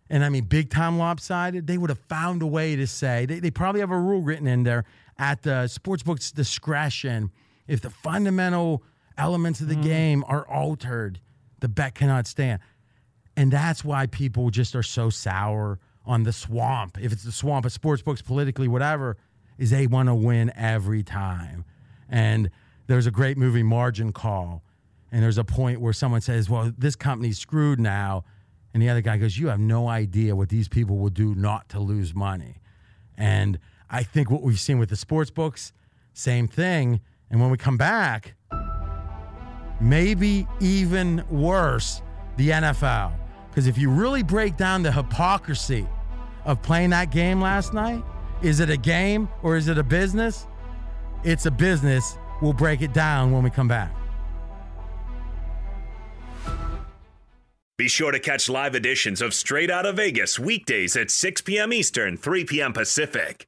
and 0.09 0.25
I 0.25 0.29
mean 0.29 0.45
big 0.45 0.71
time 0.71 0.97
lopsided, 0.97 1.67
they 1.67 1.77
would 1.77 1.91
have 1.91 1.99
found 1.99 2.41
a 2.41 2.47
way 2.47 2.77
to 2.77 2.87
say 2.87 3.27
they, 3.27 3.41
they 3.41 3.51
probably 3.51 3.81
have 3.81 3.91
a 3.91 3.99
rule 3.99 4.23
written 4.23 4.47
in 4.47 4.63
there 4.63 4.85
at 5.19 5.43
the 5.43 5.67
sportsbook's 5.67 6.31
discretion. 6.31 7.33
If 7.67 7.81
the 7.81 7.91
fundamental 7.91 8.85
elements 9.17 9.61
of 9.61 9.69
the 9.69 9.75
mm-hmm. 9.75 9.83
game 9.83 10.25
are 10.29 10.47
altered, 10.49 11.21
the 11.61 11.69
bet 11.69 11.97
cannot 11.97 12.27
stand. 12.29 12.61
And 13.39 13.53
that's 13.53 13.85
why 13.85 14.07
people 14.09 14.51
just 14.51 14.75
are 14.75 14.83
so 14.83 15.11
sour 15.11 15.79
on 16.05 16.25
the 16.25 16.33
swamp. 16.33 16.99
If 17.01 17.13
it's 17.13 17.23
the 17.23 17.31
swamp, 17.31 17.67
a 17.67 17.71
sports 17.71 18.03
books, 18.03 18.21
politically, 18.21 18.67
whatever, 18.67 19.17
is 19.59 19.71
they 19.71 19.87
want 19.87 20.09
to 20.09 20.15
win 20.17 20.51
every 20.57 21.05
time. 21.05 21.65
And 22.09 22.51
there's 22.89 23.07
a 23.07 23.13
great 23.13 23.39
movie, 23.39 23.63
Margin 23.63 24.13
Call. 24.13 24.65
And 25.13 25.23
there's 25.23 25.39
a 25.39 25.45
point 25.45 25.81
where 25.81 25.93
someone 25.93 26.21
says, 26.21 26.51
Well, 26.51 26.73
this 26.77 26.97
company's 26.97 27.39
screwed 27.39 27.79
now. 27.79 28.25
And 28.75 28.83
the 28.83 28.89
other 28.89 29.03
guy 29.03 29.19
goes, 29.19 29.39
You 29.39 29.47
have 29.47 29.61
no 29.61 29.87
idea 29.87 30.35
what 30.35 30.49
these 30.49 30.67
people 30.67 30.99
will 30.99 31.09
do 31.09 31.33
not 31.37 31.69
to 31.69 31.79
lose 31.79 32.17
money. 32.17 32.57
And 33.17 33.61
I 33.89 34.03
think 34.03 34.33
what 34.33 34.43
we've 34.43 34.59
seen 34.59 34.81
with 34.81 34.89
the 34.89 34.97
sports 34.97 35.31
books, 35.31 35.73
same 36.13 36.49
thing. 36.49 37.01
And 37.31 37.41
when 37.41 37.51
we 37.51 37.57
come 37.57 37.77
back, 37.77 38.35
maybe 39.81 40.49
even 40.59 41.23
worse, 41.31 42.03
the 42.37 42.49
NFL. 42.51 43.28
Because 43.59 43.67
if 43.67 43.77
you 43.77 43.91
really 43.91 44.23
break 44.23 44.57
down 44.57 44.85
the 44.85 44.93
hypocrisy 44.93 45.85
of 46.45 46.63
playing 46.63 46.91
that 46.91 47.11
game 47.11 47.41
last 47.41 47.75
night, 47.75 48.05
is 48.41 48.61
it 48.61 48.71
a 48.71 48.77
game 48.77 49.29
or 49.43 49.57
is 49.57 49.67
it 49.67 49.79
a 49.79 49.83
business? 49.83 50.47
It's 51.25 51.45
a 51.47 51.51
business. 51.51 52.19
We'll 52.41 52.53
break 52.53 52.83
it 52.83 52.93
down 52.93 53.33
when 53.33 53.43
we 53.43 53.51
come 53.51 53.67
back. 53.67 53.91
Be 57.79 57.89
sure 57.89 58.13
to 58.13 58.21
catch 58.21 58.49
live 58.49 58.77
editions 58.77 59.21
of 59.21 59.35
Straight 59.35 59.73
Out 59.73 59.87
of 59.87 59.97
Vegas 59.97 60.39
weekdays 60.39 60.95
at 60.95 61.11
6 61.11 61.41
p.m. 61.41 61.73
Eastern, 61.73 62.17
3 62.17 62.45
p.m. 62.45 62.73
Pacific 62.73 63.48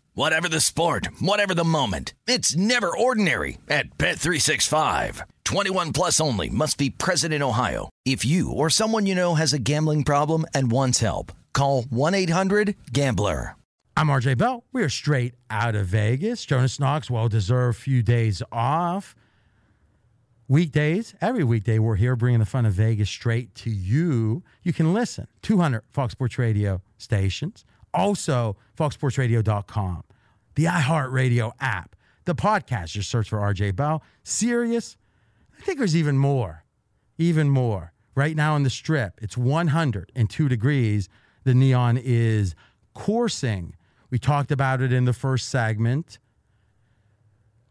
Whatever 0.21 0.47
the 0.47 0.59
sport, 0.61 1.07
whatever 1.19 1.55
the 1.55 1.63
moment. 1.63 2.13
It's 2.27 2.55
never 2.55 2.95
ordinary 2.95 3.57
at 3.67 3.97
Bet365. 3.97 5.23
21 5.45 5.93
plus 5.93 6.21
only 6.21 6.47
must 6.47 6.77
be 6.77 6.91
present 6.91 7.33
in 7.33 7.41
Ohio. 7.41 7.89
If 8.05 8.23
you 8.23 8.51
or 8.51 8.69
someone 8.69 9.07
you 9.07 9.15
know 9.15 9.33
has 9.33 9.51
a 9.51 9.57
gambling 9.57 10.03
problem 10.03 10.45
and 10.53 10.71
wants 10.71 10.99
help, 10.99 11.31
call 11.53 11.81
1-800-GAMBLER. 11.85 13.55
I'm 13.97 14.09
RJ 14.09 14.37
Bell. 14.37 14.63
We 14.71 14.83
are 14.83 14.89
straight 14.89 15.33
out 15.49 15.73
of 15.73 15.87
Vegas. 15.87 16.45
Jonas 16.45 16.79
Knox, 16.79 17.09
well 17.09 17.27
deserved 17.27 17.79
few 17.79 18.03
days 18.03 18.43
off. 18.51 19.15
Weekdays, 20.47 21.15
every 21.19 21.43
weekday, 21.43 21.79
we're 21.79 21.95
here 21.95 22.15
bringing 22.15 22.41
the 22.41 22.45
fun 22.45 22.67
of 22.67 22.73
Vegas 22.73 23.09
straight 23.09 23.55
to 23.55 23.71
you. 23.71 24.43
You 24.61 24.71
can 24.71 24.93
listen 24.93 25.25
200 25.41 25.81
Fox 25.89 26.11
Sports 26.11 26.37
Radio 26.37 26.79
stations, 26.99 27.65
also 27.91 28.55
foxsportsradio.com, 28.77 30.03
the 30.55 30.65
iHeartRadio 30.65 31.51
app, 31.59 31.95
the 32.25 32.35
podcast. 32.35 32.87
Just 32.87 33.09
search 33.09 33.29
for 33.29 33.39
RJ 33.39 33.75
Bell. 33.75 34.03
Serious. 34.23 34.97
I 35.57 35.63
think 35.63 35.77
there's 35.77 35.95
even 35.95 36.17
more, 36.17 36.63
even 37.17 37.49
more. 37.49 37.93
Right 38.13 38.35
now 38.35 38.55
on 38.55 38.63
the 38.63 38.69
strip, 38.69 39.19
it's 39.21 39.37
102 39.37 40.49
degrees. 40.49 41.07
The 41.43 41.53
neon 41.53 41.97
is 41.97 42.55
coursing. 42.93 43.75
We 44.09 44.19
talked 44.19 44.51
about 44.51 44.81
it 44.81 44.91
in 44.91 45.05
the 45.05 45.13
first 45.13 45.47
segment. 45.49 46.19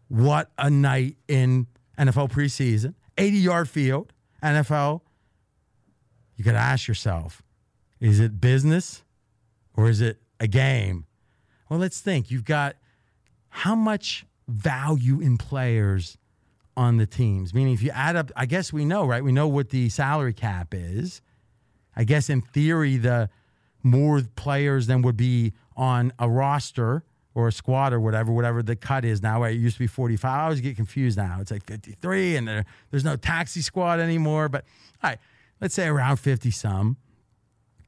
What 0.08 0.50
a 0.56 0.70
night 0.70 1.16
in 1.28 1.66
NFL 1.98 2.30
preseason. 2.30 2.94
80 3.18 3.36
yard 3.36 3.68
field, 3.68 4.12
NFL. 4.42 5.02
You 6.36 6.44
got 6.44 6.52
to 6.52 6.58
ask 6.58 6.88
yourself 6.88 7.42
is 8.00 8.18
it 8.18 8.40
business 8.40 9.02
or 9.74 9.90
is 9.90 10.00
it 10.00 10.22
a 10.40 10.46
game? 10.46 11.04
Well, 11.70 11.78
let's 11.78 12.00
think. 12.00 12.30
You've 12.30 12.44
got 12.44 12.76
how 13.48 13.74
much 13.74 14.26
value 14.48 15.20
in 15.20 15.38
players 15.38 16.18
on 16.76 16.96
the 16.96 17.06
teams? 17.06 17.54
Meaning, 17.54 17.72
if 17.74 17.82
you 17.82 17.90
add 17.94 18.16
up, 18.16 18.32
I 18.36 18.44
guess 18.44 18.72
we 18.72 18.84
know, 18.84 19.06
right? 19.06 19.22
We 19.22 19.32
know 19.32 19.48
what 19.48 19.70
the 19.70 19.88
salary 19.88 20.34
cap 20.34 20.74
is. 20.74 21.22
I 21.96 22.04
guess 22.04 22.28
in 22.28 22.42
theory, 22.42 22.96
the 22.96 23.30
more 23.82 24.22
players 24.34 24.88
than 24.88 25.02
would 25.02 25.16
be 25.16 25.52
on 25.76 26.12
a 26.18 26.28
roster 26.28 27.04
or 27.34 27.46
a 27.48 27.52
squad 27.52 27.92
or 27.92 28.00
whatever, 28.00 28.32
whatever 28.32 28.62
the 28.62 28.74
cut 28.74 29.04
is 29.04 29.22
now. 29.22 29.40
Right? 29.40 29.54
It 29.54 29.60
used 29.60 29.76
to 29.76 29.80
be 29.80 29.86
45. 29.86 30.30
I 30.30 30.42
always 30.42 30.60
get 30.60 30.74
confused 30.74 31.16
now. 31.16 31.38
It's 31.40 31.52
like 31.52 31.64
53, 31.66 32.36
and 32.36 32.48
there, 32.48 32.64
there's 32.90 33.04
no 33.04 33.14
taxi 33.14 33.62
squad 33.62 34.00
anymore. 34.00 34.48
But 34.48 34.64
all 35.04 35.10
right, 35.10 35.18
let's 35.60 35.74
say 35.74 35.86
around 35.86 36.16
50 36.16 36.50
some. 36.50 36.96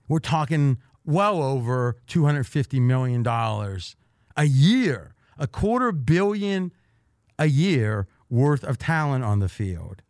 We're 0.09 0.21
talking 0.21 0.79
well 1.05 1.43
over 1.43 1.97
$250 2.09 2.81
million 2.81 3.27
a 4.37 4.45
year, 4.45 5.15
a 5.39 5.47
quarter 5.47 5.93
billion 5.93 6.73
a 7.39 7.47
year 7.47 8.07
worth 8.31 8.65
of 8.65 8.79
talent 8.79 9.25
on 9.25 9.41
the 9.41 9.49
field. 9.49 10.03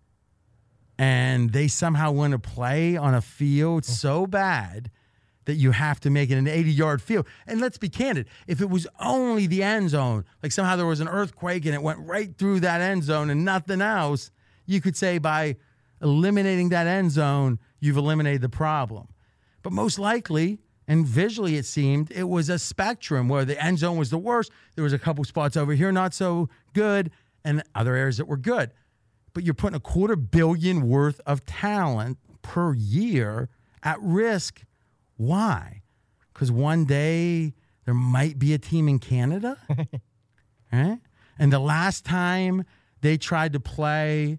And 0.98 1.52
they 1.52 1.68
somehow 1.68 2.12
want 2.12 2.32
to 2.32 2.38
play 2.38 2.96
on 2.96 3.14
a 3.14 3.22
field 3.22 3.84
oh. 3.88 3.92
so 3.92 4.26
bad 4.26 4.90
that 5.44 5.54
you 5.54 5.72
have 5.72 5.98
to 6.00 6.10
make 6.10 6.30
it 6.30 6.36
an 6.36 6.46
80 6.46 6.70
yard 6.70 7.02
field. 7.02 7.26
And 7.46 7.60
let's 7.60 7.78
be 7.78 7.88
candid 7.88 8.28
if 8.46 8.60
it 8.60 8.70
was 8.70 8.86
only 9.00 9.46
the 9.46 9.62
end 9.62 9.90
zone, 9.90 10.24
like 10.42 10.52
somehow 10.52 10.76
there 10.76 10.86
was 10.86 11.00
an 11.00 11.08
earthquake 11.08 11.64
and 11.66 11.74
it 11.74 11.82
went 11.82 11.98
right 12.00 12.36
through 12.36 12.60
that 12.60 12.80
end 12.80 13.02
zone 13.02 13.30
and 13.30 13.44
nothing 13.44 13.80
else, 13.80 14.30
you 14.66 14.80
could 14.80 14.96
say 14.96 15.18
by 15.18 15.56
eliminating 16.00 16.68
that 16.68 16.86
end 16.86 17.10
zone, 17.10 17.58
you've 17.80 17.96
eliminated 17.96 18.40
the 18.40 18.48
problem. 18.48 19.08
But 19.62 19.72
most 19.72 19.98
likely, 19.98 20.58
and 20.88 21.06
visually 21.06 21.56
it 21.56 21.64
seemed, 21.64 22.10
it 22.10 22.24
was 22.24 22.48
a 22.48 22.58
spectrum 22.58 23.28
where 23.28 23.44
the 23.44 23.62
end 23.62 23.78
zone 23.78 23.96
was 23.96 24.10
the 24.10 24.18
worst. 24.18 24.50
There 24.74 24.84
was 24.84 24.92
a 24.92 24.98
couple 24.98 25.24
spots 25.24 25.56
over 25.56 25.74
here 25.74 25.92
not 25.92 26.14
so 26.14 26.48
good, 26.72 27.10
and 27.44 27.62
other 27.74 27.94
areas 27.94 28.18
that 28.18 28.26
were 28.26 28.36
good. 28.36 28.72
But 29.32 29.44
you're 29.44 29.54
putting 29.54 29.76
a 29.76 29.80
quarter 29.80 30.16
billion 30.16 30.88
worth 30.88 31.20
of 31.26 31.44
talent 31.44 32.18
per 32.42 32.74
year 32.74 33.48
at 33.82 33.98
risk 34.00 34.62
why? 35.16 35.82
Because 36.32 36.50
one 36.50 36.84
day 36.84 37.54
there 37.84 37.94
might 37.94 38.38
be 38.38 38.54
a 38.54 38.58
team 38.58 38.88
in 38.88 38.98
Canada. 38.98 39.56
right? 39.68 39.88
Eh? 40.74 40.96
And 41.38 41.52
the 41.52 41.58
last 41.58 42.02
time 42.02 42.64
they 43.02 43.18
tried 43.18 43.52
to 43.52 43.60
play 43.60 44.38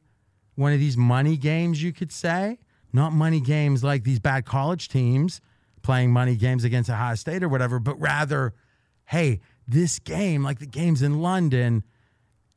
one 0.56 0.74
of 0.74 0.80
these 0.80 0.98
money 0.98 1.38
games, 1.38 1.84
you 1.84 1.94
could 1.94 2.12
say, 2.12 2.58
not 2.92 3.14
money 3.14 3.40
games 3.40 3.84
like 3.84 4.04
these 4.04 4.20
bad 4.20 4.44
college 4.44 4.90
teams 4.90 5.42
playing 5.84 6.12
money 6.12 6.36
games 6.36 6.64
against 6.64 6.90
Ohio 6.90 7.16
State 7.16 7.44
or 7.44 7.50
whatever, 7.50 7.80
but 7.80 8.00
rather, 8.00 8.54
hey, 9.06 9.42
this 9.68 10.00
game, 10.00 10.44
like 10.44 10.60
the 10.60 10.66
games 10.66 11.02
in 11.02 11.22
London, 11.22 11.84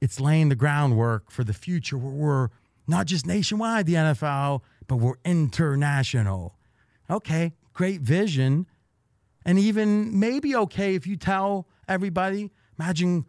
it's 0.01 0.21
laying 0.21 0.49
the 0.49 0.55
groundwork 0.55 1.31
for 1.31 1.45
the 1.45 1.53
future 1.53 1.99
where 1.99 2.13
we're 2.13 2.49
not 2.87 3.07
just 3.07 3.27
nationwide, 3.27 3.87
the 3.87 3.95
NFL, 3.95 4.63
but 4.87 4.97
we're 4.97 5.17
international. 5.25 6.57
Okay, 7.11 7.53
great 7.73 8.01
vision, 8.01 8.67
and 9.45 9.59
even 9.59 10.19
maybe 10.19 10.55
okay 10.57 10.95
if 10.95 11.07
you 11.07 11.17
tell 11.17 11.67
everybody. 11.89 12.51
Imagine 12.79 13.27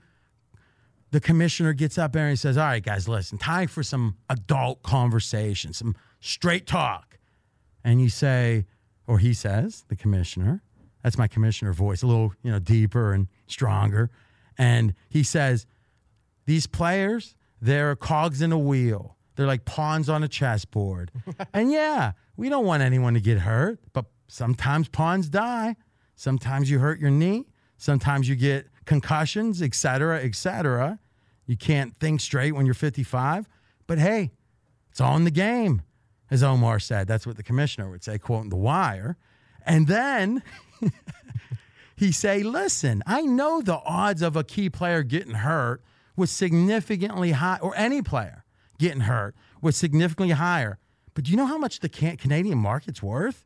the 1.12 1.20
commissioner 1.20 1.74
gets 1.74 1.98
up 1.98 2.14
there 2.14 2.28
and 2.28 2.38
says, 2.38 2.58
All 2.58 2.66
right, 2.66 2.84
guys, 2.84 3.08
listen, 3.08 3.38
time 3.38 3.68
for 3.68 3.84
some 3.84 4.18
adult 4.30 4.84
conversation, 4.84 5.74
some 5.74 5.96
straight 6.20 6.68
talk. 6.68 7.18
And 7.84 8.02
you 8.02 8.10
say, 8.10 8.66
or 9.08 9.20
he 9.20 9.34
says, 9.34 9.86
the 9.88 9.96
commissioner, 9.96 10.62
that's 11.04 11.18
my 11.18 11.28
commissioner 11.28 11.74
voice, 11.74 12.04
a 12.04 12.08
little, 12.08 12.34
you 12.44 12.52
know, 12.52 12.60
deeper 12.60 13.14
and 13.14 13.28
stronger. 13.48 14.12
And 14.58 14.94
he 15.10 15.24
says, 15.24 15.66
These 16.46 16.68
players, 16.68 17.36
they're 17.62 17.96
cogs 17.96 18.42
in 18.42 18.52
a 18.52 18.58
wheel. 18.58 19.16
They're 19.36 19.48
like 19.48 19.66
pawns 19.66 20.10
on 20.10 20.24
a 20.24 20.28
chessboard. 20.28 21.12
and 21.54 21.72
yeah, 21.72 22.14
we 22.36 22.50
don't 22.50 22.66
want 22.66 22.84
anyone 22.84 23.14
to 23.14 23.20
get 23.20 23.40
hurt, 23.40 23.80
but 23.94 24.06
sometimes 24.28 24.90
pawns 24.90 25.30
die. 25.30 25.76
Sometimes 26.16 26.70
you 26.70 26.80
hurt 26.80 27.00
your 27.00 27.12
knee. 27.12 27.46
Sometimes 27.78 28.28
you 28.28 28.36
get 28.36 28.68
concussions, 28.86 29.62
et 29.62 29.76
cetera, 29.76 30.22
et 30.24 30.36
cetera. 30.36 31.00
You 31.46 31.56
can't 31.56 31.98
think 32.00 32.20
straight 32.20 32.54
when 32.54 32.66
you're 32.66 32.76
55. 32.76 33.48
But 33.86 34.00
hey, 34.00 34.32
it's 34.90 35.00
all 35.00 35.16
in 35.16 35.24
the 35.24 35.32
game, 35.32 35.84
as 36.30 36.44
Omar 36.44 36.80
said. 36.80 37.08
That's 37.08 37.26
what 37.26 37.38
the 37.38 37.44
commissioner 37.44 37.90
would 37.90 38.04
say, 38.04 38.18
quoting 38.18 38.50
The 38.50 38.56
Wire. 38.56 39.18
And 39.66 39.88
then 39.88 40.44
he 41.96 42.12
say, 42.12 42.44
listen, 42.44 43.04
I 43.06 43.22
know 43.22 43.62
the 43.62 43.80
odds 43.86 44.22
of 44.22 44.36
a 44.36 44.44
key 44.44 44.70
player 44.70 45.04
getting 45.04 45.36
hurt 45.36 45.84
was 46.16 46.32
significantly 46.32 47.32
high, 47.32 47.60
or 47.62 47.76
any 47.76 48.02
player 48.02 48.44
getting 48.80 49.02
hurt 49.02 49.36
was 49.62 49.76
significantly 49.76 50.34
higher. 50.34 50.80
But 51.14 51.26
do 51.26 51.32
you 51.32 51.38
know 51.38 51.46
how 51.46 51.58
much 51.58 51.80
the 51.80 51.90
Canadian 51.90 52.58
market's 52.58 53.02
worth? 53.02 53.46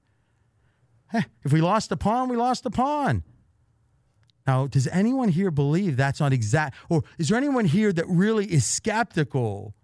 if 1.44 1.52
we 1.52 1.62
lost 1.62 1.92
a 1.92 1.98
pawn, 1.98 2.30
we 2.30 2.38
lost 2.38 2.66
a 2.66 2.70
pawn. 2.70 3.24
Now, 4.48 4.68
does 4.68 4.88
anyone 4.88 5.30
here 5.30 5.52
believe 5.52 5.98
that's 5.98 6.20
not 6.20 6.34
exact? 6.34 6.76
Or 6.90 7.04
is 7.18 7.30
there 7.30 7.38
anyone 7.38 7.66
here 7.66 7.94
that 7.94 8.08
really 8.08 8.46
is 8.46 8.66
skeptical 8.66 9.76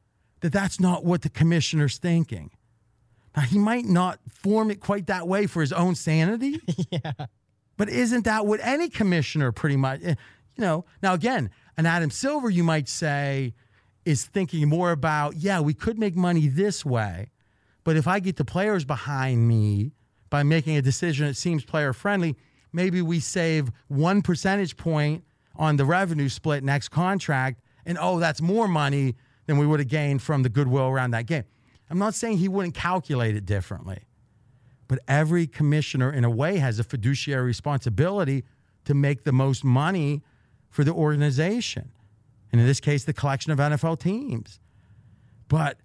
that 0.42 0.52
that's 0.52 0.80
not 0.80 1.06
what 1.06 1.22
the 1.22 1.30
commissioner's 1.30 1.98
thinking? 1.98 2.52
He 3.46 3.60
might 3.60 3.86
not 3.86 4.20
form 4.30 4.72
it 4.72 4.80
quite 4.80 5.08
that 5.08 5.28
way 5.28 5.48
for 5.48 5.62
his 5.62 5.72
own 5.72 5.96
sanity. 5.96 6.62
yeah. 6.92 7.12
But 7.78 7.90
isn't 7.90 8.26
that 8.26 8.46
what 8.46 8.60
any 8.64 8.90
commissioner 8.90 9.52
pretty 9.52 9.78
much, 9.78 10.02
eh, 10.04 10.16
you 10.56 10.62
know? 10.62 10.86
Now, 11.04 11.14
again, 11.14 11.52
an 11.78 11.86
Adam 11.86 12.10
Silver, 12.10 12.50
you 12.50 12.64
might 12.64 12.90
say, 12.90 13.54
is 14.06 14.26
thinking 14.26 14.68
more 14.68 14.92
about, 14.92 15.36
yeah, 15.36 15.60
we 15.60 15.74
could 15.74 16.00
make 16.00 16.16
money 16.16 16.48
this 16.48 16.84
way. 16.84 17.30
But 17.84 17.96
if 17.96 18.08
I 18.08 18.20
get 18.20 18.38
the 18.38 18.46
players 18.46 18.84
behind 18.84 19.48
me 19.48 19.92
by 20.30 20.44
making 20.44 20.76
a 20.76 20.82
decision 20.82 21.28
that 21.28 21.36
seems 21.36 21.64
player 21.64 21.94
friendly, 21.94 22.36
maybe 22.74 23.02
we 23.02 23.20
save 23.20 23.72
one 23.88 24.22
percentage 24.22 24.76
point 24.76 25.24
on 25.56 25.78
the 25.78 25.86
revenue 25.86 26.30
split 26.30 26.64
next 26.64 26.90
contract. 26.90 27.62
And 27.86 27.98
oh, 28.02 28.20
that's 28.20 28.42
more 28.42 28.68
money 28.68 29.16
than 29.46 29.58
we 29.58 29.66
would 29.66 29.80
have 29.80 29.88
gained 29.88 30.22
from 30.22 30.44
the 30.44 30.50
goodwill 30.50 30.88
around 30.88 31.12
that 31.12 31.28
game. 31.28 31.46
I'm 31.90 32.00
not 32.00 32.14
saying 32.14 32.38
he 32.38 32.48
wouldn't 32.48 32.76
calculate 32.76 33.36
it 33.36 33.46
differently, 33.46 34.04
but 34.88 35.00
every 35.08 35.48
commissioner, 35.48 36.12
in 36.12 36.26
a 36.26 36.30
way, 36.30 36.58
has 36.58 36.80
a 36.80 36.84
fiduciary 36.84 37.46
responsibility 37.46 38.44
to 38.86 38.94
make 38.94 39.24
the 39.24 39.32
most 39.32 39.64
money 39.64 40.22
for 40.70 40.84
the 40.84 40.92
organization. 40.92 41.92
And 42.52 42.62
in 42.62 42.68
this 42.68 42.80
case, 42.80 43.04
the 43.04 43.14
collection 43.14 43.52
of 43.52 43.60
NFL 43.60 44.00
teams. 44.00 44.60
But 45.48 45.78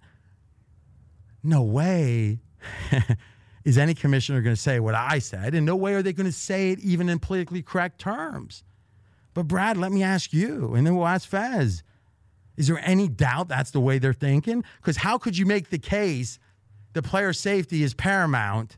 no 1.41 1.61
way 1.61 2.39
is 3.65 3.77
any 3.77 3.93
commissioner 3.93 4.41
going 4.41 4.55
to 4.55 4.61
say 4.61 4.79
what 4.79 4.95
I 4.95 5.19
said, 5.19 5.53
and 5.53 5.65
no 5.65 5.75
way 5.75 5.93
are 5.93 6.01
they 6.01 6.13
going 6.13 6.25
to 6.25 6.31
say 6.31 6.71
it 6.71 6.79
even 6.79 7.09
in 7.09 7.19
politically 7.19 7.61
correct 7.61 7.99
terms. 7.99 8.63
But 9.33 9.47
Brad, 9.47 9.77
let 9.77 9.91
me 9.91 10.03
ask 10.03 10.31
you, 10.31 10.75
and 10.75 10.85
then 10.85 10.95
we'll 10.95 11.07
ask 11.07 11.27
Fez. 11.27 11.83
Is 12.57 12.67
there 12.67 12.79
any 12.83 13.07
doubt 13.07 13.47
that's 13.47 13.71
the 13.71 13.79
way 13.79 13.97
they're 13.99 14.13
thinking? 14.13 14.63
Because 14.77 14.97
how 14.97 15.17
could 15.17 15.37
you 15.37 15.45
make 15.45 15.69
the 15.69 15.79
case 15.79 16.39
that 16.93 17.03
player 17.03 17.33
safety 17.33 17.83
is 17.83 17.93
paramount 17.93 18.77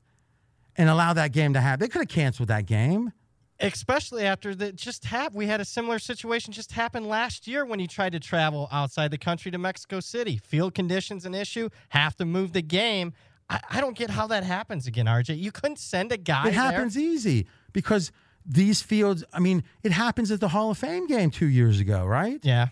and 0.75 0.89
allow 0.89 1.13
that 1.13 1.31
game 1.31 1.53
to 1.53 1.61
happen? 1.61 1.81
They 1.81 1.89
could 1.89 2.01
have 2.01 2.07
canceled 2.09 2.49
that 2.49 2.65
game. 2.65 3.11
Especially 3.59 4.23
after 4.23 4.53
that 4.55 4.75
just 4.75 5.05
happened. 5.05 5.38
We 5.38 5.47
had 5.47 5.61
a 5.61 5.65
similar 5.65 5.97
situation 5.97 6.51
just 6.51 6.73
happen 6.73 7.07
last 7.07 7.47
year 7.47 7.63
when 7.63 7.79
he 7.79 7.88
tried 7.88 8.11
to 8.11 8.19
travel 8.19 8.67
outside 8.69 9.11
the 9.11 9.17
country 9.17 9.49
to 9.51 9.57
Mexico 9.57 10.01
City. 10.01 10.38
Field 10.38 10.73
conditions 10.73 11.25
an 11.25 11.33
issue, 11.33 11.69
have 11.89 12.17
to 12.17 12.25
move 12.25 12.51
the 12.51 12.61
game. 12.61 13.13
I, 13.49 13.61
I 13.69 13.81
don't 13.81 13.97
get 13.97 14.09
how 14.09 14.27
that 14.27 14.43
happens 14.43 14.88
again, 14.88 15.05
RJ. 15.05 15.39
You 15.39 15.53
couldn't 15.53 15.79
send 15.79 16.11
a 16.11 16.17
guy. 16.17 16.47
It 16.47 16.53
happens 16.53 16.95
there. 16.95 17.03
easy 17.03 17.47
because 17.71 18.11
these 18.45 18.81
fields, 18.81 19.23
I 19.33 19.39
mean, 19.39 19.63
it 19.83 19.91
happens 19.91 20.31
at 20.31 20.39
the 20.39 20.49
Hall 20.49 20.71
of 20.71 20.77
Fame 20.77 21.07
game 21.07 21.31
two 21.31 21.47
years 21.47 21.79
ago, 21.79 22.05
right? 22.05 22.39
Yeah. 22.43 22.67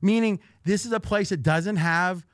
Meaning 0.00 0.40
this 0.64 0.86
is 0.86 0.92
a 0.92 1.00
place 1.00 1.30
that 1.30 1.42
doesn't 1.42 1.76
have 1.76 2.26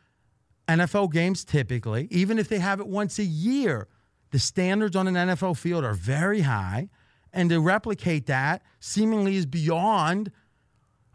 NFL 0.69 1.13
games 1.13 1.45
typically, 1.45 2.09
even 2.11 2.39
if 2.39 2.49
they 2.49 2.59
have 2.59 2.81
it 2.81 2.87
once 2.87 3.19
a 3.19 3.25
year. 3.25 3.89
The 4.31 4.39
standards 4.39 4.97
on 4.97 5.07
an 5.07 5.15
NFL 5.15 5.57
field 5.57 5.85
are 5.85 5.95
very 5.95 6.41
high, 6.41 6.89
and 7.33 7.51
to 7.51 7.61
replicate 7.61 8.27
that 8.27 8.63
seemingly 8.81 9.37
is 9.37 9.47
beyond 9.47 10.33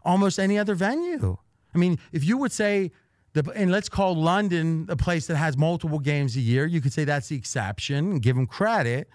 almost 0.04 0.38
any 0.38 0.58
other 0.58 0.74
venue. 0.74 1.36
I 1.74 1.78
mean, 1.78 1.98
if 2.12 2.24
you 2.24 2.38
would 2.38 2.52
say 2.52 2.90
the 3.32 3.48
and 3.54 3.70
let's 3.70 3.88
call 3.88 4.14
London 4.14 4.86
a 4.88 4.96
place 4.96 5.26
that 5.26 5.36
has 5.36 5.56
multiple 5.56 5.98
games 5.98 6.36
a 6.36 6.40
year, 6.40 6.66
you 6.66 6.80
could 6.80 6.92
say 6.92 7.04
that's 7.04 7.28
the 7.28 7.36
exception 7.36 8.12
and 8.12 8.22
give 8.22 8.36
them 8.36 8.46
credit. 8.46 9.08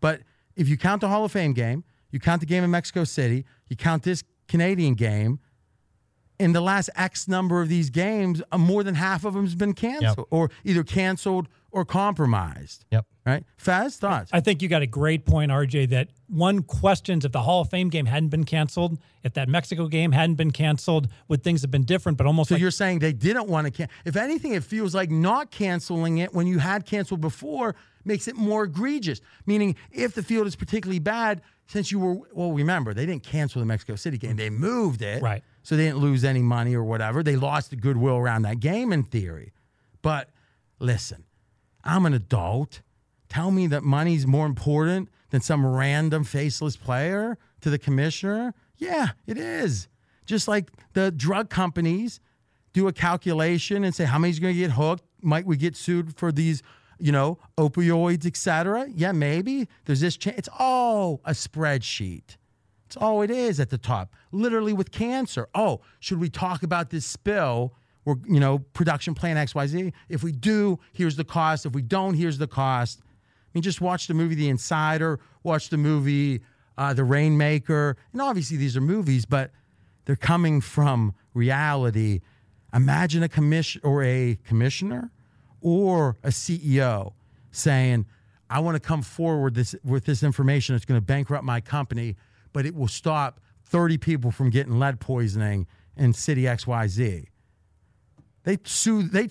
But 0.00 0.20
if 0.56 0.68
you 0.68 0.76
count 0.76 1.00
the 1.00 1.08
Hall 1.08 1.24
of 1.24 1.32
Fame 1.32 1.52
game, 1.52 1.84
you 2.10 2.18
count 2.18 2.40
the 2.40 2.46
game 2.46 2.64
in 2.64 2.70
Mexico 2.70 3.04
City, 3.04 3.44
you 3.68 3.76
count 3.76 4.02
this 4.02 4.24
Canadian 4.48 4.94
game, 4.94 5.38
in 6.40 6.52
the 6.52 6.60
last 6.60 6.88
X 6.96 7.28
number 7.28 7.60
of 7.60 7.68
these 7.68 7.90
games, 7.90 8.42
uh, 8.50 8.56
more 8.56 8.82
than 8.82 8.94
half 8.94 9.24
of 9.26 9.34
them 9.34 9.44
has 9.44 9.54
been 9.54 9.74
canceled 9.74 10.26
or 10.30 10.50
either 10.64 10.82
canceled 10.82 11.48
or 11.70 11.84
compromised. 11.84 12.86
Yep. 12.90 13.06
Right? 13.26 13.44
Fez, 13.58 13.98
thoughts? 13.98 14.30
I 14.32 14.40
think 14.40 14.62
you 14.62 14.68
got 14.68 14.80
a 14.80 14.86
great 14.86 15.26
point, 15.26 15.52
RJ, 15.52 15.90
that 15.90 16.08
one 16.26 16.62
questions 16.62 17.26
if 17.26 17.32
the 17.32 17.42
Hall 17.42 17.60
of 17.60 17.68
Fame 17.68 17.90
game 17.90 18.06
hadn't 18.06 18.30
been 18.30 18.44
canceled, 18.44 18.98
if 19.22 19.34
that 19.34 19.48
Mexico 19.48 19.86
game 19.86 20.12
hadn't 20.12 20.36
been 20.36 20.50
canceled, 20.50 21.08
would 21.28 21.44
things 21.44 21.60
have 21.60 21.70
been 21.70 21.84
different? 21.84 22.16
But 22.16 22.26
almost 22.26 22.48
So 22.48 22.54
like 22.54 22.62
you're 22.62 22.70
saying 22.70 23.00
they 23.00 23.12
didn't 23.12 23.46
want 23.46 23.66
to 23.66 23.70
cancel. 23.70 23.94
If 24.06 24.16
anything, 24.16 24.54
it 24.54 24.64
feels 24.64 24.94
like 24.94 25.10
not 25.10 25.50
canceling 25.50 26.18
it 26.18 26.32
when 26.32 26.46
you 26.46 26.58
had 26.58 26.86
canceled 26.86 27.20
before 27.20 27.76
makes 28.04 28.28
it 28.28 28.36
more 28.36 28.64
egregious. 28.64 29.20
Meaning, 29.46 29.76
if 29.90 30.14
the 30.14 30.22
field 30.22 30.46
is 30.46 30.56
particularly 30.56 30.98
bad, 30.98 31.42
since 31.66 31.92
you 31.92 31.98
were, 31.98 32.16
well, 32.32 32.52
remember, 32.52 32.94
they 32.94 33.06
didn't 33.06 33.22
cancel 33.22 33.60
the 33.60 33.66
Mexico 33.66 33.96
City 33.96 34.18
game, 34.18 34.36
they 34.36 34.50
moved 34.50 35.02
it. 35.02 35.22
Right. 35.22 35.42
So 35.62 35.76
they 35.76 35.84
didn't 35.84 35.98
lose 35.98 36.24
any 36.24 36.42
money 36.42 36.74
or 36.74 36.82
whatever. 36.82 37.22
They 37.22 37.36
lost 37.36 37.70
the 37.70 37.76
goodwill 37.76 38.16
around 38.16 38.42
that 38.42 38.60
game 38.60 38.92
in 38.92 39.04
theory. 39.04 39.52
But 40.02 40.30
listen, 40.78 41.24
I'm 41.84 42.06
an 42.06 42.14
adult. 42.14 42.80
Tell 43.28 43.50
me 43.50 43.66
that 43.68 43.82
money's 43.82 44.26
more 44.26 44.46
important 44.46 45.08
than 45.30 45.40
some 45.40 45.64
random 45.64 46.24
faceless 46.24 46.76
player 46.76 47.38
to 47.60 47.70
the 47.70 47.78
commissioner? 47.78 48.54
Yeah, 48.76 49.10
it 49.26 49.38
is. 49.38 49.88
Just 50.26 50.48
like 50.48 50.70
the 50.92 51.10
drug 51.10 51.50
companies 51.50 52.20
do 52.72 52.88
a 52.88 52.92
calculation 52.92 53.84
and 53.84 53.94
say 53.94 54.04
how 54.04 54.18
many's 54.18 54.38
going 54.38 54.54
to 54.54 54.60
get 54.60 54.72
hooked. 54.72 55.04
Might 55.22 55.46
we 55.46 55.56
get 55.56 55.76
sued 55.76 56.16
for 56.16 56.32
these, 56.32 56.62
you 57.00 57.12
know, 57.12 57.38
opioids, 57.58 58.26
et 58.26 58.36
cetera? 58.36 58.86
Yeah, 58.94 59.12
maybe. 59.12 59.68
There's 59.84 60.00
this. 60.00 60.18
It's 60.24 60.48
all 60.58 61.20
a 61.24 61.32
spreadsheet. 61.32 62.36
It's 62.86 62.96
all 62.96 63.22
it 63.22 63.30
is 63.30 63.60
at 63.60 63.70
the 63.70 63.78
top. 63.78 64.14
Literally 64.32 64.72
with 64.72 64.90
cancer. 64.90 65.48
Oh, 65.54 65.80
should 66.00 66.18
we 66.20 66.28
talk 66.28 66.62
about 66.62 66.90
this 66.90 67.06
spill? 67.06 67.74
Or 68.04 68.18
you 68.26 68.40
know, 68.40 68.60
production 68.72 69.14
plan 69.14 69.36
XYZ. 69.36 69.92
If 70.08 70.22
we 70.22 70.32
do, 70.32 70.78
here's 70.92 71.16
the 71.16 71.24
cost. 71.24 71.66
If 71.66 71.74
we 71.74 71.82
don't, 71.82 72.14
here's 72.14 72.38
the 72.38 72.46
cost. 72.46 73.00
I 73.02 73.48
mean, 73.54 73.62
just 73.62 73.80
watch 73.80 74.06
the 74.06 74.14
movie 74.14 74.34
The 74.34 74.48
Insider, 74.48 75.20
watch 75.42 75.68
the 75.68 75.76
movie 75.76 76.40
uh, 76.78 76.94
The 76.94 77.04
Rainmaker. 77.04 77.96
And 78.12 78.22
obviously, 78.22 78.56
these 78.56 78.76
are 78.76 78.80
movies, 78.80 79.26
but 79.26 79.50
they're 80.04 80.16
coming 80.16 80.60
from 80.60 81.14
reality. 81.34 82.20
Imagine 82.72 83.22
a 83.22 83.28
commission 83.28 83.80
or 83.84 84.02
a 84.02 84.38
commissioner 84.44 85.10
or 85.60 86.16
a 86.22 86.28
CEO 86.28 87.12
saying, 87.50 88.06
I 88.48 88.60
want 88.60 88.74
to 88.76 88.80
come 88.80 89.02
forward 89.02 89.54
this, 89.54 89.74
with 89.84 90.04
this 90.04 90.22
information 90.22 90.74
that's 90.74 90.84
going 90.84 91.00
to 91.00 91.04
bankrupt 91.04 91.44
my 91.44 91.60
company, 91.60 92.16
but 92.52 92.66
it 92.66 92.74
will 92.74 92.88
stop 92.88 93.40
30 93.66 93.98
people 93.98 94.30
from 94.30 94.50
getting 94.50 94.78
lead 94.78 94.98
poisoning 95.00 95.66
in 95.96 96.12
city 96.12 96.42
XYZ. 96.42 97.26
They 98.42 98.58
sue 98.64 99.02
they 99.02 99.28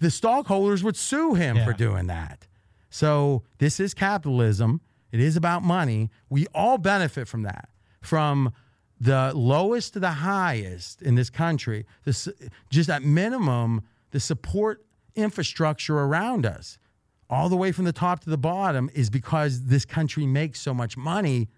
the 0.00 0.10
stockholders 0.10 0.82
would 0.82 0.96
sue 0.96 1.34
him 1.34 1.56
Yeah. 1.56 1.64
for 1.64 1.72
doing 1.72 2.08
that. 2.08 2.46
So 2.90 3.44
this 3.58 3.78
is 3.78 3.94
capitalism. 3.94 4.80
It 5.12 5.20
is 5.20 5.36
about 5.36 5.62
money. 5.62 6.10
We 6.28 6.46
all 6.54 6.76
benefit 6.76 7.28
from 7.28 7.42
that. 7.44 7.68
From 8.02 8.52
the 9.00 9.32
lowest 9.34 9.92
to 9.94 10.00
the 10.00 10.10
highest 10.10 11.02
in 11.02 11.14
this 11.14 11.30
country, 11.30 11.86
this 12.04 12.28
just 12.68 12.90
at 12.90 13.02
minimum 13.04 13.82
the 14.10 14.18
support 14.20 14.84
infrastructure 15.14 15.98
around 15.98 16.46
us, 16.46 16.78
all 17.30 17.48
the 17.48 17.56
way 17.56 17.72
from 17.72 17.84
the 17.84 17.92
top 17.92 18.20
to 18.20 18.30
the 18.30 18.38
bottom, 18.38 18.90
is 18.94 19.10
because 19.10 19.64
this 19.64 19.84
country 19.84 20.26
makes 20.26 20.60
so 20.60 20.72
much 20.72 20.96
money. 20.96 21.48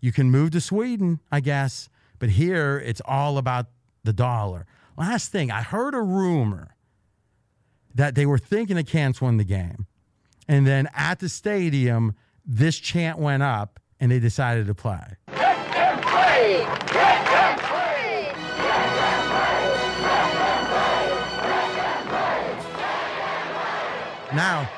You 0.00 0.12
can 0.12 0.30
move 0.30 0.52
to 0.52 0.60
Sweden, 0.60 1.20
I 1.32 1.40
guess, 1.40 1.88
but 2.18 2.30
here 2.30 2.82
it's 2.84 3.02
all 3.04 3.38
about 3.38 3.66
the 4.04 4.12
dollar. 4.12 4.66
Last 4.96 5.30
thing, 5.32 5.50
I 5.50 5.62
heard 5.62 5.94
a 5.94 6.02
rumor 6.02 6.76
that 7.94 8.14
they 8.14 8.26
were 8.26 8.38
thinking 8.38 8.78
of 8.78 8.86
canceling 8.86 9.36
the 9.36 9.44
game. 9.44 9.86
And 10.46 10.66
then 10.66 10.88
at 10.94 11.18
the 11.18 11.28
stadium, 11.28 12.14
this 12.44 12.78
chant 12.78 13.18
went 13.18 13.42
up 13.42 13.80
and 14.00 14.10
they 14.10 14.18
decided 14.18 14.66
to 14.66 14.74
play. 14.74 15.16
Now, 24.34 24.68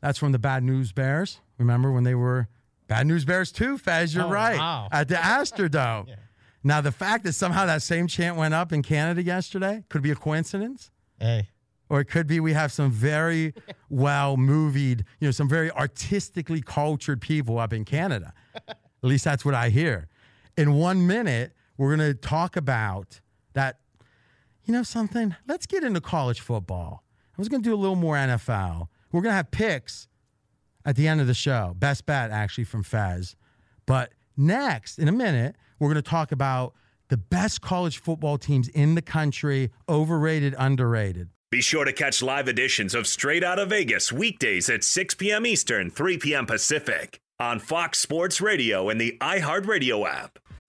that's 0.00 0.18
from 0.18 0.32
the 0.32 0.38
Bad 0.38 0.64
News 0.64 0.92
Bears. 0.92 1.40
Remember 1.58 1.92
when 1.92 2.04
they 2.04 2.14
were 2.14 2.48
Bad 2.88 3.06
News 3.06 3.24
Bears 3.24 3.52
too? 3.52 3.78
Fez, 3.78 4.14
you're 4.14 4.24
Oh, 4.24 4.30
right. 4.30 4.58
wow. 4.58 4.88
At 4.90 5.08
the 5.08 5.14
Astrodome. 5.16 6.08
Now, 6.64 6.80
the 6.80 6.92
fact 6.92 7.24
that 7.24 7.32
somehow 7.32 7.66
that 7.66 7.82
same 7.82 8.06
chant 8.06 8.36
went 8.36 8.54
up 8.54 8.72
in 8.72 8.82
Canada 8.84 9.20
yesterday 9.20 9.82
could 9.88 10.00
be 10.00 10.12
a 10.12 10.14
coincidence. 10.14 10.92
Hey. 11.18 11.48
Or 11.88 11.98
it 11.98 12.04
could 12.04 12.28
be 12.28 12.38
we 12.38 12.52
have 12.52 12.70
some 12.70 12.88
very 12.92 13.52
well 13.90 14.36
movied, 14.36 15.04
you 15.18 15.26
know, 15.26 15.32
some 15.32 15.48
very 15.48 15.72
artistically 15.72 16.60
cultured 16.62 17.20
people 17.20 17.58
up 17.58 17.72
in 17.72 17.84
Canada. 17.84 18.32
At 18.68 18.76
least 19.02 19.24
that's 19.24 19.44
what 19.44 19.56
I 19.56 19.70
hear. 19.70 20.06
In 20.56 20.74
one 20.74 21.04
minute, 21.04 21.52
we're 21.76 21.96
going 21.96 22.08
to 22.08 22.14
talk 22.14 22.56
about 22.56 23.20
that. 23.54 23.80
You 24.64 24.72
know 24.72 24.84
something? 24.84 25.34
Let's 25.48 25.66
get 25.66 25.82
into 25.82 26.00
college 26.00 26.40
football. 26.40 27.01
I 27.36 27.40
was 27.40 27.48
going 27.48 27.62
to 27.62 27.68
do 27.68 27.74
a 27.74 27.76
little 27.76 27.96
more 27.96 28.16
NFL. 28.16 28.88
We're 29.10 29.22
going 29.22 29.32
to 29.32 29.36
have 29.36 29.50
picks 29.50 30.08
at 30.84 30.96
the 30.96 31.08
end 31.08 31.20
of 31.20 31.26
the 31.26 31.34
show. 31.34 31.74
Best 31.78 32.06
bet, 32.06 32.30
actually, 32.30 32.64
from 32.64 32.82
Fez. 32.82 33.36
But 33.86 34.12
next, 34.36 34.98
in 34.98 35.08
a 35.08 35.12
minute, 35.12 35.56
we're 35.78 35.88
going 35.88 36.02
to 36.02 36.10
talk 36.10 36.32
about 36.32 36.74
the 37.08 37.16
best 37.16 37.60
college 37.60 37.98
football 37.98 38.38
teams 38.38 38.68
in 38.68 38.94
the 38.94 39.02
country, 39.02 39.70
overrated, 39.88 40.54
underrated. 40.58 41.28
Be 41.50 41.60
sure 41.60 41.84
to 41.84 41.92
catch 41.92 42.22
live 42.22 42.48
editions 42.48 42.94
of 42.94 43.06
Straight 43.06 43.44
Out 43.44 43.58
of 43.58 43.68
Vegas 43.68 44.10
weekdays 44.10 44.70
at 44.70 44.82
6 44.82 45.16
p.m. 45.16 45.44
Eastern, 45.44 45.90
3 45.90 46.16
p.m. 46.16 46.46
Pacific 46.46 47.20
on 47.38 47.58
Fox 47.58 47.98
Sports 47.98 48.40
Radio 48.40 48.88
and 48.88 48.98
the 48.98 49.18
iHeartRadio 49.20 50.08
app. 50.08 50.38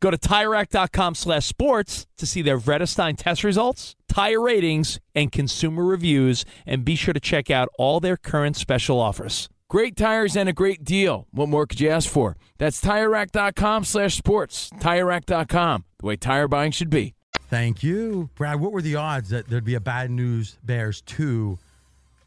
Go 0.00 0.10
to 0.10 0.16
TireRack.com 0.16 1.14
slash 1.14 1.46
sports 1.46 2.06
to 2.16 2.26
see 2.26 2.40
their 2.42 2.58
Vredestein 2.58 3.16
test 3.16 3.44
results, 3.44 3.94
tire 4.08 4.40
ratings, 4.40 4.98
and 5.14 5.30
consumer 5.30 5.84
reviews, 5.84 6.44
and 6.66 6.84
be 6.84 6.96
sure 6.96 7.12
to 7.12 7.20
check 7.20 7.50
out 7.50 7.68
all 7.78 8.00
their 8.00 8.16
current 8.16 8.56
special 8.56 8.98
offers. 8.98 9.48
Great 9.68 9.96
tires 9.96 10.36
and 10.36 10.48
a 10.48 10.52
great 10.52 10.84
deal. 10.84 11.28
What 11.30 11.48
more 11.48 11.66
could 11.66 11.80
you 11.80 11.90
ask 11.90 12.08
for? 12.08 12.36
That's 12.58 12.80
TireRack.com 12.80 13.84
slash 13.84 14.16
sports. 14.16 14.70
TireRack.com, 14.80 15.84
the 15.98 16.06
way 16.06 16.16
tire 16.16 16.48
buying 16.48 16.72
should 16.72 16.90
be. 16.90 17.14
Thank 17.48 17.82
you, 17.82 18.30
Brad. 18.36 18.60
What 18.60 18.72
were 18.72 18.82
the 18.82 18.96
odds 18.96 19.28
that 19.30 19.48
there'd 19.48 19.64
be 19.64 19.74
a 19.74 19.80
bad 19.80 20.10
news 20.10 20.56
Bears 20.64 21.02
two 21.02 21.58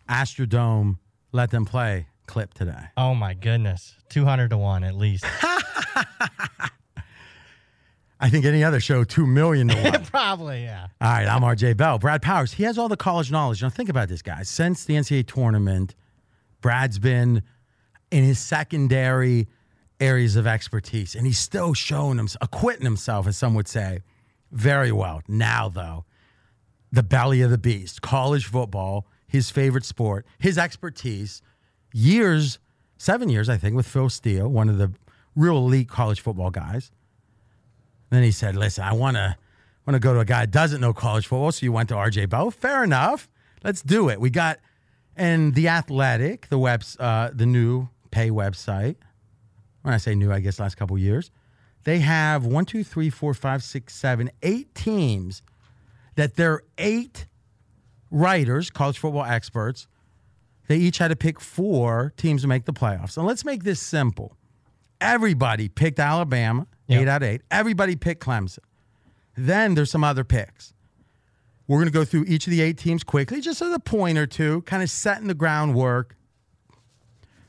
Astrodome 0.10 1.00
let 1.32 1.50
them 1.50 1.66
play 1.66 2.08
clip 2.28 2.54
today? 2.54 2.86
Oh 2.98 3.16
my 3.16 3.34
goodness, 3.34 3.96
two 4.10 4.26
hundred 4.26 4.50
to 4.50 4.58
one 4.58 4.84
at 4.84 4.96
least. 4.96 5.26
I 8.24 8.30
think 8.30 8.46
any 8.46 8.64
other 8.64 8.80
show 8.80 9.04
two 9.04 9.28
million 9.28 9.68
to 9.68 9.76
one. 9.92 10.06
Probably, 10.06 10.64
yeah. 10.64 10.88
All 11.02 11.12
right, 11.12 11.28
I'm 11.28 11.42
RJ 11.42 11.76
Bell. 11.76 12.00
Brad 12.00 12.22
Powers, 12.22 12.54
he 12.54 12.64
has 12.64 12.78
all 12.78 12.88
the 12.88 12.96
college 12.96 13.30
knowledge. 13.30 13.62
Now, 13.62 13.68
think 13.68 13.90
about 13.90 14.08
this, 14.08 14.22
guys. 14.22 14.48
Since 14.48 14.86
the 14.86 14.94
NCAA 14.94 15.28
tournament, 15.28 15.94
Brad's 16.62 17.00
been 17.00 17.44
in 18.12 18.24
his 18.24 18.40
secondary 18.40 19.50
areas 20.00 20.38
of 20.38 20.48
expertise, 20.48 21.16
and 21.16 21.28
he's 21.28 21.38
still 21.38 21.74
showing 21.74 22.18
himself, 22.18 22.42
acquitting 22.42 22.86
himself, 22.86 23.28
as 23.28 23.36
some 23.36 23.56
would 23.56 23.68
say, 23.68 24.00
very 24.54 24.94
well. 24.94 25.22
Now, 25.28 25.68
though, 25.68 26.06
the 26.94 27.04
belly 27.04 27.42
of 27.42 27.52
the 27.52 27.58
beast, 27.58 28.02
college 28.02 28.46
football, 28.46 29.06
his 29.28 29.50
favorite 29.50 29.84
sport, 29.84 30.26
his 30.40 30.58
expertise, 30.58 31.42
years, 31.94 32.58
seven 32.98 33.28
years, 33.28 33.50
I 33.50 33.58
think, 33.58 33.76
with 33.76 33.86
Phil 33.86 34.08
Steele, 34.10 34.48
one 34.48 34.70
of 34.70 34.78
the 34.78 34.94
real 35.36 35.58
elite 35.58 35.90
college 35.90 36.22
football 36.22 36.52
guys. 36.52 36.90
Then 38.14 38.24
he 38.24 38.32
said, 38.32 38.56
"Listen, 38.56 38.84
I 38.84 38.94
want 38.94 39.18
to 39.18 39.36
want 39.86 39.96
to 39.96 40.00
go 40.00 40.14
to 40.14 40.20
a 40.20 40.26
guy 40.26 40.42
that 40.42 40.52
doesn't 40.52 40.82
know 40.82 40.94
college 40.94 41.28
football." 41.28 41.52
So 41.52 41.66
you 41.66 41.72
went 41.72 41.90
to 41.90 41.96
RJ 41.96 42.30
Bell. 42.30 42.52
Fair 42.52 42.84
enough. 42.84 43.30
Let's 43.64 43.82
do 43.82 44.10
it. 44.10 44.20
We 44.20 44.30
got 44.30 44.60
and 45.16 45.54
the 45.54 45.68
Athletic, 45.68 46.50
the 46.50 46.58
webs, 46.58 46.98
uh, 47.00 47.32
the 47.34 47.46
new 47.46 47.90
pay 48.12 48.30
website. 48.30 48.96
When 49.84 49.94
I 49.94 49.98
say 49.98 50.16
new, 50.16 50.32
I 50.32 50.40
guess 50.40 50.60
last 50.60 50.76
couple 50.76 50.98
years, 50.98 51.30
they 51.84 52.00
have 52.00 52.46
one, 52.46 52.66
two, 52.66 52.84
three, 52.84 53.10
four, 53.10 53.34
five, 53.34 53.64
six, 53.64 53.94
seven, 53.96 54.32
eight 54.42 54.74
teams 54.74 55.42
that 56.16 56.36
they're 56.36 56.62
eight 56.78 57.26
writers, 58.10 58.70
college 58.70 58.98
football 58.98 59.26
experts. 59.26 59.88
They 60.68 60.78
each 60.78 61.00
had 61.00 61.10
to 61.10 61.16
pick 61.16 61.42
four 61.42 62.14
teams 62.16 62.44
to 62.44 62.48
make 62.48 62.66
the 62.66 62.74
playoffs. 62.74 63.18
And 63.18 63.28
let's 63.28 63.44
make 63.44 63.64
this 63.64 63.82
simple. 63.82 64.38
Everybody 65.02 65.68
picked 65.68 66.00
Alabama, 66.00 66.68
Yep. 66.88 67.02
eight 67.02 67.08
out 67.08 67.24
of 67.24 67.30
eight. 67.30 67.42
Everybody 67.52 67.96
picked 67.96 68.24
Clemson. 68.24 68.60
Then 69.36 69.74
there's 69.76 69.92
some 69.92 70.04
other 70.04 70.24
picks. 70.24 70.74
We're 71.68 71.78
going 71.78 71.88
to 71.88 71.94
go 71.94 72.04
through 72.04 72.26
each 72.28 72.46
of 72.46 72.52
the 72.52 72.62
eight 72.62 72.78
teams 72.78 73.04
quickly, 73.04 73.40
just 73.40 73.62
as 73.62 73.72
a 73.72 73.80
point 73.80 74.18
or 74.18 74.28
two, 74.28 74.62
kind 74.64 74.84
of 74.84 74.90
setting 74.90 75.28
the 75.28 75.34
groundwork 75.34 76.18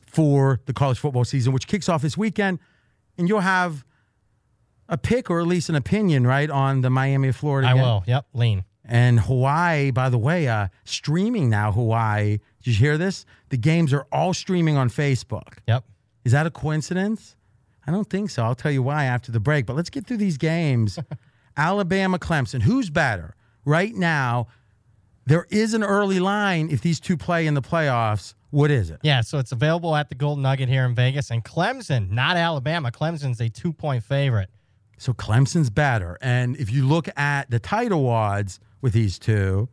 for 0.06 0.60
the 0.66 0.72
college 0.72 0.98
football 0.98 1.24
season, 1.24 1.52
which 1.52 1.66
kicks 1.66 1.88
off 1.88 2.00
this 2.00 2.16
weekend. 2.16 2.60
And 3.18 3.28
you'll 3.28 3.40
have 3.40 3.84
a 4.88 4.96
pick 4.96 5.30
or 5.30 5.40
at 5.40 5.46
least 5.46 5.68
an 5.68 5.74
opinion, 5.74 6.26
right, 6.26 6.48
on 6.48 6.80
the 6.80 6.90
Miami 6.90 7.28
of 7.28 7.36
Florida. 7.36 7.68
I 7.68 7.74
game. 7.74 7.82
will. 7.82 8.04
Yep, 8.06 8.26
lean. 8.34 8.64
And 8.84 9.18
Hawaii, 9.18 9.90
by 9.90 10.10
the 10.10 10.18
way, 10.18 10.46
uh, 10.46 10.68
streaming 10.84 11.48
now, 11.48 11.72
Hawaii. 11.72 12.38
Did 12.62 12.70
you 12.70 12.74
hear 12.74 12.98
this? 12.98 13.24
The 13.48 13.56
games 13.56 13.92
are 13.92 14.06
all 14.12 14.34
streaming 14.34 14.76
on 14.76 14.90
Facebook. 14.90 15.58
Yep. 15.66 15.84
Is 16.24 16.32
that 16.32 16.46
a 16.46 16.50
coincidence? 16.50 17.34
I 17.86 17.90
don't 17.90 18.08
think 18.08 18.30
so. 18.30 18.44
I'll 18.44 18.54
tell 18.54 18.72
you 18.72 18.82
why 18.82 19.04
after 19.04 19.30
the 19.30 19.40
break. 19.40 19.66
But 19.66 19.76
let's 19.76 19.90
get 19.90 20.06
through 20.06 20.18
these 20.18 20.38
games. 20.38 20.98
Alabama, 21.56 22.18
Clemson. 22.18 22.62
Who's 22.62 22.90
better? 22.90 23.36
Right 23.64 23.94
now, 23.94 24.48
there 25.26 25.46
is 25.50 25.74
an 25.74 25.84
early 25.84 26.20
line 26.20 26.68
if 26.70 26.80
these 26.80 27.00
two 27.00 27.16
play 27.16 27.46
in 27.46 27.54
the 27.54 27.62
playoffs. 27.62 28.34
What 28.50 28.70
is 28.70 28.90
it? 28.90 29.00
Yeah, 29.02 29.20
so 29.20 29.38
it's 29.38 29.52
available 29.52 29.96
at 29.96 30.08
the 30.08 30.14
Golden 30.14 30.42
Nugget 30.42 30.68
here 30.68 30.84
in 30.84 30.94
Vegas. 30.94 31.30
And 31.30 31.44
Clemson, 31.44 32.10
not 32.10 32.36
Alabama. 32.36 32.90
Clemson's 32.90 33.40
a 33.40 33.48
two 33.48 33.72
point 33.72 34.04
favorite. 34.04 34.48
So 34.96 35.12
Clemson's 35.12 35.70
better. 35.70 36.18
And 36.20 36.56
if 36.56 36.70
you 36.70 36.86
look 36.86 37.08
at 37.18 37.50
the 37.50 37.58
title 37.58 38.08
odds 38.08 38.60
with 38.80 38.92
these 38.92 39.18
two, 39.18 39.68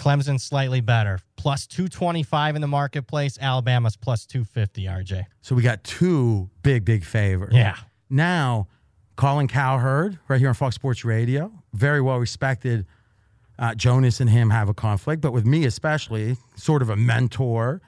Clemson's 0.00 0.42
slightly 0.42 0.80
better. 0.80 1.18
Plus 1.36 1.66
225 1.66 2.56
in 2.56 2.62
the 2.62 2.66
marketplace. 2.66 3.38
Alabama's 3.40 3.96
plus 3.96 4.24
250, 4.24 4.84
RJ. 4.84 5.26
so 5.42 5.54
we 5.54 5.62
got 5.62 5.84
two 5.84 6.48
big, 6.62 6.84
big 6.84 7.04
favorites. 7.04 7.54
Yeah. 7.54 7.76
Now, 8.08 8.66
Colin 9.16 9.46
Cowherd, 9.46 10.18
right 10.28 10.40
here 10.40 10.48
on 10.48 10.54
Fox 10.54 10.74
Sports 10.74 11.04
Radio, 11.04 11.52
very 11.74 12.00
well 12.00 12.16
respected. 12.16 12.86
Uh, 13.58 13.74
Jonas 13.74 14.20
and 14.20 14.30
him 14.30 14.48
have 14.48 14.70
a 14.70 14.74
conflict, 14.74 15.20
but 15.20 15.32
with 15.32 15.44
me 15.44 15.66
especially, 15.66 16.38
sort 16.56 16.80
of 16.80 16.88
a 16.88 16.96
mentor. 16.96 17.82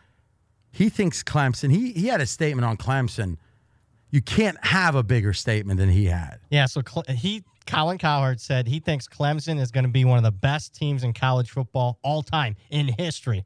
He 0.71 0.91
thinks 0.91 1.23
Clemson. 1.23 1.71
He 1.71 1.93
he 1.93 2.09
had 2.09 2.21
a 2.21 2.27
statement 2.27 2.67
on 2.67 2.77
Clemson 2.77 3.39
you 4.13 4.21
can't 4.21 4.63
have 4.65 4.95
a 4.95 5.03
bigger 5.03 5.33
statement 5.33 5.81
than 5.81 5.89
he 5.89 6.05
had. 6.05 6.39
Yeah, 6.51 6.67
so 6.67 6.83
Cle- 6.83 7.05
he 7.09 7.43
Colin 7.67 7.99
Cowherd 7.99 8.41
said 8.41 8.69
he 8.69 8.79
thinks 8.79 9.09
Clemson 9.09 9.59
is 9.59 9.71
going 9.71 9.85
to 9.85 9.91
be 9.91 10.05
one 10.05 10.19
of 10.19 10.25
the 10.25 10.31
best 10.31 10.75
teams 10.75 11.03
in 11.03 11.13
college 11.13 11.51
football 11.51 11.99
all 12.03 12.23
time 12.23 12.55
in 12.71 12.89
history. 12.99 13.45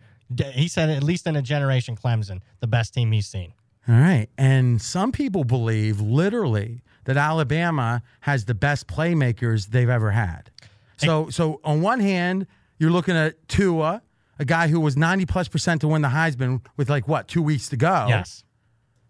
He 0.53 0.69
said 0.69 0.91
at 0.91 1.03
least 1.03 1.27
in 1.27 1.37
a 1.37 1.43
generation, 1.43 1.97
Clemson, 1.97 2.41
the 2.61 2.67
best 2.67 2.93
team 2.93 3.13
he's 3.13 3.29
seen. 3.29 3.53
All 3.89 3.95
right. 3.95 4.27
And 4.37 4.83
some 4.83 5.13
people 5.13 5.45
believe 5.45 6.01
literally 6.01 6.83
that 7.05 7.17
Alabama 7.17 8.03
has 8.23 8.47
the 8.47 8.55
best 8.55 8.89
playmakers 8.89 9.69
they've 9.69 9.89
ever 9.89 10.11
had. 10.11 10.51
So 10.97 11.31
so 11.31 11.61
on 11.63 11.81
one 11.81 12.01
hand, 12.01 12.47
you're 12.79 12.91
looking 12.91 13.17
at 13.17 13.49
Tua, 13.49 14.03
a 14.39 14.45
guy 14.45 14.67
who 14.69 14.81
was 14.81 14.97
90 14.97 15.27
plus 15.27 15.47
percent 15.47 15.83
to 15.83 15.89
win 15.89 16.03
the 16.03 16.09
Heisman 16.09 16.65
with 16.77 16.91
like 16.91 17.07
what, 17.07 17.29
two 17.29 17.43
weeks 17.43 17.69
to 17.69 17.77
go. 17.77 18.07
Yes. 18.09 18.43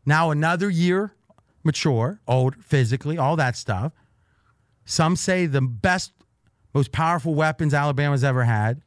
Now 0.05 0.31
another 0.31 0.69
year, 0.69 1.15
mature, 1.67 2.21
old, 2.27 2.57
physically, 2.57 3.19
all 3.19 3.37
that 3.37 3.57
stuff. 3.57 3.93
Some 4.85 5.17
say 5.17 5.47
the 5.47 5.61
best, 5.61 6.13
most 6.73 6.93
powerful 6.93 7.35
weapons 7.35 7.75
Alabama's 7.75 8.25
ever 8.25 8.45
had, 8.45 8.81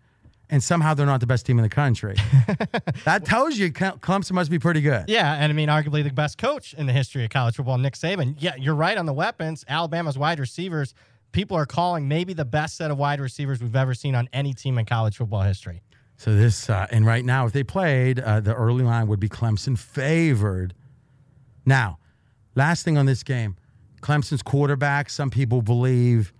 and 0.50 0.64
somehow 0.64 0.94
they're 0.94 1.06
not 1.06 1.20
the 1.20 1.28
best 1.28 1.46
team 1.46 1.60
in 1.60 1.64
the 1.64 1.70
country. 1.70 2.16
that 3.06 3.26
tells 3.26 3.58
you 3.58 3.72
Clemson 3.72 4.32
must 4.32 4.50
be 4.50 4.58
pretty 4.58 4.82
good. 4.82 5.06
Yeah, 5.08 5.36
and 5.36 5.52
I 5.52 5.54
mean, 5.54 5.70
arguably 5.70 6.04
the 6.04 6.12
best 6.12 6.38
coach 6.38 6.74
in 6.74 6.88
the 6.88 6.94
history 6.94 7.24
of 7.24 7.30
college 7.30 7.58
football, 7.58 7.78
Nick 7.78 7.94
Saban. 7.94 8.36
Yeah, 8.40 8.56
you're 8.56 8.76
right 8.76 8.98
on 8.98 9.06
the 9.06 9.14
weapons. 9.14 9.64
Alabama's 9.68 10.18
wide 10.18 10.40
receivers, 10.40 10.96
people 11.32 11.56
are 11.56 11.68
calling 11.68 12.08
maybe 12.08 12.34
the 12.34 12.46
best 12.46 12.78
set 12.78 12.90
of 12.90 12.98
wide 12.98 13.20
receivers 13.20 13.62
we've 13.62 13.76
ever 13.76 13.94
seen 13.94 14.16
on 14.16 14.28
any 14.34 14.54
team 14.54 14.78
in 14.78 14.86
college 14.86 15.18
football 15.18 15.42
history. 15.42 15.82
So 16.18 16.36
this, 16.36 16.70
uh, 16.70 16.88
and 16.92 17.06
right 17.06 17.24
now, 17.24 17.46
if 17.46 17.54
they 17.54 17.64
played, 17.64 18.20
uh, 18.20 18.42
the 18.42 18.54
early 18.54 18.84
line 18.84 19.08
would 19.08 19.20
be 19.20 19.30
Clemson 19.30 19.78
favored. 19.78 20.74
Now, 21.66 21.99
last 22.60 22.84
thing 22.84 22.98
on 22.98 23.06
this 23.06 23.24
game, 23.24 23.56
Clemson's 24.02 24.44
quarterback. 24.44 25.10
Some 25.10 25.30
people 25.30 25.62
believe 25.62 26.34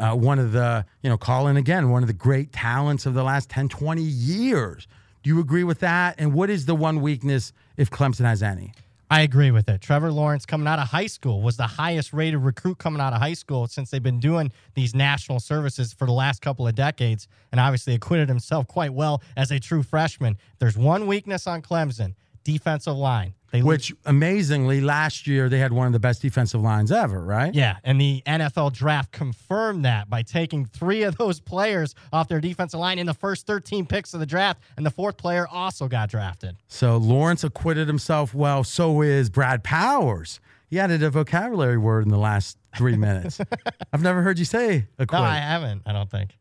uh, 0.00 0.14
one 0.14 0.38
of 0.38 0.52
the, 0.52 0.84
you 1.02 1.08
know, 1.08 1.16
Colin 1.16 1.56
again, 1.56 1.90
one 1.90 2.02
of 2.02 2.06
the 2.06 2.12
great 2.12 2.52
talents 2.52 3.06
of 3.06 3.14
the 3.14 3.22
last 3.22 3.48
10, 3.50 3.68
20 3.68 4.02
years. 4.02 4.88
Do 5.22 5.28
you 5.28 5.40
agree 5.40 5.64
with 5.64 5.80
that? 5.80 6.16
And 6.18 6.32
what 6.32 6.50
is 6.50 6.66
the 6.66 6.74
one 6.74 7.00
weakness 7.00 7.52
if 7.76 7.90
Clemson 7.90 8.24
has 8.24 8.42
any? 8.42 8.72
I 9.08 9.20
agree 9.20 9.52
with 9.52 9.68
it. 9.68 9.80
Trevor 9.80 10.10
Lawrence 10.10 10.44
coming 10.44 10.66
out 10.66 10.80
of 10.80 10.88
high 10.88 11.06
school 11.06 11.40
was 11.40 11.56
the 11.56 11.66
highest 11.66 12.12
rated 12.12 12.40
recruit 12.40 12.78
coming 12.78 13.00
out 13.00 13.12
of 13.12 13.20
high 13.20 13.34
school 13.34 13.68
since 13.68 13.90
they've 13.90 14.02
been 14.02 14.18
doing 14.18 14.50
these 14.74 14.96
national 14.96 15.38
services 15.38 15.92
for 15.92 16.06
the 16.06 16.12
last 16.12 16.42
couple 16.42 16.66
of 16.66 16.74
decades 16.74 17.28
and 17.52 17.60
obviously 17.60 17.94
acquitted 17.94 18.28
himself 18.28 18.66
quite 18.66 18.92
well 18.92 19.22
as 19.36 19.52
a 19.52 19.60
true 19.60 19.84
freshman. 19.84 20.36
There's 20.58 20.76
one 20.76 21.06
weakness 21.06 21.46
on 21.46 21.62
Clemson, 21.62 22.14
defensive 22.42 22.96
line. 22.96 23.34
They 23.52 23.62
Which 23.62 23.94
amazingly, 24.04 24.80
last 24.80 25.26
year 25.26 25.48
they 25.48 25.58
had 25.58 25.72
one 25.72 25.86
of 25.86 25.92
the 25.92 26.00
best 26.00 26.20
defensive 26.22 26.60
lines 26.60 26.90
ever, 26.90 27.20
right? 27.20 27.54
Yeah, 27.54 27.76
and 27.84 28.00
the 28.00 28.22
NFL 28.26 28.72
draft 28.72 29.12
confirmed 29.12 29.84
that 29.84 30.10
by 30.10 30.22
taking 30.22 30.66
three 30.66 31.04
of 31.04 31.16
those 31.16 31.40
players 31.40 31.94
off 32.12 32.28
their 32.28 32.40
defensive 32.40 32.80
line 32.80 32.98
in 32.98 33.06
the 33.06 33.14
first 33.14 33.46
13 33.46 33.86
picks 33.86 34.14
of 34.14 34.20
the 34.20 34.26
draft, 34.26 34.60
and 34.76 34.84
the 34.84 34.90
fourth 34.90 35.16
player 35.16 35.46
also 35.48 35.86
got 35.88 36.10
drafted. 36.10 36.56
So 36.68 36.96
Lawrence 36.96 37.44
acquitted 37.44 37.86
himself 37.86 38.34
well. 38.34 38.64
So 38.64 39.00
is 39.02 39.30
Brad 39.30 39.62
Powers. 39.62 40.40
He 40.68 40.80
added 40.80 41.02
a 41.02 41.10
vocabulary 41.10 41.78
word 41.78 42.04
in 42.04 42.10
the 42.10 42.18
last 42.18 42.58
three 42.76 42.96
minutes. 42.96 43.40
I've 43.92 44.02
never 44.02 44.22
heard 44.22 44.38
you 44.38 44.44
say 44.44 44.86
acquit. 44.98 45.20
No, 45.20 45.24
I 45.24 45.36
haven't. 45.36 45.82
I 45.86 45.92
don't 45.92 46.10
think. 46.10 46.36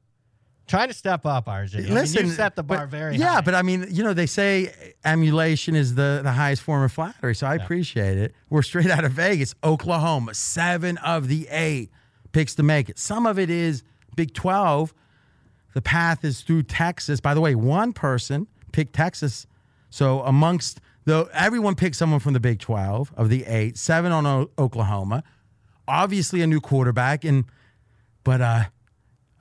Trying 0.67 0.87
to 0.87 0.93
step 0.95 1.25
up, 1.27 1.45
RJ. 1.45 1.75
I 1.77 1.81
mean, 1.81 1.93
Listen, 1.93 2.25
you 2.25 2.31
set 2.31 2.55
the 2.55 2.63
bar 2.63 2.79
but- 2.79 2.89
very 2.89 3.15
yeah, 3.17 3.35
high. 3.35 3.41
but 3.41 3.53
I 3.53 3.61
mean, 3.61 3.85
you 3.89 4.03
know, 4.03 4.13
they 4.13 4.25
say 4.25 4.73
emulation 5.03 5.75
is 5.75 5.93
the, 5.95 6.21
the 6.23 6.31
highest 6.31 6.63
form 6.63 6.81
of 6.83 6.91
flattery, 6.91 7.35
so 7.35 7.45
I 7.45 7.55
appreciate 7.55 8.17
it. 8.17 8.33
We're 8.49 8.63
straight 8.63 8.89
out 8.89 9.03
of 9.05 9.11
Vegas, 9.11 9.53
Oklahoma, 9.63 10.33
seven 10.33 10.97
of 10.97 11.27
the 11.27 11.47
eight 11.51 11.91
picks 12.31 12.55
to 12.55 12.63
make 12.63 12.89
it. 12.89 12.97
Some 12.97 13.25
of 13.27 13.37
it 13.37 13.49
is 13.51 13.83
Big 14.15 14.33
12. 14.33 14.93
The 15.75 15.81
path 15.81 16.25
is 16.25 16.41
through 16.41 16.63
Texas. 16.63 17.19
By 17.19 17.33
the 17.35 17.41
way, 17.41 17.53
one 17.53 17.93
person 17.93 18.47
picked 18.71 18.93
Texas. 18.93 19.45
So 19.91 20.21
amongst 20.21 20.81
the 21.05 21.29
everyone 21.33 21.75
picked 21.75 21.95
someone 21.95 22.19
from 22.19 22.33
the 22.33 22.39
Big 22.39 22.59
12 22.59 23.13
of 23.15 23.29
the 23.29 23.45
eight, 23.45 23.77
seven 23.77 24.11
on 24.11 24.25
o- 24.25 24.49
Oklahoma. 24.57 25.23
Obviously 25.87 26.41
a 26.41 26.47
new 26.47 26.59
quarterback, 26.59 27.23
and 27.23 27.45
but 28.23 28.41
uh, 28.41 28.63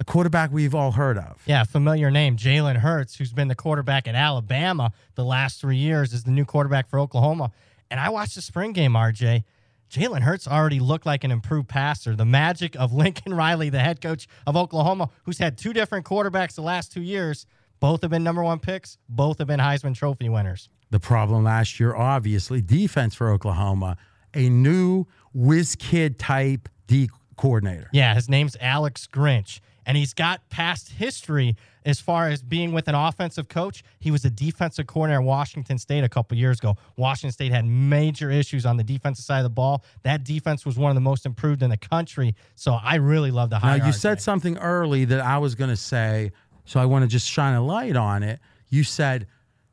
a 0.01 0.05
quarterback 0.05 0.51
we've 0.53 0.75
all 0.75 0.93
heard 0.93 1.19
of. 1.19 1.43
Yeah, 1.47 1.65
familiar 1.65 2.11
name, 2.11 2.37
Jalen 2.37 2.77
Hurts, 2.77 3.17
who's 3.17 3.33
been 3.33 3.49
the 3.49 3.55
quarterback 3.55 4.09
at 4.09 4.15
Alabama 4.15 4.93
the 5.15 5.25
last 5.25 5.61
three 5.61 5.77
years, 5.77 6.13
is 6.13 6.25
the 6.25 6.31
new 6.31 6.45
quarterback 6.45 6.89
for 6.89 6.99
Oklahoma. 6.99 7.53
And 7.91 8.01
I 8.01 8.09
watched 8.09 8.35
the 8.35 8.43
spring 8.43 8.73
game, 8.73 8.93
RJ. 8.95 9.45
Jalen 9.91 10.23
Hurts 10.23 10.49
already 10.49 10.81
looked 10.81 11.07
like 11.07 11.23
an 11.23 11.31
improved 11.31 11.69
passer. 11.69 12.17
The 12.17 12.25
magic 12.25 12.75
of 12.77 12.93
Lincoln 12.95 13.35
Riley, 13.35 13.71
the 13.71 13.79
head 13.81 14.01
coach 14.01 14.27
of 14.47 14.57
Oklahoma, 14.57 15.11
who's 15.25 15.39
had 15.39 15.57
two 15.57 15.73
different 15.73 16.05
quarterbacks 16.05 16.55
the 16.55 16.63
last 16.63 16.93
two 16.93 17.03
years. 17.03 17.47
Both 17.81 18.03
have 18.03 18.11
been 18.11 18.25
number 18.25 18.43
one 18.43 18.59
picks. 18.59 18.99
Both 19.09 19.39
have 19.39 19.47
been 19.47 19.61
Heisman 19.61 19.95
Trophy 19.95 20.29
winners. 20.29 20.69
The 20.91 21.01
problem 21.01 21.45
last 21.45 21.79
year, 21.79 21.95
obviously, 21.95 22.61
defense 22.61 23.15
for 23.15 23.31
Oklahoma, 23.31 23.97
a 24.33 24.49
new 24.49 25.07
whiz 25.33 25.77
kid 25.77 26.19
type 26.19 26.69
D 26.87 27.11
coordinator. 27.37 27.89
Yeah, 27.93 28.15
his 28.15 28.29
name's 28.29 28.57
Alex 28.61 29.09
Grinch, 29.13 29.61
and 29.87 29.97
he's 29.97 30.15
got 30.15 30.49
past 30.51 30.91
history 30.91 31.57
as 31.85 32.01
far 32.01 32.29
as 32.29 32.43
being 32.43 32.73
with 32.73 32.89
an 32.89 32.95
offensive 32.95 33.49
coach. 33.49 33.83
He 34.01 34.11
was 34.11 34.25
a 34.25 34.31
defensive 34.31 34.87
coordinator 34.87 35.21
at 35.21 35.27
Washington 35.27 35.79
State 35.79 36.03
a 36.03 36.09
couple 36.09 36.37
years 36.37 36.59
ago. 36.59 36.77
Washington 36.97 37.33
State 37.33 37.53
had 37.53 37.67
major 37.67 38.31
issues 38.31 38.65
on 38.65 38.77
the 38.77 38.85
defensive 38.85 39.25
side 39.25 39.39
of 39.39 39.45
the 39.45 39.51
ball. 39.51 39.85
That 40.03 40.25
defense 40.25 40.65
was 40.65 40.79
one 40.79 40.91
of 40.91 40.95
the 40.95 41.03
most 41.03 41.27
improved 41.27 41.63
in 41.63 41.71
the 41.71 41.77
country. 41.77 42.35
So 42.55 42.79
I 42.83 42.97
really 42.97 43.31
love 43.31 43.51
the 43.51 43.59
hire. 43.59 43.79
Now, 43.79 43.87
you 43.87 43.93
said 43.93 44.21
something 44.21 44.57
early 44.59 45.05
that 45.07 45.21
I 45.21 45.39
was 45.39 45.55
going 45.55 45.71
to 45.71 45.77
say, 45.77 46.33
so 46.65 46.81
I 46.81 46.87
want 46.87 47.03
to 47.03 47.09
just 47.09 47.29
shine 47.29 47.55
a 47.55 47.63
light 47.63 47.97
on 47.97 48.23
it. 48.23 48.41
You 48.71 48.85
said 48.85 49.27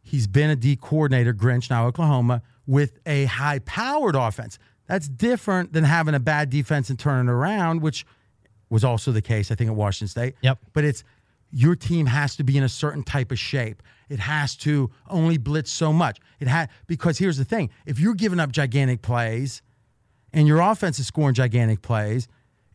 he's 0.03 0.27
been 0.27 0.49
a 0.49 0.55
D 0.55 0.75
coordinator, 0.75 1.33
Grinch, 1.33 1.69
now 1.69 1.87
Oklahoma, 1.87 2.41
with 2.67 2.99
a 3.05 3.25
high 3.25 3.59
powered 3.59 4.15
offense. 4.15 4.59
That's 4.87 5.07
different 5.07 5.71
than 5.71 5.85
having 5.85 6.13
a 6.13 6.19
bad 6.19 6.49
defense 6.49 6.89
and 6.89 6.99
turning 6.99 7.29
around, 7.29 7.81
which 7.81 8.05
was 8.71 8.83
also 8.83 9.11
the 9.11 9.21
case, 9.21 9.51
I 9.51 9.55
think, 9.55 9.69
at 9.69 9.75
Washington 9.75 10.07
State. 10.07 10.35
Yep. 10.41 10.57
But 10.73 10.85
it's 10.85 11.03
your 11.51 11.75
team 11.75 12.05
has 12.07 12.35
to 12.37 12.43
be 12.43 12.57
in 12.57 12.63
a 12.63 12.69
certain 12.69 13.03
type 13.03 13.31
of 13.31 13.37
shape. 13.37 13.83
It 14.09 14.19
has 14.19 14.55
to 14.57 14.89
only 15.09 15.37
blitz 15.37 15.69
so 15.69 15.93
much. 15.93 16.19
It 16.39 16.47
had 16.47 16.69
because 16.87 17.17
here's 17.17 17.37
the 17.37 17.45
thing: 17.45 17.69
if 17.85 17.99
you're 17.99 18.15
giving 18.15 18.39
up 18.39 18.51
gigantic 18.51 19.01
plays, 19.01 19.61
and 20.33 20.47
your 20.47 20.61
offense 20.61 20.97
is 20.97 21.07
scoring 21.07 21.35
gigantic 21.35 21.81
plays, 21.81 22.27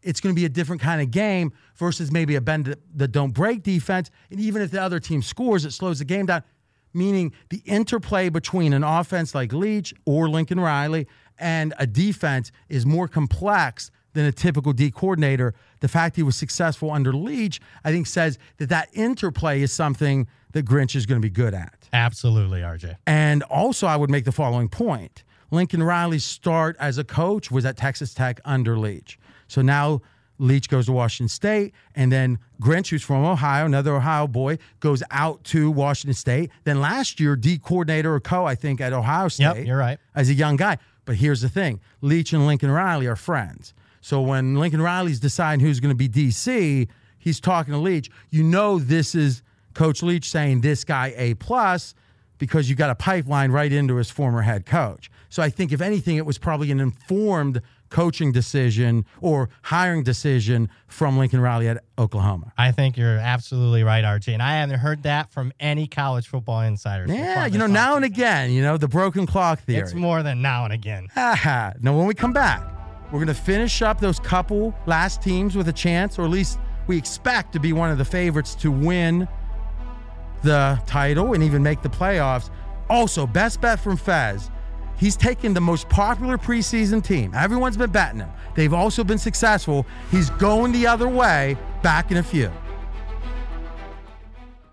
it's 0.03 0.21
going 0.21 0.35
to 0.35 0.39
be 0.39 0.45
a 0.45 0.51
different 0.51 0.83
kind 0.83 1.01
of 1.01 1.11
game 1.11 1.53
versus 1.75 2.13
maybe 2.13 2.37
a 2.37 2.41
bend 2.41 2.67
that, 2.67 2.79
that 2.95 3.09
don't 3.09 3.33
break 3.33 3.63
defense. 3.63 4.11
And 4.31 4.39
even 4.39 4.63
if 4.63 4.71
the 4.71 4.81
other 4.81 5.01
team 5.01 5.23
scores, 5.23 5.65
it 5.65 5.73
slows 5.73 5.99
the 5.99 6.05
game 6.05 6.27
down. 6.27 6.43
Meaning 6.93 7.33
the 7.51 7.61
interplay 7.67 8.31
between 8.31 8.73
an 8.73 8.83
offense 8.83 9.35
like 9.35 9.53
Leach 9.53 9.93
or 10.07 10.31
Lincoln 10.31 10.59
Riley 10.59 11.07
and 11.39 11.75
a 11.79 11.87
defense 11.87 12.53
is 12.71 12.87
more 12.87 13.09
complex 13.09 13.91
than 14.17 14.25
a 14.25 14.33
typical 14.33 14.73
D 14.73 14.91
coordinator. 14.91 15.55
The 15.81 15.89
fact 15.89 16.17
he 16.17 16.23
was 16.23 16.37
successful 16.37 16.91
under 16.91 17.13
Leach, 17.13 17.61
I 17.85 17.93
think, 17.93 18.07
says 18.07 18.39
that 18.57 18.71
that 18.71 18.89
interplay 18.95 19.61
is 19.61 19.73
something 19.73 20.27
that 20.53 20.65
Grinch 20.65 20.97
is 20.97 21.05
going 21.05 21.21
to 21.21 21.25
be 21.25 21.31
good 21.31 21.55
at. 21.55 21.89
absolutely, 21.93 22.61
RJ. 22.63 22.97
And 23.07 23.43
also, 23.45 23.87
I 23.87 23.97
would 23.97 24.11
make 24.11 24.25
the 24.25 24.33
following 24.33 24.69
point 24.69 25.23
Lincoln 25.51 25.83
Riley's 25.83 26.25
start 26.25 26.77
as 26.81 26.99
a 26.99 27.05
coach 27.05 27.51
was 27.51 27.67
at 27.67 27.77
Texas 27.77 28.15
Tech 28.15 28.41
under 28.45 28.79
Leach. 28.79 29.19
So 29.49 29.61
now 29.61 30.01
Leach 30.39 30.69
goes 30.71 30.87
to 30.87 30.93
Washington 30.93 31.29
State, 31.29 31.75
and 31.95 32.11
then 32.11 32.39
Grinch, 32.61 32.89
who's 32.89 33.03
from 33.03 33.25
Ohio, 33.25 33.67
another 33.67 33.95
Ohio 33.95 34.27
boy, 34.27 34.59
goes 34.81 35.03
out 35.11 35.45
to 35.45 35.71
Washington 35.71 36.15
State. 36.15 36.51
Then 36.65 36.81
last 36.81 37.21
year, 37.21 37.37
D 37.37 37.59
coordinator 37.59 38.15
or 38.15 38.21
co, 38.21 38.47
I 38.47 38.55
think, 38.55 38.81
at 38.81 38.95
Ohio 38.95 39.29
State. 39.29 39.59
Yep, 39.59 39.67
you're 39.67 39.77
right. 39.77 39.99
As 40.15 40.31
a 40.31 40.35
young 40.35 40.57
guy. 40.57 40.79
But 41.05 41.17
here's 41.17 41.41
the 41.41 41.49
thing 41.49 41.81
Leach 42.03 42.33
and 42.33 42.47
Lincoln 42.47 42.71
Riley 42.71 43.07
are 43.07 43.17
friends. 43.17 43.73
So 44.07 44.21
when 44.21 44.55
Lincoln 44.55 44.81
Riley's 44.81 45.19
deciding 45.19 45.67
who's 45.67 45.81
going 45.81 45.91
to 45.91 45.97
be 45.97 46.09
DC, 46.09 46.87
he's 47.19 47.41
talking 47.41 47.73
to 47.75 47.79
Leach. 47.81 48.09
You 48.31 48.45
know, 48.45 48.79
this 48.79 49.17
is 49.17 49.43
Coach 49.75 50.01
Leach 50.01 50.31
saying 50.31 50.61
this 50.61 50.85
guy 50.85 51.13
A 51.17 51.35
plus 51.35 51.93
because 52.39 52.71
you 52.71 52.77
got 52.77 52.89
a 52.89 52.95
pipeline 52.95 53.51
right 53.51 53.73
into 53.73 53.97
his 53.97 54.09
former 54.09 54.43
head 54.43 54.65
coach. 54.65 55.11
So 55.29 55.43
I 55.43 55.51
think 55.51 55.73
if 55.73 55.81
anything, 55.81 56.19
it 56.19 56.25
was 56.25 56.39
probably 56.39 56.71
an 56.71 56.79
informed 56.79 57.61
coaching 57.89 58.31
decision 58.31 59.05
or 59.21 59.49
hiring 59.63 60.05
decision 60.05 60.71
from 60.87 61.19
Lincoln 61.19 61.41
Riley 61.41 61.67
at 61.67 61.83
Oklahoma. 61.99 62.53
I 62.57 62.71
think 62.71 62.97
you're 62.97 63.19
absolutely 63.19 63.83
right, 63.83 64.05
RJ. 64.05 64.35
And 64.35 64.43
I 64.43 64.59
haven't 64.59 64.79
heard 64.79 65.03
that 65.03 65.33
from 65.33 65.53
any 65.59 65.89
college 65.89 66.29
football 66.29 66.61
insiders. 66.61 67.11
Yeah, 67.11 67.47
you 67.47 67.59
know, 67.59 67.67
now 67.67 67.97
and 67.97 68.05
again, 68.05 68.53
you 68.53 68.63
know, 68.63 68.77
the 68.77 68.87
broken 68.87 69.27
clock 69.27 69.63
theory. 69.63 69.81
It's 69.81 69.95
more 69.95 70.23
than 70.23 70.43
now 70.43 70.63
and 70.63 70.73
again. 70.73 71.09
Now, 71.17 71.97
when 71.97 72.07
we 72.07 72.15
come 72.15 72.33
back, 72.33 72.76
we're 73.07 73.19
going 73.19 73.27
to 73.29 73.35
finish 73.35 73.83
up 73.83 74.01
those 74.01 74.19
couple 74.19 74.75
last 74.87 75.23
teams 75.23 75.57
with 75.57 75.69
a 75.69 75.73
chance, 75.73 76.19
or 76.19 76.23
at 76.23 76.31
least 76.31 76.59
we 76.87 76.97
expect 76.97 77.53
to 77.53 77.61
be 77.61 77.73
one 77.73 77.91
of 77.91 77.99
the 77.99 78.05
favorites 78.05 78.55
to 78.57 78.71
win 78.71 79.29
the 80.43 80.81
title 80.87 81.35
and 81.35 81.43
even 81.43 81.63
make 81.63 81.83
the 81.83 81.89
playoffs. 81.89 82.51
Also, 82.89 83.27
best 83.27 83.61
bet 83.61 83.81
from 83.81 83.97
Fez. 83.97 84.51
He's 84.99 85.17
taken 85.17 85.53
the 85.53 85.61
most 85.61 85.89
popular 85.89 86.39
preseason 86.39 87.05
team. 87.05 87.35
Everyone's 87.35 87.77
been 87.77 87.91
betting 87.91 88.21
him. 88.21 88.31
They've 88.55 88.73
also 88.73 89.05
been 89.05 89.19
successful. 89.19 89.87
He's 90.11 90.31
going 90.31 90.73
the 90.73 90.87
other 90.87 91.09
way 91.09 91.57
back 91.83 92.11
in 92.11 92.17
a 92.17 92.23
few. 92.23 92.51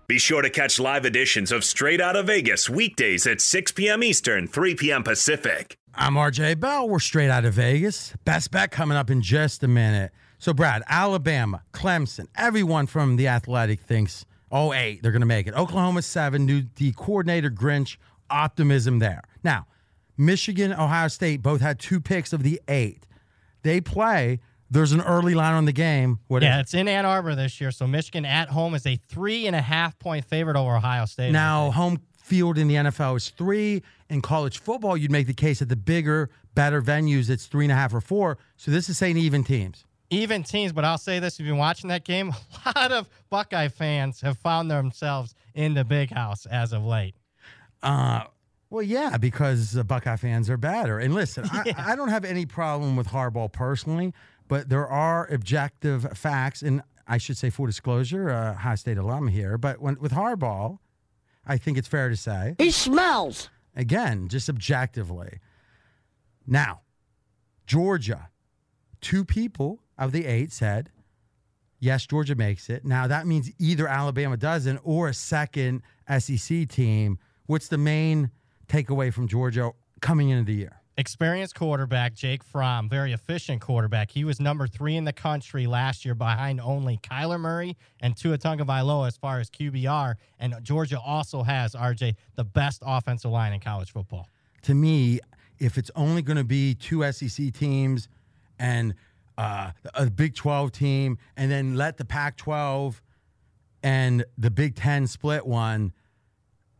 Be 0.06 0.18
sure 0.18 0.42
to 0.42 0.50
catch 0.50 0.78
live 0.78 1.06
editions 1.06 1.50
of 1.50 1.64
Straight 1.64 2.00
Out 2.00 2.16
of 2.16 2.26
Vegas 2.26 2.68
weekdays 2.68 3.26
at 3.26 3.40
6 3.40 3.72
p.m. 3.72 4.02
Eastern, 4.02 4.46
3 4.46 4.74
p.m. 4.74 5.02
Pacific. 5.02 5.78
I'm 5.96 6.14
RJ 6.14 6.58
Bell. 6.58 6.88
We're 6.88 6.98
straight 6.98 7.30
out 7.30 7.44
of 7.44 7.54
Vegas. 7.54 8.14
Best 8.24 8.50
bet 8.50 8.70
coming 8.72 8.96
up 8.96 9.10
in 9.10 9.22
just 9.22 9.62
a 9.62 9.68
minute. 9.68 10.10
So, 10.38 10.52
Brad, 10.52 10.82
Alabama, 10.88 11.62
Clemson, 11.72 12.26
everyone 12.36 12.86
from 12.86 13.16
the 13.16 13.28
Athletic 13.28 13.80
thinks, 13.80 14.24
oh, 14.50 14.72
eight, 14.72 15.02
they're 15.02 15.12
going 15.12 15.20
to 15.20 15.26
make 15.26 15.46
it. 15.46 15.54
Oklahoma, 15.54 16.02
seven, 16.02 16.46
new 16.46 16.62
D 16.62 16.92
coordinator 16.96 17.48
Grinch, 17.48 17.96
optimism 18.28 18.98
there. 18.98 19.22
Now, 19.44 19.66
Michigan, 20.18 20.72
Ohio 20.72 21.08
State 21.08 21.42
both 21.42 21.60
had 21.60 21.78
two 21.78 22.00
picks 22.00 22.32
of 22.32 22.42
the 22.42 22.60
eight. 22.68 23.06
They 23.62 23.80
play. 23.80 24.40
There's 24.70 24.92
an 24.92 25.00
early 25.02 25.34
line 25.34 25.54
on 25.54 25.64
the 25.64 25.72
game. 25.72 26.18
What 26.26 26.42
yeah, 26.42 26.58
it's 26.60 26.74
in 26.74 26.88
Ann 26.88 27.06
Arbor 27.06 27.36
this 27.36 27.60
year. 27.60 27.70
So 27.70 27.86
Michigan 27.86 28.24
at 28.24 28.48
home 28.48 28.74
is 28.74 28.86
a 28.86 28.96
three 28.96 29.46
and 29.46 29.54
a 29.54 29.60
half 29.60 29.96
point 30.00 30.24
favorite 30.24 30.56
over 30.56 30.76
Ohio 30.76 31.04
State. 31.04 31.30
Now, 31.30 31.70
home 31.70 32.00
field 32.24 32.58
in 32.58 32.68
the 32.68 32.74
NFL 32.74 33.16
is 33.16 33.28
three. 33.30 33.82
In 34.08 34.20
college 34.22 34.58
football, 34.60 34.96
you'd 34.96 35.10
make 35.10 35.26
the 35.26 35.34
case 35.34 35.58
that 35.58 35.68
the 35.68 35.76
bigger, 35.76 36.30
better 36.54 36.80
venues, 36.82 37.28
it's 37.30 37.46
three 37.46 37.64
and 37.64 37.72
a 37.72 37.74
half 37.74 37.92
or 37.94 38.00
four. 38.00 38.38
So 38.56 38.70
this 38.70 38.88
is 38.88 38.96
saying 38.98 39.16
even 39.18 39.44
teams. 39.44 39.84
even 40.10 40.42
teams, 40.42 40.72
but 40.72 40.84
I'll 40.84 40.98
say 40.98 41.18
this: 41.18 41.34
if 41.34 41.40
you've 41.40 41.52
been 41.52 41.58
watching 41.58 41.88
that 41.88 42.04
game, 42.04 42.32
a 42.66 42.72
lot 42.78 42.92
of 42.92 43.08
Buckeye 43.30 43.68
fans 43.68 44.20
have 44.22 44.38
found 44.38 44.70
themselves 44.70 45.34
in 45.54 45.74
the 45.74 45.84
big 45.84 46.10
house 46.10 46.46
as 46.46 46.72
of 46.72 46.84
late. 46.84 47.14
Uh, 47.82 48.24
well, 48.70 48.82
yeah, 48.82 49.16
because 49.18 49.72
the 49.72 49.84
Buckeye 49.84 50.16
fans 50.16 50.48
are 50.50 50.56
better. 50.56 50.98
And 50.98 51.14
listen, 51.14 51.44
Yeah. 51.66 51.74
I, 51.76 51.92
I 51.92 51.96
don't 51.96 52.08
have 52.08 52.24
any 52.24 52.46
problem 52.46 52.96
with 52.96 53.08
Harbaugh 53.08 53.52
personally, 53.52 54.12
but 54.48 54.68
there 54.68 54.86
are 54.88 55.26
objective 55.32 56.06
facts, 56.16 56.62
and 56.62 56.82
I 57.06 57.18
should 57.18 57.36
say 57.36 57.50
full 57.50 57.66
disclosure, 57.66 58.30
uh, 58.30 58.52
Ohio 58.52 58.74
State 58.76 58.98
alum 58.98 59.28
here. 59.28 59.58
But 59.58 59.80
when, 59.80 59.98
with 60.00 60.12
Harbaugh, 60.12 60.78
I 61.46 61.56
think 61.58 61.76
it's 61.78 61.88
fair 61.88 62.08
to 62.08 62.16
say 62.16 62.54
He 62.58 62.70
smells. 62.70 63.50
again, 63.76 64.28
just 64.28 64.48
objectively. 64.48 65.40
Now, 66.46 66.80
Georgia, 67.66 68.28
two 69.00 69.24
people 69.24 69.80
of 69.98 70.12
the 70.12 70.26
eight 70.26 70.52
said, 70.52 70.90
yes, 71.78 72.06
Georgia 72.06 72.34
makes 72.34 72.68
it. 72.70 72.84
Now, 72.84 73.06
that 73.06 73.26
means 73.26 73.50
either 73.58 73.86
Alabama 73.88 74.36
doesn't 74.36 74.78
or 74.84 75.08
a 75.08 75.14
second 75.14 75.82
SEC 76.18 76.68
team. 76.68 77.18
What's 77.46 77.68
the 77.68 77.78
main 77.78 78.30
takeaway 78.68 79.12
from 79.12 79.28
Georgia 79.28 79.72
coming 80.00 80.28
into 80.30 80.44
the 80.44 80.54
year? 80.58 80.80
Experienced 80.96 81.56
quarterback 81.56 82.14
Jake 82.14 82.44
Fromm, 82.44 82.88
very 82.88 83.12
efficient 83.12 83.60
quarterback. 83.60 84.12
He 84.12 84.24
was 84.24 84.38
number 84.38 84.68
three 84.68 84.94
in 84.94 85.04
the 85.04 85.12
country 85.12 85.66
last 85.66 86.04
year, 86.04 86.14
behind 86.14 86.60
only 86.60 86.98
Kyler 86.98 87.40
Murray 87.40 87.76
and 88.00 88.16
Tua 88.16 88.38
Tagovailoa 88.38 89.08
as 89.08 89.16
far 89.16 89.40
as 89.40 89.50
QBR. 89.50 90.14
And 90.38 90.54
Georgia 90.62 91.00
also 91.00 91.42
has 91.42 91.74
RJ 91.74 92.14
the 92.36 92.44
best 92.44 92.80
offensive 92.86 93.32
line 93.32 93.52
in 93.52 93.58
college 93.58 93.90
football. 93.90 94.28
To 94.62 94.74
me, 94.74 95.18
if 95.58 95.78
it's 95.78 95.90
only 95.96 96.22
going 96.22 96.36
to 96.36 96.44
be 96.44 96.74
two 96.74 97.10
SEC 97.10 97.52
teams 97.52 98.08
and 98.60 98.94
uh, 99.36 99.72
a 99.94 100.08
Big 100.08 100.36
12 100.36 100.70
team, 100.70 101.18
and 101.36 101.50
then 101.50 101.74
let 101.74 101.96
the 101.96 102.04
Pac 102.04 102.36
12 102.36 103.02
and 103.82 104.24
the 104.38 104.50
Big 104.50 104.76
10 104.76 105.08
split 105.08 105.44
one, 105.44 105.92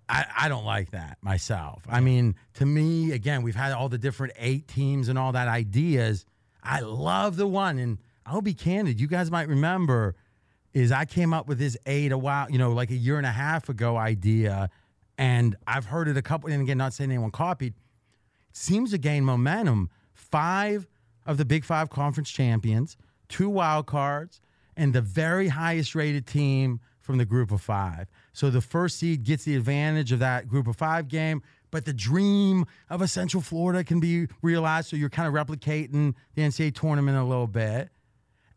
I, 0.09 0.25
I 0.43 0.49
don't 0.49 0.65
like 0.65 0.91
that 0.91 1.19
myself. 1.23 1.83
I 1.89 2.01
mean, 2.01 2.35
to 2.55 2.67
me, 2.67 3.13
again, 3.13 3.43
we've 3.43 3.55
had 3.55 3.73
all 3.73 3.89
the 3.89 3.99
different 3.99 4.35
eight 4.39 4.69
teams 4.69 5.09
and 5.09 5.19
all 5.19 5.33
that 5.33 5.49
ideas. 5.49 6.27
I 6.63 6.81
love 6.81 7.37
the 7.37 7.47
one, 7.47 7.79
and 7.79 7.99
I'll 8.27 8.43
be 8.43 8.55
candid. 8.55 9.01
You 9.01 9.07
guys 9.07 9.31
might 9.31 9.49
remember 9.49 10.15
is 10.73 10.91
I 10.91 11.05
came 11.05 11.33
up 11.33 11.47
with 11.47 11.59
this 11.59 11.77
eight 11.87 12.13
a 12.13 12.19
while, 12.19 12.51
you 12.51 12.59
know, 12.59 12.73
like 12.73 12.91
a 12.91 12.97
year 12.97 13.17
and 13.17 13.27
a 13.27 13.31
half 13.31 13.69
ago 13.69 13.97
idea, 13.97 14.69
and 15.17 15.57
I've 15.67 15.87
heard 15.87 16.09
it 16.09 16.17
a 16.17 16.23
couple. 16.23 16.51
And 16.51 16.61
again, 16.63 16.79
not 16.79 16.93
saying 16.93 17.11
anyone 17.11 17.31
copied. 17.31 17.75
It 17.75 18.57
seems 18.57 18.91
to 18.91 18.99
gain 18.99 19.25
momentum. 19.25 19.89
Five 20.13 20.87
of 21.25 21.39
the 21.39 21.45
Big 21.45 21.65
Five 21.65 21.91
conference 21.91 22.31
champions, 22.31 22.97
two 23.29 23.49
wild 23.49 23.87
cards, 23.87 24.41
and 24.77 24.93
the 24.93 25.01
very 25.01 25.49
highest 25.49 25.95
rated 25.95 26.27
team 26.27 26.81
from 27.01 27.19
the 27.19 27.25
group 27.25 27.53
of 27.53 27.61
five. 27.61 28.09
So 28.35 28.51
the 28.51 28.61
first 28.61 28.99
seed 28.99 29.23
gets 29.23 29.45
the 29.45 29.55
advantage 29.57 30.13
of 30.13 30.19
that 30.19 30.49
group 30.49 30.67
of 30.67 30.77
five 30.77 31.09
game, 31.09 31.41
but 31.71 31.85
the 31.85 31.93
dream 31.93 32.67
of 32.91 33.01
a 33.01 33.09
Central 33.09 33.41
Florida 33.41 33.85
can 33.85 34.01
be 34.01 34.27
realized. 34.43 34.89
So 34.89 34.97
you're 34.97 35.09
kind 35.09 35.29
of 35.29 35.35
replicating 35.35 36.15
the 36.35 36.43
NCAA 36.43 36.75
tournament 36.75 37.17
a 37.17 37.25
little 37.25 37.47
bit. 37.47 37.91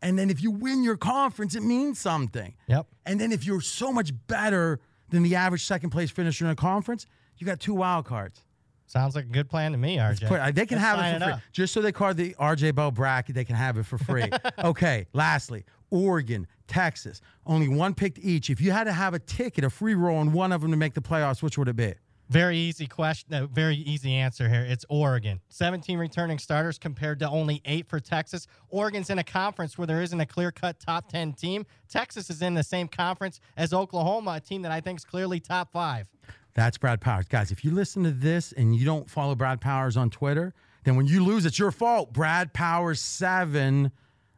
And 0.02 0.18
then 0.18 0.30
if 0.30 0.42
you 0.42 0.50
win 0.50 0.82
your 0.82 0.96
conference, 0.96 1.54
it 1.54 1.62
means 1.62 1.98
something. 1.98 2.54
Yep. 2.66 2.86
And 3.06 3.20
then 3.20 3.32
if 3.32 3.46
you're 3.46 3.60
so 3.60 3.92
much 3.92 4.12
better 4.26 4.80
than 5.10 5.22
the 5.22 5.36
average 5.36 5.64
second 5.64 5.90
place 5.90 6.10
finisher 6.10 6.44
in 6.44 6.50
a 6.50 6.56
conference, 6.56 7.06
you 7.38 7.46
got 7.46 7.60
two 7.60 7.74
wild 7.74 8.04
cards. 8.04 8.42
Sounds 8.86 9.14
like 9.14 9.26
a 9.26 9.28
good 9.28 9.50
plan 9.50 9.72
to 9.72 9.78
me, 9.78 9.98
RJ. 9.98 10.26
Put- 10.26 10.54
they 10.54 10.64
can 10.64 10.78
Let's 10.78 10.88
have 10.88 10.98
it 10.98 11.18
for 11.18 11.24
free. 11.24 11.32
up. 11.34 11.40
Just 11.52 11.74
so 11.74 11.82
they 11.82 11.92
card 11.92 12.16
the 12.16 12.34
RJ 12.34 12.74
Bell 12.74 12.90
bracket, 12.90 13.34
they 13.34 13.44
can 13.44 13.54
have 13.54 13.76
it 13.76 13.84
for 13.84 13.98
free. 13.98 14.30
okay, 14.64 15.06
lastly, 15.12 15.64
Oregon, 15.90 16.46
Texas, 16.66 17.20
only 17.46 17.68
one 17.68 17.94
picked 17.94 18.18
each. 18.18 18.50
If 18.50 18.60
you 18.60 18.70
had 18.70 18.84
to 18.84 18.92
have 18.92 19.14
a 19.14 19.18
ticket, 19.18 19.64
a 19.64 19.70
free 19.70 19.94
roll 19.94 20.18
on 20.18 20.32
one 20.32 20.52
of 20.52 20.60
them 20.60 20.70
to 20.70 20.76
make 20.76 20.94
the 20.94 21.00
playoffs, 21.00 21.42
which 21.42 21.58
would 21.58 21.68
it 21.68 21.76
be? 21.76 21.94
Very 22.28 22.58
easy 22.58 22.86
question. 22.86 23.28
No, 23.30 23.46
very 23.46 23.76
easy 23.76 24.12
answer 24.12 24.50
here. 24.50 24.60
It's 24.60 24.84
Oregon. 24.90 25.40
17 25.48 25.98
returning 25.98 26.38
starters 26.38 26.78
compared 26.78 27.18
to 27.20 27.28
only 27.28 27.62
eight 27.64 27.88
for 27.88 28.00
Texas. 28.00 28.46
Oregon's 28.68 29.08
in 29.08 29.18
a 29.18 29.24
conference 29.24 29.78
where 29.78 29.86
there 29.86 30.02
isn't 30.02 30.20
a 30.20 30.26
clear 30.26 30.52
cut 30.52 30.78
top 30.78 31.08
10 31.08 31.32
team. 31.32 31.64
Texas 31.88 32.28
is 32.28 32.42
in 32.42 32.52
the 32.52 32.62
same 32.62 32.86
conference 32.86 33.40
as 33.56 33.72
Oklahoma, 33.72 34.32
a 34.32 34.40
team 34.40 34.60
that 34.60 34.72
I 34.72 34.82
think 34.82 34.98
is 34.98 35.06
clearly 35.06 35.40
top 35.40 35.72
five. 35.72 36.06
That's 36.52 36.76
Brad 36.76 37.00
Powers. 37.00 37.26
Guys, 37.28 37.50
if 37.50 37.64
you 37.64 37.70
listen 37.70 38.02
to 38.04 38.10
this 38.10 38.52
and 38.52 38.76
you 38.76 38.84
don't 38.84 39.08
follow 39.08 39.34
Brad 39.34 39.62
Powers 39.62 39.96
on 39.96 40.10
Twitter, 40.10 40.52
then 40.84 40.96
when 40.96 41.06
you 41.06 41.24
lose, 41.24 41.46
it's 41.46 41.58
your 41.58 41.70
fault. 41.70 42.12
Brad 42.12 42.52
Powers 42.52 43.00
7 43.00 43.90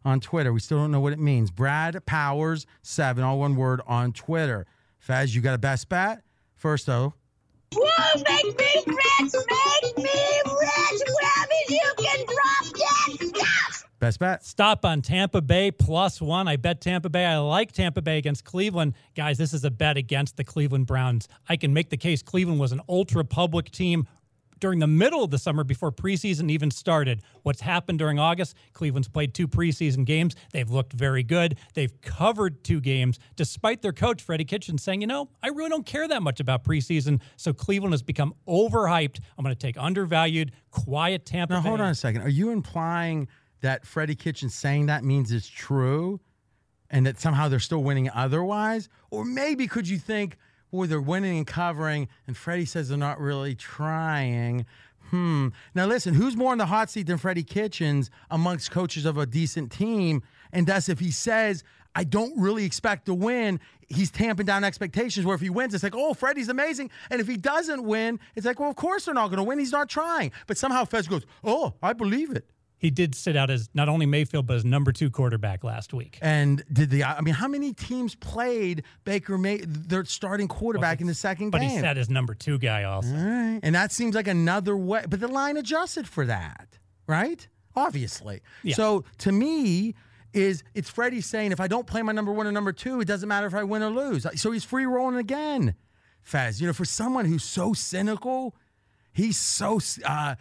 on 0.04 0.20
Twitter. 0.20 0.52
We 0.52 0.60
still 0.60 0.78
don't 0.78 0.90
know 0.90 1.00
what 1.00 1.12
it 1.12 1.18
means. 1.18 1.50
Brad 1.50 2.04
Powers 2.06 2.66
7, 2.82 3.22
all 3.22 3.38
one 3.38 3.56
word 3.56 3.80
on 3.86 4.12
Twitter. 4.12 4.66
Fez, 4.98 5.34
you 5.34 5.40
got 5.40 5.54
a 5.54 5.58
best 5.58 5.88
bet? 5.88 6.22
First, 6.54 6.86
though, 6.86 7.14
Woo, 7.74 7.82
make 8.16 8.44
me 8.58 8.82
rich, 8.86 9.32
make 9.32 9.96
me 9.96 10.02
rich. 10.04 11.00
Wherever 11.06 11.60
you 11.68 11.92
can 11.98 12.26
drop 12.26 12.74
that 12.74 13.28
stuff. 13.28 13.88
best 14.00 14.18
bet. 14.18 14.44
Stop 14.44 14.84
on 14.84 15.02
Tampa 15.02 15.40
Bay 15.40 15.70
plus 15.70 16.20
one. 16.20 16.48
I 16.48 16.56
bet 16.56 16.80
Tampa 16.80 17.08
Bay. 17.08 17.24
I 17.24 17.38
like 17.38 17.70
Tampa 17.72 18.02
Bay 18.02 18.18
against 18.18 18.44
Cleveland. 18.44 18.94
Guys, 19.14 19.38
this 19.38 19.54
is 19.54 19.64
a 19.64 19.70
bet 19.70 19.96
against 19.96 20.36
the 20.36 20.42
Cleveland 20.44 20.86
Browns. 20.86 21.28
I 21.48 21.56
can 21.56 21.72
make 21.72 21.90
the 21.90 21.96
case 21.96 22.22
Cleveland 22.22 22.58
was 22.58 22.72
an 22.72 22.80
ultra 22.88 23.24
public 23.24 23.70
team 23.70 24.08
during 24.60 24.78
the 24.78 24.86
middle 24.86 25.24
of 25.24 25.30
the 25.30 25.38
summer 25.38 25.64
before 25.64 25.90
preseason 25.90 26.50
even 26.50 26.70
started. 26.70 27.22
What's 27.42 27.60
happened 27.62 27.98
during 27.98 28.18
August? 28.18 28.54
Cleveland's 28.72 29.08
played 29.08 29.34
two 29.34 29.48
preseason 29.48 30.04
games. 30.04 30.36
They've 30.52 30.70
looked 30.70 30.92
very 30.92 31.22
good. 31.22 31.58
They've 31.74 32.00
covered 32.02 32.62
two 32.62 32.80
games 32.80 33.18
despite 33.36 33.82
their 33.82 33.92
coach, 33.92 34.22
Freddie 34.22 34.44
Kitchen, 34.44 34.78
saying, 34.78 35.00
you 35.00 35.06
know, 35.06 35.28
I 35.42 35.48
really 35.48 35.70
don't 35.70 35.86
care 35.86 36.06
that 36.06 36.22
much 36.22 36.40
about 36.40 36.64
preseason. 36.64 37.20
So 37.36 37.52
Cleveland 37.52 37.92
has 37.94 38.02
become 38.02 38.34
overhyped. 38.46 39.18
I'm 39.36 39.42
going 39.44 39.54
to 39.54 39.58
take 39.58 39.76
undervalued, 39.78 40.52
quiet 40.70 41.26
Tampa 41.26 41.54
Now, 41.54 41.62
Bay. 41.62 41.68
hold 41.68 41.80
on 41.80 41.90
a 41.90 41.94
second. 41.94 42.22
Are 42.22 42.28
you 42.28 42.50
implying 42.50 43.28
that 43.62 43.86
Freddie 43.86 44.14
Kitchen 44.14 44.48
saying 44.48 44.86
that 44.86 45.04
means 45.04 45.32
it's 45.32 45.48
true 45.48 46.20
and 46.90 47.06
that 47.06 47.20
somehow 47.20 47.48
they're 47.48 47.58
still 47.58 47.82
winning 47.82 48.10
otherwise? 48.10 48.88
Or 49.10 49.24
maybe 49.24 49.66
could 49.66 49.88
you 49.88 49.98
think, 49.98 50.36
boy, 50.70 50.86
they're 50.86 51.00
winning 51.00 51.38
and 51.38 51.46
covering, 51.46 52.08
and 52.26 52.36
Freddie 52.36 52.64
says 52.64 52.88
they're 52.88 52.98
not 52.98 53.20
really 53.20 53.54
trying? 53.54 54.66
Hmm. 55.10 55.48
Now, 55.74 55.86
listen, 55.86 56.14
who's 56.14 56.36
more 56.36 56.52
in 56.52 56.58
the 56.58 56.66
hot 56.66 56.88
seat 56.90 57.06
than 57.06 57.18
Freddie 57.18 57.42
Kitchens 57.42 58.10
amongst 58.30 58.70
coaches 58.70 59.04
of 59.04 59.18
a 59.18 59.26
decent 59.26 59.72
team? 59.72 60.22
And 60.52 60.66
thus, 60.66 60.88
if 60.88 61.00
he 61.00 61.10
says, 61.10 61.64
I 61.94 62.04
don't 62.04 62.38
really 62.40 62.64
expect 62.64 63.06
to 63.06 63.14
win, 63.14 63.58
he's 63.88 64.12
tamping 64.12 64.46
down 64.46 64.62
expectations. 64.62 65.26
Where 65.26 65.34
if 65.34 65.40
he 65.40 65.50
wins, 65.50 65.74
it's 65.74 65.82
like, 65.82 65.96
oh, 65.96 66.14
Freddie's 66.14 66.48
amazing. 66.48 66.90
And 67.10 67.20
if 67.20 67.26
he 67.26 67.36
doesn't 67.36 67.82
win, 67.82 68.20
it's 68.36 68.46
like, 68.46 68.60
well, 68.60 68.70
of 68.70 68.76
course 68.76 69.06
they're 69.06 69.14
not 69.14 69.28
going 69.28 69.38
to 69.38 69.42
win. 69.42 69.58
He's 69.58 69.72
not 69.72 69.88
trying. 69.88 70.30
But 70.46 70.56
somehow 70.56 70.84
Fez 70.84 71.08
goes, 71.08 71.26
oh, 71.42 71.74
I 71.82 71.92
believe 71.92 72.30
it. 72.30 72.46
He 72.80 72.90
did 72.90 73.14
sit 73.14 73.36
out 73.36 73.50
as 73.50 73.68
not 73.74 73.88
only 73.88 74.06
Mayfield 74.06 74.46
but 74.46 74.56
as 74.56 74.64
number 74.64 74.90
two 74.90 75.10
quarterback 75.10 75.62
last 75.62 75.92
week. 75.92 76.18
And 76.20 76.64
did 76.72 76.90
the? 76.90 77.04
I 77.04 77.20
mean, 77.20 77.34
how 77.34 77.46
many 77.46 77.72
teams 77.72 78.14
played 78.14 78.84
Baker 79.04 79.38
May 79.38 79.58
their 79.58 80.04
starting 80.04 80.48
quarterback 80.48 81.00
in 81.00 81.06
the 81.06 81.14
second 81.14 81.50
But 81.50 81.60
game? 81.60 81.68
But 81.68 81.74
he 81.74 81.80
sat 81.80 81.98
as 81.98 82.10
number 82.10 82.34
two 82.34 82.58
guy 82.58 82.84
also. 82.84 83.14
All 83.14 83.22
right. 83.22 83.60
And 83.62 83.74
that 83.74 83.92
seems 83.92 84.14
like 84.14 84.26
another 84.26 84.76
way. 84.76 85.04
But 85.08 85.20
the 85.20 85.28
line 85.28 85.56
adjusted 85.56 86.08
for 86.08 86.26
that, 86.26 86.78
right? 87.06 87.46
Obviously. 87.76 88.40
Yeah. 88.62 88.74
So 88.74 89.04
to 89.18 89.30
me, 89.30 89.94
is 90.32 90.64
it's 90.74 90.88
Freddie 90.88 91.20
saying 91.20 91.52
if 91.52 91.60
I 91.60 91.68
don't 91.68 91.86
play 91.86 92.02
my 92.02 92.12
number 92.12 92.32
one 92.32 92.46
or 92.46 92.52
number 92.52 92.72
two, 92.72 93.00
it 93.00 93.04
doesn't 93.06 93.28
matter 93.28 93.46
if 93.46 93.54
I 93.54 93.62
win 93.62 93.82
or 93.82 93.90
lose. 93.90 94.26
So 94.40 94.50
he's 94.50 94.64
free 94.64 94.86
rolling 94.86 95.16
again. 95.16 95.74
Fez, 96.22 96.60
you 96.60 96.66
know, 96.66 96.72
for 96.72 96.84
someone 96.84 97.24
who's 97.24 97.44
so 97.44 97.72
cynical, 97.72 98.54
He's 99.12 99.38
so. 99.38 99.80
Uh, 100.04 100.36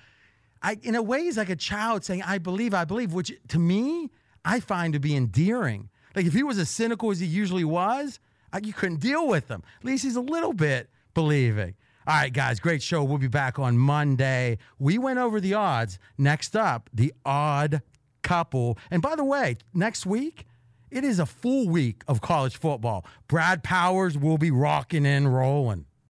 I 0.61 0.77
in 0.83 0.95
a 0.95 1.01
way 1.01 1.23
he's 1.23 1.37
like 1.37 1.49
a 1.49 1.55
child 1.55 2.03
saying, 2.03 2.23
"I 2.23 2.37
believe, 2.37 2.73
I 2.73 2.85
believe," 2.85 3.13
which 3.13 3.31
to 3.49 3.59
me 3.59 4.09
I 4.43 4.59
find 4.59 4.93
to 4.93 4.99
be 4.99 5.15
endearing. 5.15 5.89
Like 6.15 6.25
if 6.25 6.33
he 6.33 6.43
was 6.43 6.57
as 6.57 6.69
cynical 6.69 7.11
as 7.11 7.19
he 7.19 7.27
usually 7.27 7.63
was, 7.63 8.19
I, 8.51 8.59
you 8.63 8.73
couldn't 8.73 8.99
deal 8.99 9.27
with 9.27 9.47
him. 9.47 9.63
At 9.79 9.85
least 9.85 10.03
he's 10.03 10.15
a 10.15 10.21
little 10.21 10.53
bit 10.53 10.89
believing. 11.13 11.75
All 12.07 12.15
right, 12.15 12.33
guys, 12.33 12.59
great 12.59 12.81
show. 12.81 13.03
We'll 13.03 13.19
be 13.19 13.27
back 13.27 13.59
on 13.59 13.77
Monday. 13.77 14.57
We 14.79 14.97
went 14.97 15.19
over 15.19 15.39
the 15.39 15.53
odds. 15.53 15.99
Next 16.17 16.55
up, 16.55 16.89
the 16.91 17.13
odd 17.23 17.83
couple. 18.23 18.77
And 18.89 19.01
by 19.01 19.15
the 19.15 19.23
way, 19.23 19.57
next 19.73 20.05
week, 20.05 20.45
it 20.89 21.03
is 21.03 21.19
a 21.19 21.25
full 21.25 21.69
week 21.69 22.03
of 22.07 22.21
college 22.21 22.57
football. 22.57 23.05
Brad 23.27 23.63
Powers 23.63 24.17
will 24.17 24.39
be 24.39 24.49
rocking 24.49 25.05
and 25.05 25.33
rolling. 25.33 25.85